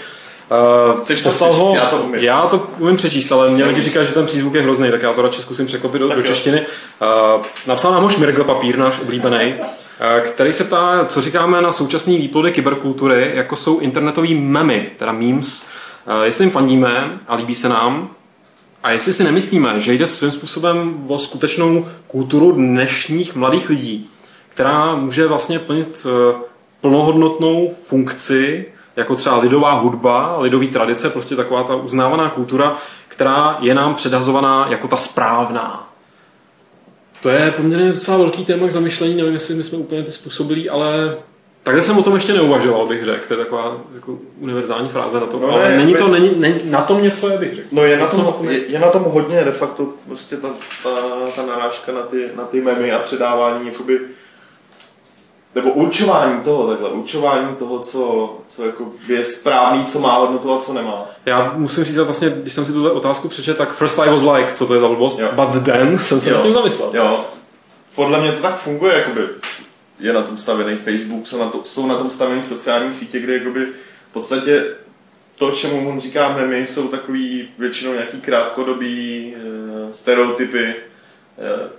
[0.51, 2.21] Uh, Chceš to přečíst, ho, já to umím.
[2.21, 5.13] Já to umím přečíst, ale mě lidi říkají, že ten přízvuk je hrozný, tak já
[5.13, 6.61] to radši zkusím překlopit do, do češtiny.
[6.61, 11.71] Uh, napsal nám ho Šmirgl papír, náš oblíbený, uh, který se ptá, co říkáme na
[11.71, 15.65] současné výplody kyberkultury, jako jsou internetové memy, teda memes,
[16.07, 18.09] uh, jestli jim fandíme a líbí se nám,
[18.83, 24.09] a jestli si nemyslíme, že jde svým způsobem o skutečnou kulturu dnešních mladých lidí,
[24.49, 26.41] která může vlastně plnit uh,
[26.81, 28.65] plnohodnotnou funkci
[28.97, 34.67] jako třeba lidová hudba, lidový tradice, prostě taková ta uznávaná kultura, která je nám předhazovaná
[34.69, 35.89] jako ta správná.
[37.21, 40.69] To je poměrně docela velký téma k zamyšlení, nevím, jestli my jsme úplně ty způsobili,
[40.69, 41.17] ale
[41.63, 43.27] takhle jsem o tom ještě neuvažoval, bych řekl.
[43.27, 45.39] To je taková jako univerzální fráze na to.
[45.39, 47.67] No ale ne, není to, není, není, na tom něco je, bych řekl.
[47.71, 50.47] No je na, tom, je, je, na tom hodně de facto prostě ta,
[50.83, 50.89] ta,
[51.35, 53.99] ta narážka na ty, na ty memy a předávání jakoby
[55.57, 60.59] nebo určování toho, takhle, určování toho, co, co jako je správný, co má hodnotu a
[60.59, 61.05] co nemá.
[61.25, 64.53] Já musím říct, vlastně, když jsem si tuto otázku přečetl, tak first I was like,
[64.53, 65.29] co to je za blbost, jo.
[65.35, 66.91] but then jsem se nad tím zamyslel.
[66.93, 67.25] Jo.
[67.95, 69.21] Podle mě to tak funguje, jakoby
[69.99, 73.33] je na tom stavěný Facebook, jsou na, to, jsou na tom stavěný sociální sítě, kde
[73.33, 73.65] jakoby
[74.09, 74.65] v podstatě
[75.35, 80.75] to, čemu on říká memy, jsou takový většinou nějaký krátkodobý e, stereotypy, e,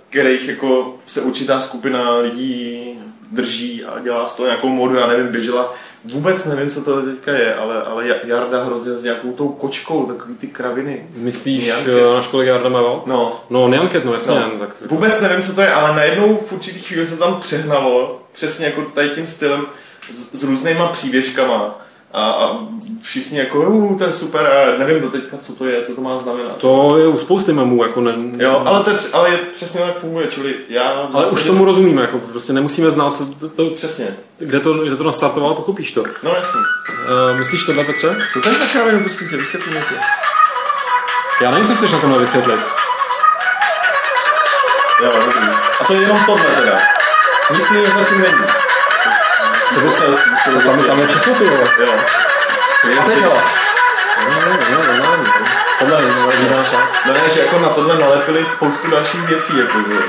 [0.09, 2.99] kterých jako se určitá skupina lidí
[3.31, 5.75] drží a dělá z toho nějakou modu, já nevím, běžela
[6.05, 10.35] Vůbec nevím, co to teďka je, ale, ale Jarda hrozně s nějakou tou kočkou, takový
[10.35, 11.07] ty kraviny.
[11.15, 11.93] Myslíš Nyanket.
[11.93, 13.03] Eh, náš kolega Jarda Meval?
[13.05, 13.43] No.
[13.49, 14.35] No, Nyanket, no jasně.
[14.35, 14.59] No.
[14.59, 14.81] Tak...
[14.81, 18.81] Vůbec nevím, co to je, ale najednou v určitý chvíli se tam přehnalo, přesně jako
[18.81, 19.65] tady tím stylem,
[20.11, 21.81] s, s různýma příběžkama
[22.13, 22.57] a, a
[23.01, 26.01] všichni jako, uh, to je super a nevím do teďka, co to je, co to
[26.01, 26.57] má znamenat.
[26.57, 28.13] To je u spousty memů, jako ne...
[28.37, 31.09] Jo, ale, to je, ale je, přesně tak funguje, čili já...
[31.13, 34.17] Ale už tomu rozumíme, jako prostě nemusíme znát to, to, přesně.
[34.37, 36.03] Kde to, kde to nastartovalo, pochopíš to.
[36.23, 36.59] No jasně.
[37.31, 38.17] Uh, myslíš tohle, Petře?
[38.33, 39.95] Co to je za kravinu, prosím tě, vysvětli mi to.
[41.41, 42.59] Já nevím, co chceš na tomhle vysvětlit.
[45.03, 45.49] Jo, dobrý.
[45.81, 46.77] A to je jenom tohle teda.
[47.57, 48.37] Nic jiného zatím není.
[49.73, 50.05] Co by se,
[50.63, 51.67] tam, tam je všechno ty, jo.
[51.79, 51.93] Jo.
[52.95, 53.37] Já teď jo.
[55.79, 56.93] Tohle je jiná část.
[57.07, 59.99] No ne, že jako na tohle nalepili spoustu dalších věcí, jako že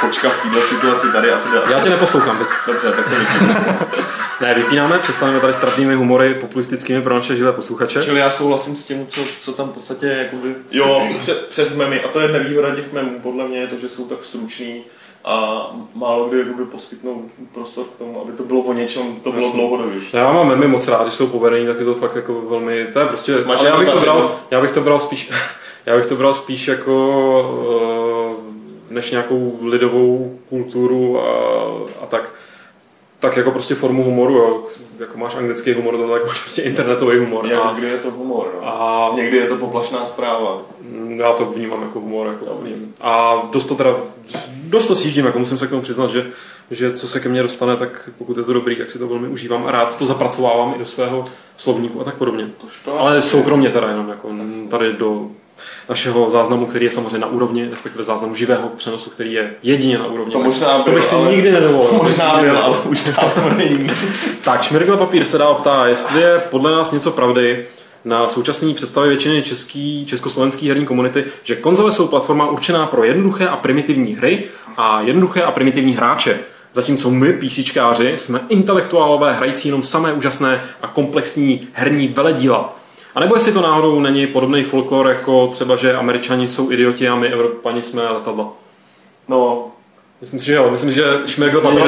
[0.00, 1.72] počka v této situaci tady a tady.
[1.72, 2.38] Já tě neposlouchám.
[2.38, 2.48] Tak...
[2.66, 3.96] Dobře, tak to
[4.40, 8.02] Ne, vypínáme, přestaneme tady s trapnými humory populistickými pro naše živé posluchače.
[8.02, 12.02] Čili já souhlasím s tím, co, co tam v podstatě jakoby, jo, přes, přes memy,
[12.02, 14.84] a to je nevýhoda těch memů, podle mě je to, že jsou tak struční,
[15.24, 17.22] a málo kdy jakoby poskytnou
[17.54, 20.16] prostor k tomu, aby to bylo o něčem, to bylo dlouhodobější.
[20.16, 23.00] Já mám memy moc rád, když jsou povedený, tak je to fakt jako velmi, to
[23.00, 25.30] je prostě, ale já bych to bral, já bych to bral spíš,
[25.86, 28.38] já bych to bral spíš jako
[28.90, 31.32] eh, než nějakou lidovou kulturu a,
[32.02, 32.34] a tak
[33.22, 34.64] tak jako prostě formu humoru, jo.
[34.98, 37.48] jako máš anglický humor, to tak máš prostě internetový humor.
[37.74, 38.66] Někdy je to humor, no.
[38.66, 40.62] a někdy je to poplašná zpráva.
[40.80, 42.26] Mm, já to vnímám jako humor.
[42.26, 42.94] Jako vním.
[43.00, 43.96] A dost to teda,
[44.64, 46.26] dost to sjíždím, jako musím se k tomu přiznat, že,
[46.70, 49.28] že co se ke mně dostane, tak pokud je to dobrý, tak si to velmi
[49.28, 51.24] užívám a rád to zapracovávám i do svého
[51.56, 52.50] slovníku a tak podobně.
[52.84, 54.28] To Ale soukromně teda jenom, jako
[54.70, 55.28] tady do
[55.88, 60.06] našeho záznamu, který je samozřejmě na úrovni, respektive záznamu živého přenosu, který je jedině na
[60.06, 60.32] úrovni.
[60.32, 61.30] To možná byl, to bych si ale...
[61.30, 61.90] nikdy nedovolil.
[61.90, 63.10] To možná byl, ale už
[63.56, 63.90] není.
[64.44, 67.66] tak, Šmirgl papír se dá optá, jestli je podle nás něco pravdy,
[68.04, 73.48] na současné představě většiny český, československé herní komunity, že konzole jsou platforma určená pro jednoduché
[73.48, 74.44] a primitivní hry
[74.76, 76.40] a jednoduché a primitivní hráče.
[76.72, 82.76] Zatímco my, PCčkáři, jsme intelektuálové hrající jenom samé úžasné a komplexní herní veledíla.
[83.14, 87.16] A nebo jestli to náhodou není podobný folklor, jako třeba, že američani jsou idioti a
[87.16, 88.52] my evropani jsme letadla.
[89.28, 89.68] No,
[90.20, 90.70] Myslím si, že jo.
[90.70, 91.82] Myslím, že Šmergl papír...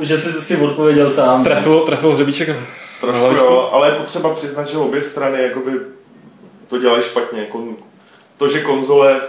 [0.00, 1.44] Že jsi si odpověděl sám.
[1.44, 2.56] Trefil, trefil hřebíček
[3.00, 5.72] Trošku jo, ale je potřeba přiznat, že obě strany jakoby
[6.68, 7.44] to dělají špatně.
[7.44, 7.76] Kon,
[8.36, 9.20] to, že konzole,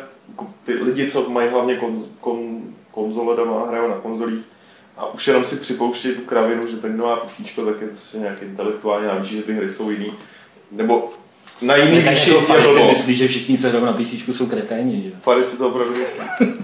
[0.65, 2.61] ty lidi, co mají hlavně kon, kon,
[2.91, 4.45] konzole doma, hrajou na konzolích,
[4.97, 8.17] a už jenom si připouštějí tu kravinu, že ten, kdo má PC, tak je prostě
[8.17, 10.13] nějak intelektuálně navíc, že ty hry jsou jiný.
[10.71, 11.09] Nebo
[11.61, 15.09] na jiný výši je si myslí, že všichni, co hrajou na PC, jsou kreténi, že?
[15.21, 16.25] Farid si to opravdu myslí.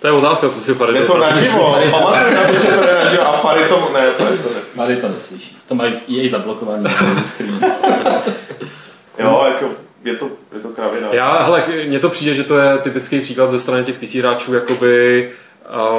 [0.00, 2.94] To je otázka, co si Farid Je to naživo, pamatuj na to, že to je
[2.94, 4.76] naživo a Farid to, ne, Farid to neslyší.
[4.76, 5.56] Farid to neslyší.
[5.68, 6.84] To mají jej zablokovaný
[7.24, 7.60] stream.
[9.18, 9.66] jo, jako
[10.04, 11.08] je to, je to kravina.
[11.12, 14.54] Já, hele, mně to přijde, že to je typický příklad ze strany těch PC hráčů,
[14.54, 15.30] jakoby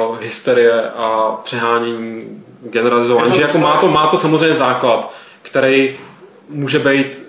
[0.08, 2.24] uh, hysterie a přehánění,
[2.62, 5.98] generalizování, že jako má to, má to samozřejmě základ, který
[6.48, 7.25] může být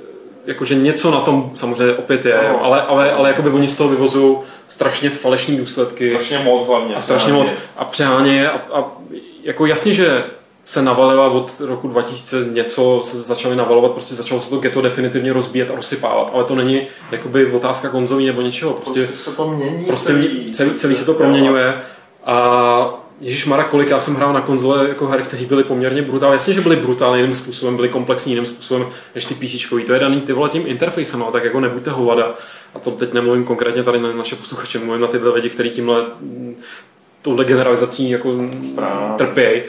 [0.48, 2.66] jakože něco na tom samozřejmě opět je, no.
[2.66, 4.38] ale, ale, ale jakoby oni z toho vyvozují
[4.68, 6.12] strašně falešní důsledky.
[6.12, 6.96] Strašně moc hlavně.
[6.96, 7.54] A strašně moc.
[7.78, 8.92] A přeháně a, a
[9.44, 10.24] jako jasně, že
[10.66, 15.34] se navalila od roku 2000 něco, se začaly navalovat, prostě začalo se to ghetto definitivně
[15.34, 18.74] rozbíjet a rozsypávat, ale to není jakoby otázka konzolí nebo něčeho.
[18.74, 19.86] Prostě, prostě se to mění.
[19.86, 21.82] Prostě celý, celý, celý se to proměňuje
[22.26, 26.34] a Ježíš Mara, kolik já jsem hrál na konzole jako hry, které byly poměrně brutální.
[26.34, 29.70] Jasně, že byly brutální jiným způsobem, byly komplexní jiným způsobem než ty PC.
[29.88, 32.36] To je daný ty vole tím interfejsem, ale tak jako nebuďte hovada.
[32.76, 36.06] A to teď nemluvím konkrétně tady na naše posluchače, mluvím na tyhle lidi, kteří tímhle
[37.22, 38.30] touhle generalizací jako
[39.18, 39.62] trpí.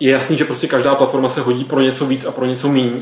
[0.00, 3.00] Je jasný, že prostě každá platforma se hodí pro něco víc a pro něco méně.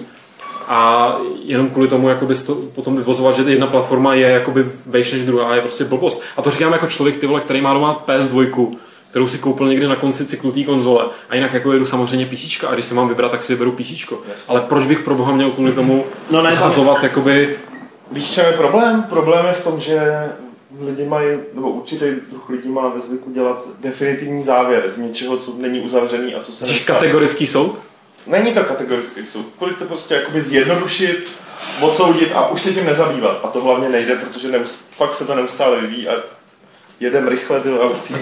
[0.69, 5.25] A jenom kvůli tomu jakoby to potom vyvozovat, že jedna platforma je jakoby vejš než
[5.25, 6.23] druhá, je prostě blbost.
[6.37, 8.77] A to říkám jako člověk, ty vole, který má doma PS2,
[9.15, 11.07] kterou si koupil někdy na konci cyklu té konzole.
[11.29, 14.13] A jinak jako jedu samozřejmě PC, a když si mám vybrat, tak si vyberu PC.
[14.49, 17.59] Ale proč bych pro boha měl kvůli tomu no ne, zhazovat jakoby...
[18.13, 19.03] Víš, čem je problém?
[19.03, 20.01] Problém je v tom, že
[20.81, 25.55] lidi mají, nebo určitý druh lidí má ve zvyku dělat definitivní závěr z něčeho, co
[25.59, 27.79] není uzavřený a co se Jsi kategorický soud?
[28.27, 29.47] Není to kategorický soud.
[29.59, 31.33] Kolik to prostě jakoby zjednodušit,
[31.81, 33.41] odsoudit a už se tím nezabývat.
[33.43, 36.13] A to hlavně nejde, protože neust, fakt se to neustále vyvíjí a
[37.01, 38.15] jedem rychle ty aukcí.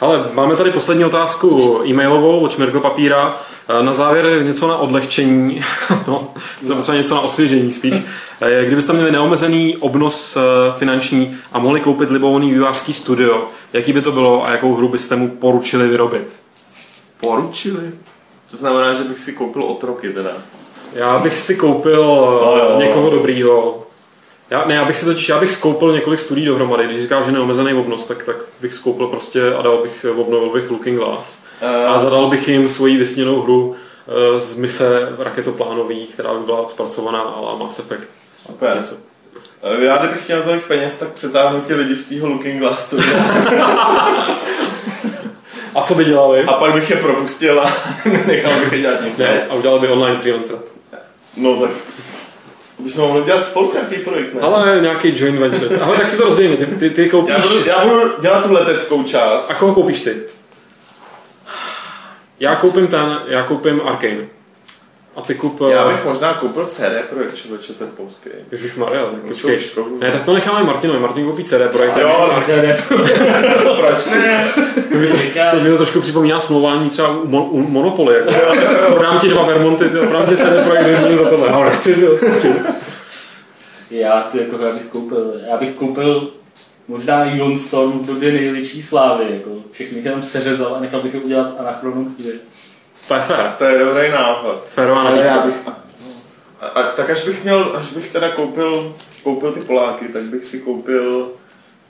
[0.00, 3.36] Ale máme tady poslední otázku e-mailovou od Šmirkl papíra.
[3.68, 5.60] E, na závěr něco na odlehčení,
[6.08, 7.94] no, třeba něco na osvěžení spíš.
[8.40, 10.40] E, kdybyste měli neomezený obnos e,
[10.78, 15.16] finanční a mohli koupit libovolný vývářský studio, jaký by to bylo a jakou hru byste
[15.16, 16.40] mu poručili vyrobit?
[17.20, 17.90] poručili.
[18.50, 20.30] To znamená, že bych si koupil otroky teda.
[20.94, 22.70] Já bych si koupil No jo.
[22.72, 23.86] no, někoho dobrýho.
[24.50, 26.84] Já, ne, já bych si totiž, já bych skoupil několik studií dohromady.
[26.86, 30.70] Když říká, že neomezený obnos, tak, tak bych skoupil prostě a dal bych, obnovil bych
[30.70, 31.46] Looking Glass.
[31.88, 33.74] A zadal bych jim svoji vysněnou hru
[34.36, 38.08] eh, z mise raketoplánový, která by byla zpracovaná a Mass Effect.
[38.46, 38.76] Super.
[38.78, 38.94] Něco.
[39.62, 42.94] Eh, Já kdybych měl tolik peněz, tak přetáhnu ti lidi z toho Looking Glass.
[45.74, 46.44] A co by dělali?
[46.44, 47.72] a pak bych je propustil a
[48.26, 49.18] nechal bych je dělat nic.
[49.18, 50.56] Ne, a udělali by online freelancer.
[51.36, 51.70] No tak
[52.80, 54.40] bychom mohli dělat spolu nějaký projekt, ne?
[54.40, 55.76] Ale nějaký joint venture.
[55.76, 56.56] Ale tak si to rozdělíme.
[56.56, 57.34] Ty, ty, ty koupíš...
[57.34, 59.50] Já budu, já budu dělat tu leteckou část.
[59.50, 60.16] A koho koupíš ty?
[62.40, 64.26] Já koupím ten, já koupím Arkane.
[65.16, 65.60] A ty kup...
[65.70, 68.30] Já bych možná koupil CD projekt, člověče, ten polský.
[68.52, 69.58] Ježíš Maria, počkej.
[70.00, 71.00] Ne, tak to necháme Martinovi.
[71.00, 71.96] Martin koupí CD projekt.
[71.96, 72.76] Jo, se ne-
[73.76, 74.48] proč ne?
[74.92, 75.16] To mi to,
[75.50, 78.14] teď mi to trošku připomíná smlouvání třeba u, mon, u Monopoly.
[78.16, 78.32] Jako.
[78.92, 81.50] Prodám ti dva Vermonty, ty, prodám ti CD projekt za tohle.
[81.50, 82.54] No, nechci, ty, prostě.
[83.90, 86.30] Já, ty, jako, já bych koupil, já bych koupil
[86.88, 91.14] možná Ion Storm v době největší slávy, jako všechny bych jenom seřezal a nechal bych
[91.14, 92.32] je udělat Anachronox 2.
[93.08, 93.54] To je fér.
[93.58, 94.64] To je dobrý nápad.
[94.64, 95.54] Férová Ale já bych...
[96.60, 100.44] A, a, tak až bych měl, až bych teda koupil, koupil ty Poláky, tak bych
[100.44, 101.30] si koupil,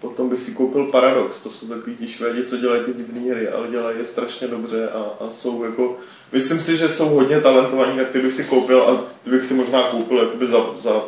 [0.00, 3.48] potom bych si koupil Paradox, to jsou takový ti švédi, co dělají ty divné hry,
[3.48, 5.96] ale dělají je strašně dobře a, a jsou jako,
[6.32, 9.54] myslím si, že jsou hodně talentovaní, tak ty bych si koupil a ty bych si
[9.54, 11.02] možná koupil jakoby za, za,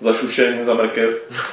[0.00, 1.10] za šušení, za mrkev.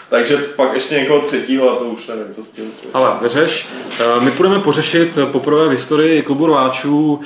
[0.10, 2.72] Takže pak ještě někoho třetího a to už nevím, co s tím.
[2.94, 3.68] Ale neřeš,
[3.99, 7.20] Eh, my budeme pořešit poprvé v historii klubu rváčů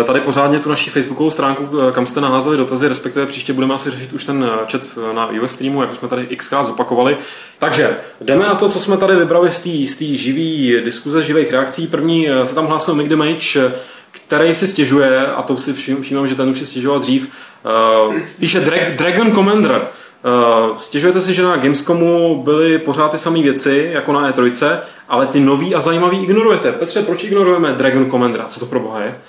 [0.00, 3.74] eh, tady pořádně tu naší facebookovou stránku, eh, kam jste naházeli dotazy, respektive příště budeme
[3.74, 6.66] asi řešit už ten eh, chat eh, na US streamu, jak už jsme tady xkrát
[6.66, 7.16] zopakovali.
[7.58, 11.86] Takže jdeme na to, co jsme tady vybrali z té živý diskuze, živých reakcí.
[11.86, 13.72] První eh, se tam hlásil Mick Damage, eh,
[14.10, 17.28] který si stěžuje, a to si všímám, že ten už si stěžoval dřív,
[17.64, 19.88] eh, píše Drag, Dragon Commander.
[20.24, 25.26] Uh, stěžujete si, že na Gamescomu byly pořád ty samé věci, jako na E3, ale
[25.26, 26.72] ty nový a zajímavý ignorujete.
[26.72, 28.46] Petře, proč ignorujeme Dragon Commandera?
[28.46, 29.20] Co to pro boha je?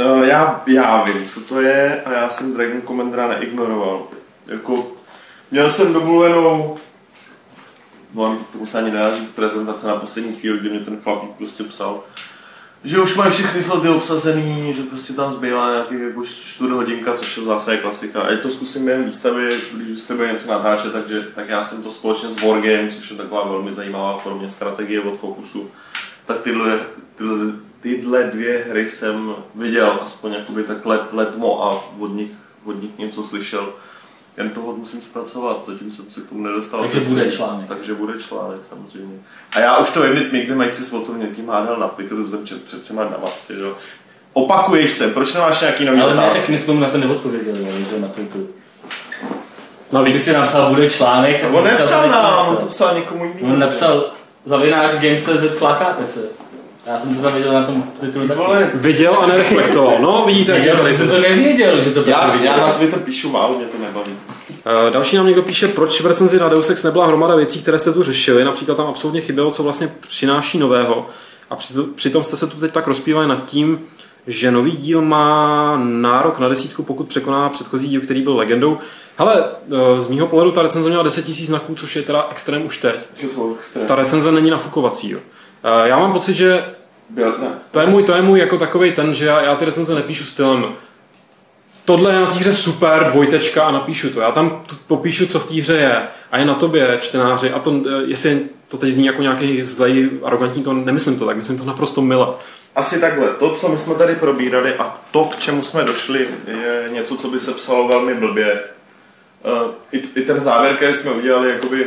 [0.00, 4.02] Uh, já, já vím, co to je a já jsem Dragon Commandera neignoroval.
[4.46, 4.86] Jako,
[5.50, 6.76] měl jsem domluvenou,
[8.14, 8.92] mám to se ani
[9.34, 12.00] prezentace na poslední chvíli, kdy mě ten chlapík prostě psal,
[12.84, 17.44] že už mají všechny sloty obsazený, že prostě tam zbývá nějaký jako hodinka, což je
[17.44, 18.22] zase klasika.
[18.22, 21.62] A je to zkusím během výstavy, když už se bude něco natáčet, takže tak já
[21.62, 25.70] jsem to společně s Wargame, což je taková velmi zajímavá pro mě strategie od Focusu,
[26.26, 26.80] tak tyhle,
[27.16, 32.30] tyhle, tyhle dvě hry jsem viděl, aspoň jakoby tak let, letmo a od nich,
[32.64, 33.72] od nich něco slyšel.
[34.38, 36.80] Jen toho musím zpracovat, zatím jsem se k tomu nedostal.
[36.80, 37.68] Takže bude článek.
[37.68, 39.18] Takže bude článek, samozřejmě.
[39.52, 42.46] A já už to vím, někdy mají si o tom někým hádal na Twitteru, jsem
[42.46, 43.74] čet před třema dnama asi, jo.
[44.32, 46.40] Opakuješ se, proč nemáš nějaký nový Ale otázky?
[46.40, 48.48] tak my jsme na to neodpověděli, ale že na to tu.
[49.92, 53.54] No, kdyby si napsal, bude článek, tak On zapsal nám, on to psal někomu jinému.
[53.54, 54.10] On napsal,
[54.44, 56.28] zavináš Games.cz, flakáte se.
[56.88, 58.40] Já jsem to tam viděl na tom Twitteru Ty taky.
[58.40, 59.96] vole, Viděl a nereflektoval.
[60.00, 62.98] No, vidíte, jak je Viděl, jsem to nevěděl, že to bylo já, já na Twitter
[62.98, 64.12] píšu málo, mě to nebaví.
[64.50, 67.78] Eh, Další nám někdo píše, proč v recenzi na Deus Ex nebyla hromada věcí, které
[67.78, 68.44] jste tu řešili.
[68.44, 71.06] Například tam absolutně chybělo, co vlastně přináší nového.
[71.50, 71.56] A
[71.94, 73.80] přitom, jste se tu teď tak rozpívali nad tím,
[74.26, 78.78] že nový díl má nárok na desítku, pokud překoná předchozí díl, který byl legendou.
[79.16, 82.66] Hele, eh, z mýho pohledu ta recenze měla 10 000 znaků, což je teda extrém
[82.66, 82.96] už teď.
[83.86, 85.10] Ta recenze není nafukovací.
[85.10, 85.18] Jo.
[85.64, 86.64] Eh, Já mám pocit, že
[87.10, 87.58] Byl, ne.
[87.70, 90.24] to je můj, to je můj jako takový ten, že já, já ty recenze nepíšu
[90.24, 90.74] stylem
[91.88, 94.20] tohle je na té hře super, dvojtečka a napíšu to.
[94.20, 97.50] Já tam popíšu, co v té hře je a je na tobě, čtenáři.
[97.50, 101.36] A to, eh, jestli to teď zní jako nějaký zlej, arrogantní, to nemyslím to tak,
[101.36, 102.26] myslím to naprosto mile.
[102.76, 103.28] Asi takhle.
[103.38, 107.28] To, co my jsme tady probírali a to, k čemu jsme došli, je něco, co
[107.28, 108.60] by se psalo velmi blbě.
[109.44, 111.86] Uh, i, I ten závěr, který jsme udělali, jakoby,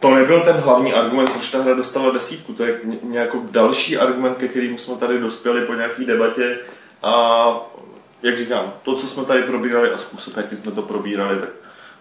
[0.00, 2.52] to nebyl ten hlavní argument, proč ta hra dostala desítku.
[2.52, 6.58] To je ně- nějaký další argument, ke kterému jsme tady dospěli po nějaké debatě.
[7.02, 7.52] A
[8.22, 11.48] jak říkám, to, co jsme tady probírali a způsob, jakým jsme to probírali, tak,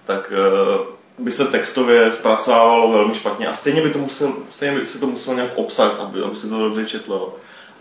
[0.06, 4.86] tak uh, by se textově zpracovávalo velmi špatně a stejně by to musel, stejně by
[4.86, 7.36] se to muselo nějak obsat, aby, aby se to dobře četlo.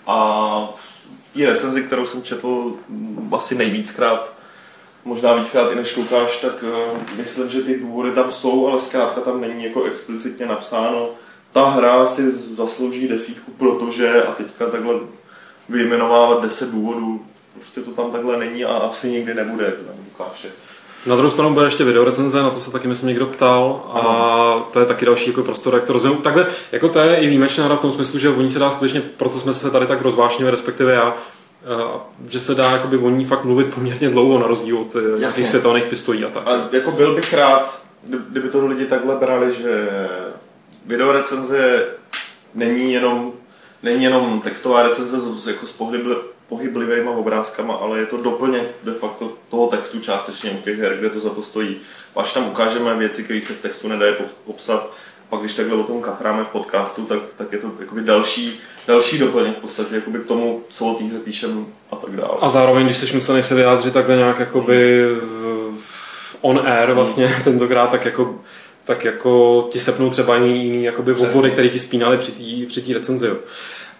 [0.07, 0.15] A
[0.75, 2.73] v té recenzi, kterou jsem četl
[3.33, 4.38] asi nejvíckrát,
[5.09, 6.71] možná víckrát i než Lukáš, tak uh,
[7.17, 11.09] myslím, že ty důvody tam jsou, ale zkrátka tam není jako explicitně napsáno.
[11.53, 14.95] Ta hra si zaslouží desítku, protože a teďka takhle
[15.69, 17.21] vyjmenovávat deset důvodů,
[17.55, 20.49] prostě to tam takhle není a asi nikdy nebude, jak znám Lukáše.
[21.07, 24.81] Na druhou stranu bude ještě videorecenze, na to se taky myslím někdo ptal a to
[24.81, 26.23] je taky další jako prostor, jak to rozvinout.
[26.23, 28.71] Takhle, jako to je i výjimečná hra v tom smyslu, že o ní se dá
[28.71, 31.17] skutečně, proto jsme se tady tak rozvášnili, respektive já,
[31.63, 35.43] uh, že se dá jakoby o ní fakt mluvit poměrně dlouho na rozdíl od Jasně.
[35.43, 36.47] těch světelných pistolí a tak.
[36.49, 39.89] A jako byl bych rád, kdy- kdyby to lidi takhle brali, že
[40.87, 41.87] videorecenze
[42.55, 43.33] není jenom,
[43.83, 46.17] není jenom textová recenze s, jako s pohybli,
[46.49, 51.11] pohyblivými obrázkama, ale je to doplněk de facto toho textu částečně u těch her, kde
[51.11, 51.77] to za to stojí.
[52.17, 54.91] Až tam ukážeme věci, které se v textu nedají pop- popsat,
[55.31, 59.19] pak když takhle o tom kafráme v podcastu, tak, tak je to jakoby další, další
[59.19, 62.31] doplněk v podstatě jakoby k tomu, co o té hře píšem a tak dále.
[62.41, 67.35] A zároveň, když jsi nucený se vyjádřit takhle nějak jakoby v- v on air vlastně
[67.45, 68.35] tentokrát, tak jako
[68.85, 72.83] tak jako ti sepnou třeba jiný, jiný jakoby obvody, které ti spínali při té při
[72.83, 73.27] té recenzi.
[73.27, 73.37] Jo.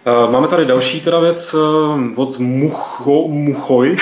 [0.05, 3.97] Eh, Máme tady další teda věc eh, od Mucho, Muchoj.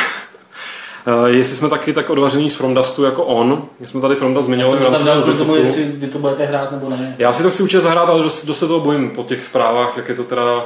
[1.08, 3.66] Eh, Jestli jsme taky tak odvaření z Fromdustu jako on.
[3.80, 6.72] My jsme tady Fromdust Já zmiňovali jsem to tam dal jestli vy to budete hrát
[6.72, 7.16] nebo ne.
[7.20, 9.98] Já si to chci určitě zahrát, ale dost, dost se toho bojím po těch zprávách,
[9.98, 10.66] jak je to teda...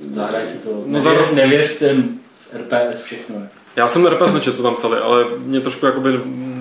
[0.00, 0.70] Zahraj si to.
[0.70, 1.96] No, No, zahraj- nevěřte
[2.32, 3.36] z RPS všechno.
[3.76, 6.20] Já jsem RPS nečet, co tam psali, ale mě trošku jakoby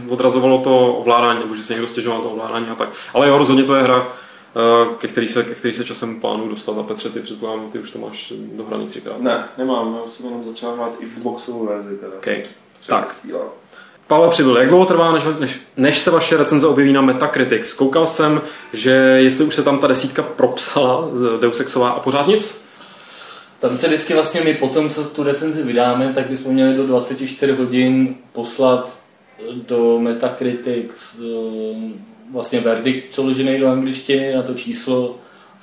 [0.10, 2.90] odrazovalo to ovládání, nebo že se někdo stěžoval to ovládání a tak.
[3.14, 4.08] Ale jo, rozhodně to je hra,
[4.56, 6.78] eh, ke který se, ke který se časem plánuju dostat.
[6.80, 9.22] A Petře, ty předpokládám, ty už to máš dohraný třikrát.
[9.22, 12.14] Ne, nemám, já jsem jenom začal hrát Xboxovou verzi teda.
[12.18, 12.44] Okay.
[12.88, 13.16] Tak.
[14.08, 17.74] Pavel Přibyl, jak dlouho trvá, než, než, než se vaše recenze objeví na Metacritics?
[17.74, 18.42] Koukal jsem,
[18.74, 22.68] že jestli už se tam ta desítka propsala, z Deus Exová a pořád nic?
[23.60, 27.52] Tam se vždycky vlastně my potom, co tu recenzi vydáme, tak bychom měli do 24
[27.52, 29.00] hodin poslat
[29.68, 31.92] do Metacritics eh,
[32.32, 35.16] vlastně verdikt přeložený do angličtiny na to číslo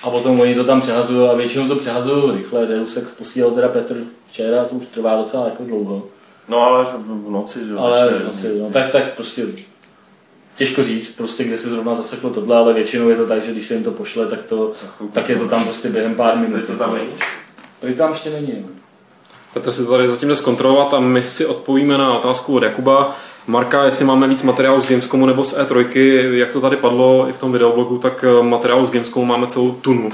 [0.03, 2.67] a potom oni to tam přehazují a většinou to přehazují rychle.
[2.67, 6.03] Deus Ex posílal teda Petr včera to už trvá docela jako dlouho.
[6.49, 8.29] No ale v, v noci, že jo, Ale večer.
[8.31, 9.47] asi, no, tak, tak prostě
[10.57, 13.67] těžko říct, prostě kde se zrovna zaseklo tohle, ale většinou je to tak, že když
[13.67, 14.73] se jim to pošle, tak, to,
[15.13, 16.57] tak je to tam prostě během pár minut.
[16.57, 17.11] Teď to tam není.
[17.81, 18.53] To tam ještě není.
[18.63, 18.69] no.
[19.55, 23.17] Petr si to tady zatím jde zkontrolovat a my si odpovíme na otázku od Jakuba.
[23.47, 27.33] Marka, jestli máme víc materiálu z Gamescomu nebo z E3, jak to tady padlo i
[27.33, 30.11] v tom videoblogu, tak eh, materiálu z Gamescomu máme celou tunu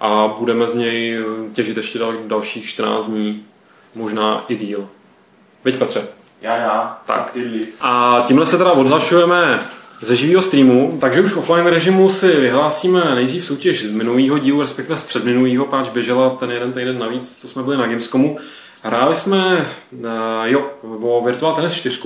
[0.00, 3.44] a budeme z něj eh, těžit ještě dal, dalších 14 dní,
[3.94, 4.88] možná i díl.
[5.66, 6.02] Veď Petře.
[6.42, 6.98] Já, já.
[7.06, 7.36] Tak.
[7.80, 9.60] A tímhle se teda odhlašujeme
[10.00, 14.60] ze živého streamu, takže už v offline režimu si vyhlásíme nejdřív soutěž z minulého dílu,
[14.60, 18.38] respektive z předminulého, páč běžela ten jeden týden navíc, co jsme byli na Gamescomu.
[18.82, 20.08] Hráli jsme uh,
[20.44, 20.70] jo,
[21.02, 22.00] o Virtual Tennis 4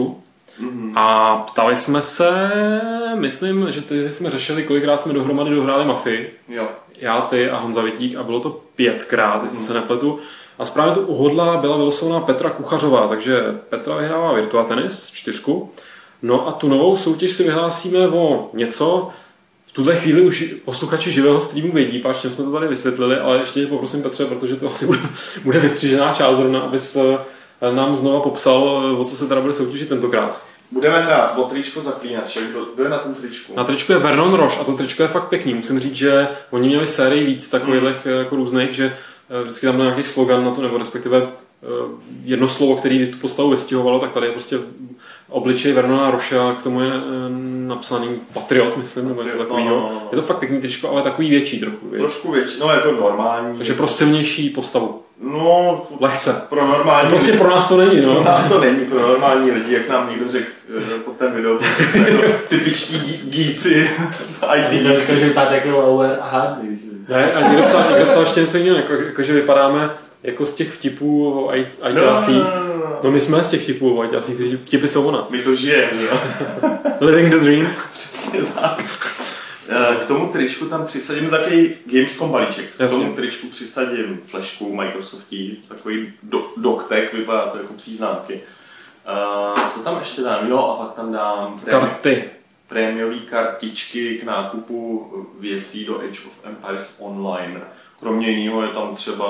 [0.95, 2.51] a ptali jsme se,
[3.15, 6.69] myslím, že ty jsme řešili, kolikrát jsme dohromady dohráli Mafii Jo.
[6.99, 10.19] já, ty a Honza Vitík a bylo to pětkrát, jestli se nepletu.
[10.61, 15.71] A správně to uhodla byla vylosovaná Petra Kuchařová, takže Petra vyhrává Virtua Tennis, čtyřku.
[16.23, 19.09] No a tu novou soutěž si vyhlásíme o něco,
[19.71, 23.39] v tuhle chvíli už posluchači živého streamu vědí, páč čem jsme to tady vysvětlili, ale
[23.39, 24.99] ještě tě poprosím Petře, protože to asi bude,
[25.45, 29.53] bude vystřížená část zrovna, abys eh, nám znova popsal, eh, o co se teda bude
[29.53, 30.43] soutěžit tentokrát.
[30.71, 32.41] Budeme hrát o tričko zaklínače.
[32.51, 33.53] Kdo, kdo je na tom tričku?
[33.57, 35.55] Na tričku je Vernon Roche a to tričko je fakt pěkný.
[35.55, 38.15] Musím říct, že oni měli sérii víc takových Hmm.
[38.15, 38.97] jako různých, že
[39.43, 41.67] vždycky tam byl nějaký slogan na to, nebo respektive eh,
[42.25, 44.59] jedno slovo, který tu postavu vystihovalo, tak tady je prostě
[45.29, 47.01] obličej Vernona Roše a k tomu je eh,
[47.67, 49.81] napsaný Patriot, myslím, nebo něco Patriot, no, takového.
[49.81, 50.09] no, no.
[50.13, 51.89] Je to fakt pěkný tričko, ale takový větší trochu.
[51.91, 52.03] Větší.
[52.03, 53.57] Trošku větší, no jako normální.
[53.57, 55.03] Takže pro silnější postavu.
[55.23, 56.43] No, Lehce.
[56.49, 58.25] pro normální Prostě pro nás to není, Pro no.
[58.25, 60.47] nás to není pro normální lidi, jak nám někdo řekl
[60.79, 61.59] eh, pod ten video,
[61.95, 63.91] jako typičtí gíci,
[64.57, 65.19] IT To gíci.
[65.19, 66.79] že vypadá jako Lower a Hardy.
[67.11, 69.91] Ne, a někdo psal, někdo psal ještě něco jiného, jako, jako, že vypadáme
[70.23, 72.37] jako z těch vtipů o aj- No, ajťácích.
[72.37, 72.97] no, no, no.
[73.03, 75.31] No my jsme z těch vtipů o ajťácích, ty vtipy jsou o nás.
[75.31, 76.19] My to žijeme, jo?
[77.01, 77.69] Living the dream.
[77.93, 78.83] Přesně tak.
[79.69, 82.65] Eh, K tomu tričku tam přisadím takový Gamescom balíček.
[82.77, 82.99] K Jasně.
[82.99, 88.41] tomu tričku přisadím flashku Microsoftí, takový do, doktek, vypadá to jako psí známky.
[89.55, 90.49] Uh, co tam ještě dám?
[90.51, 92.25] Jo, a pak tam dám Karty.
[92.71, 95.07] Prémiové kartičky k nákupu
[95.41, 97.61] věcí do Age of Empires Online.
[98.01, 99.27] Kromě jiného je tam třeba,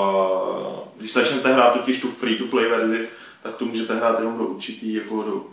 [0.96, 3.08] když začnete hrát totiž tu free-to-play verzi,
[3.42, 5.46] tak to můžete hrát jenom do určitý, jako do,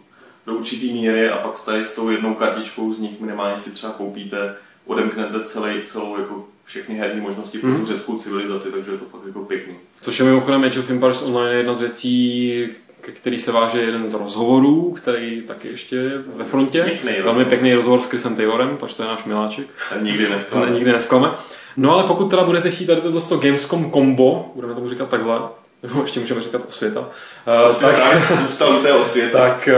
[0.45, 3.93] do určitý míry a pak tady s tou jednou kartičkou z nich minimálně si třeba
[3.93, 4.55] koupíte,
[4.85, 9.27] odemknete celý, celou jako všechny herní možnosti pro tu řeckou civilizaci, takže je to fakt
[9.27, 9.75] jako pěkný.
[10.01, 12.67] Což je mimochodem Age of Empires Online je jedna z věcí,
[13.07, 16.83] ke který se váže jeden z rozhovorů, který taky ještě je ve frontě.
[16.83, 19.67] Pěkný Velmi pěkný rozhovor s Chrisem Taylorem, protože to je náš miláček.
[19.93, 20.69] Ten nikdy To ne, neskládá.
[20.69, 21.31] nikdy nesklame.
[21.77, 25.39] No ale pokud teda budete chtít tady tohle Gamescom combo, budeme tomu říkat takhle,
[25.83, 27.09] nebo ještě můžeme říkat osvěta,
[27.47, 29.37] eh, Tak, tak zůstal té osvěta.
[29.37, 29.75] tak, eh,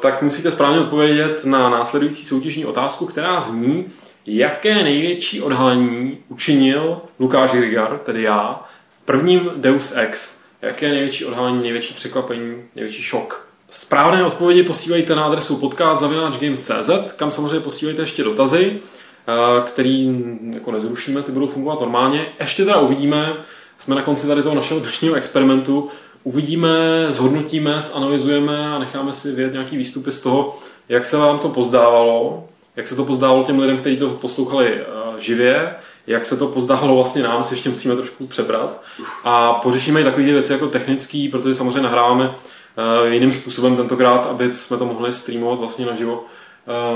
[0.00, 3.86] tak musíte správně odpovědět na následující soutěžní otázku, která zní,
[4.26, 8.60] jaké největší odhalení učinil Lukáš Rigar, tedy já,
[8.90, 10.39] v prvním Deus Ex.
[10.62, 13.48] Jaké je největší odhalení, největší překvapení, největší šok?
[13.70, 18.78] Správné odpovědi posílejte na adresu podcast.games.cz, kam samozřejmě posílejte ještě dotazy,
[19.28, 19.32] eh,
[19.66, 20.24] který
[20.54, 22.26] jako nezrušíme, ty budou fungovat normálně.
[22.40, 23.36] Ještě teda uvidíme,
[23.78, 25.88] jsme na konci tady toho našeho dnešního experimentu,
[26.24, 30.58] uvidíme, zhodnotíme, zanalizujeme a necháme si vědět nějaký výstupy z toho,
[30.88, 32.46] jak se vám to pozdávalo,
[32.76, 34.84] jak se to pozdávalo těm lidem, kteří to poslouchali eh,
[35.20, 35.74] živě,
[36.10, 38.82] jak se to pozdávalo vlastně nám, si ještě musíme trošku přebrat.
[39.24, 42.34] A pořešíme i takové věci jako technický, protože samozřejmě nahráváme
[42.76, 46.24] eh, jiným způsobem tentokrát, aby jsme to mohli streamovat vlastně naživo.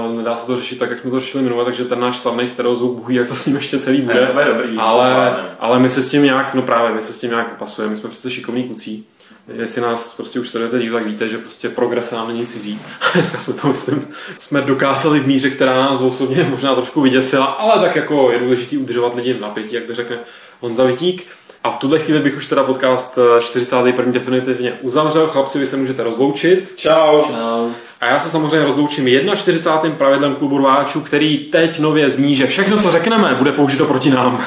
[0.07, 2.47] Uh, nedá se to řešit tak, jak jsme to řešili minule, takže ten náš slavný
[2.47, 4.21] stereozvuk, bohu jak to s ním ještě celý bude.
[4.21, 7.13] Ne, to je dobrý, ale, ale my se s tím nějak, no právě, my se
[7.13, 9.07] s tím nějak popasujeme, my jsme přece šikovní kucí.
[9.53, 12.81] Jestli nás prostě už sledujete díl, tak víte, že prostě progres nám není cizí.
[13.15, 14.09] Dneska jsme to, myslím,
[14.39, 18.79] jsme dokázali v míře, která nás osobně možná trošku vyděsila, ale tak jako je důležité
[18.79, 20.19] udržovat lidi v napětí, jak by řekne
[20.61, 21.27] Honza Vitík.
[21.65, 24.13] A v tuhle chvíli bych už teda podcast 41.
[24.13, 25.27] definitivně uzavřel.
[25.27, 26.73] Chlapci, vy se můžete rozloučit.
[26.77, 27.23] Čau.
[27.23, 27.71] Čau.
[28.01, 29.97] A já se samozřejmě rozloučím 41.
[29.97, 34.45] pravidlem klubu rváčů, který teď nově zní, že všechno, co řekneme, bude použito proti nám.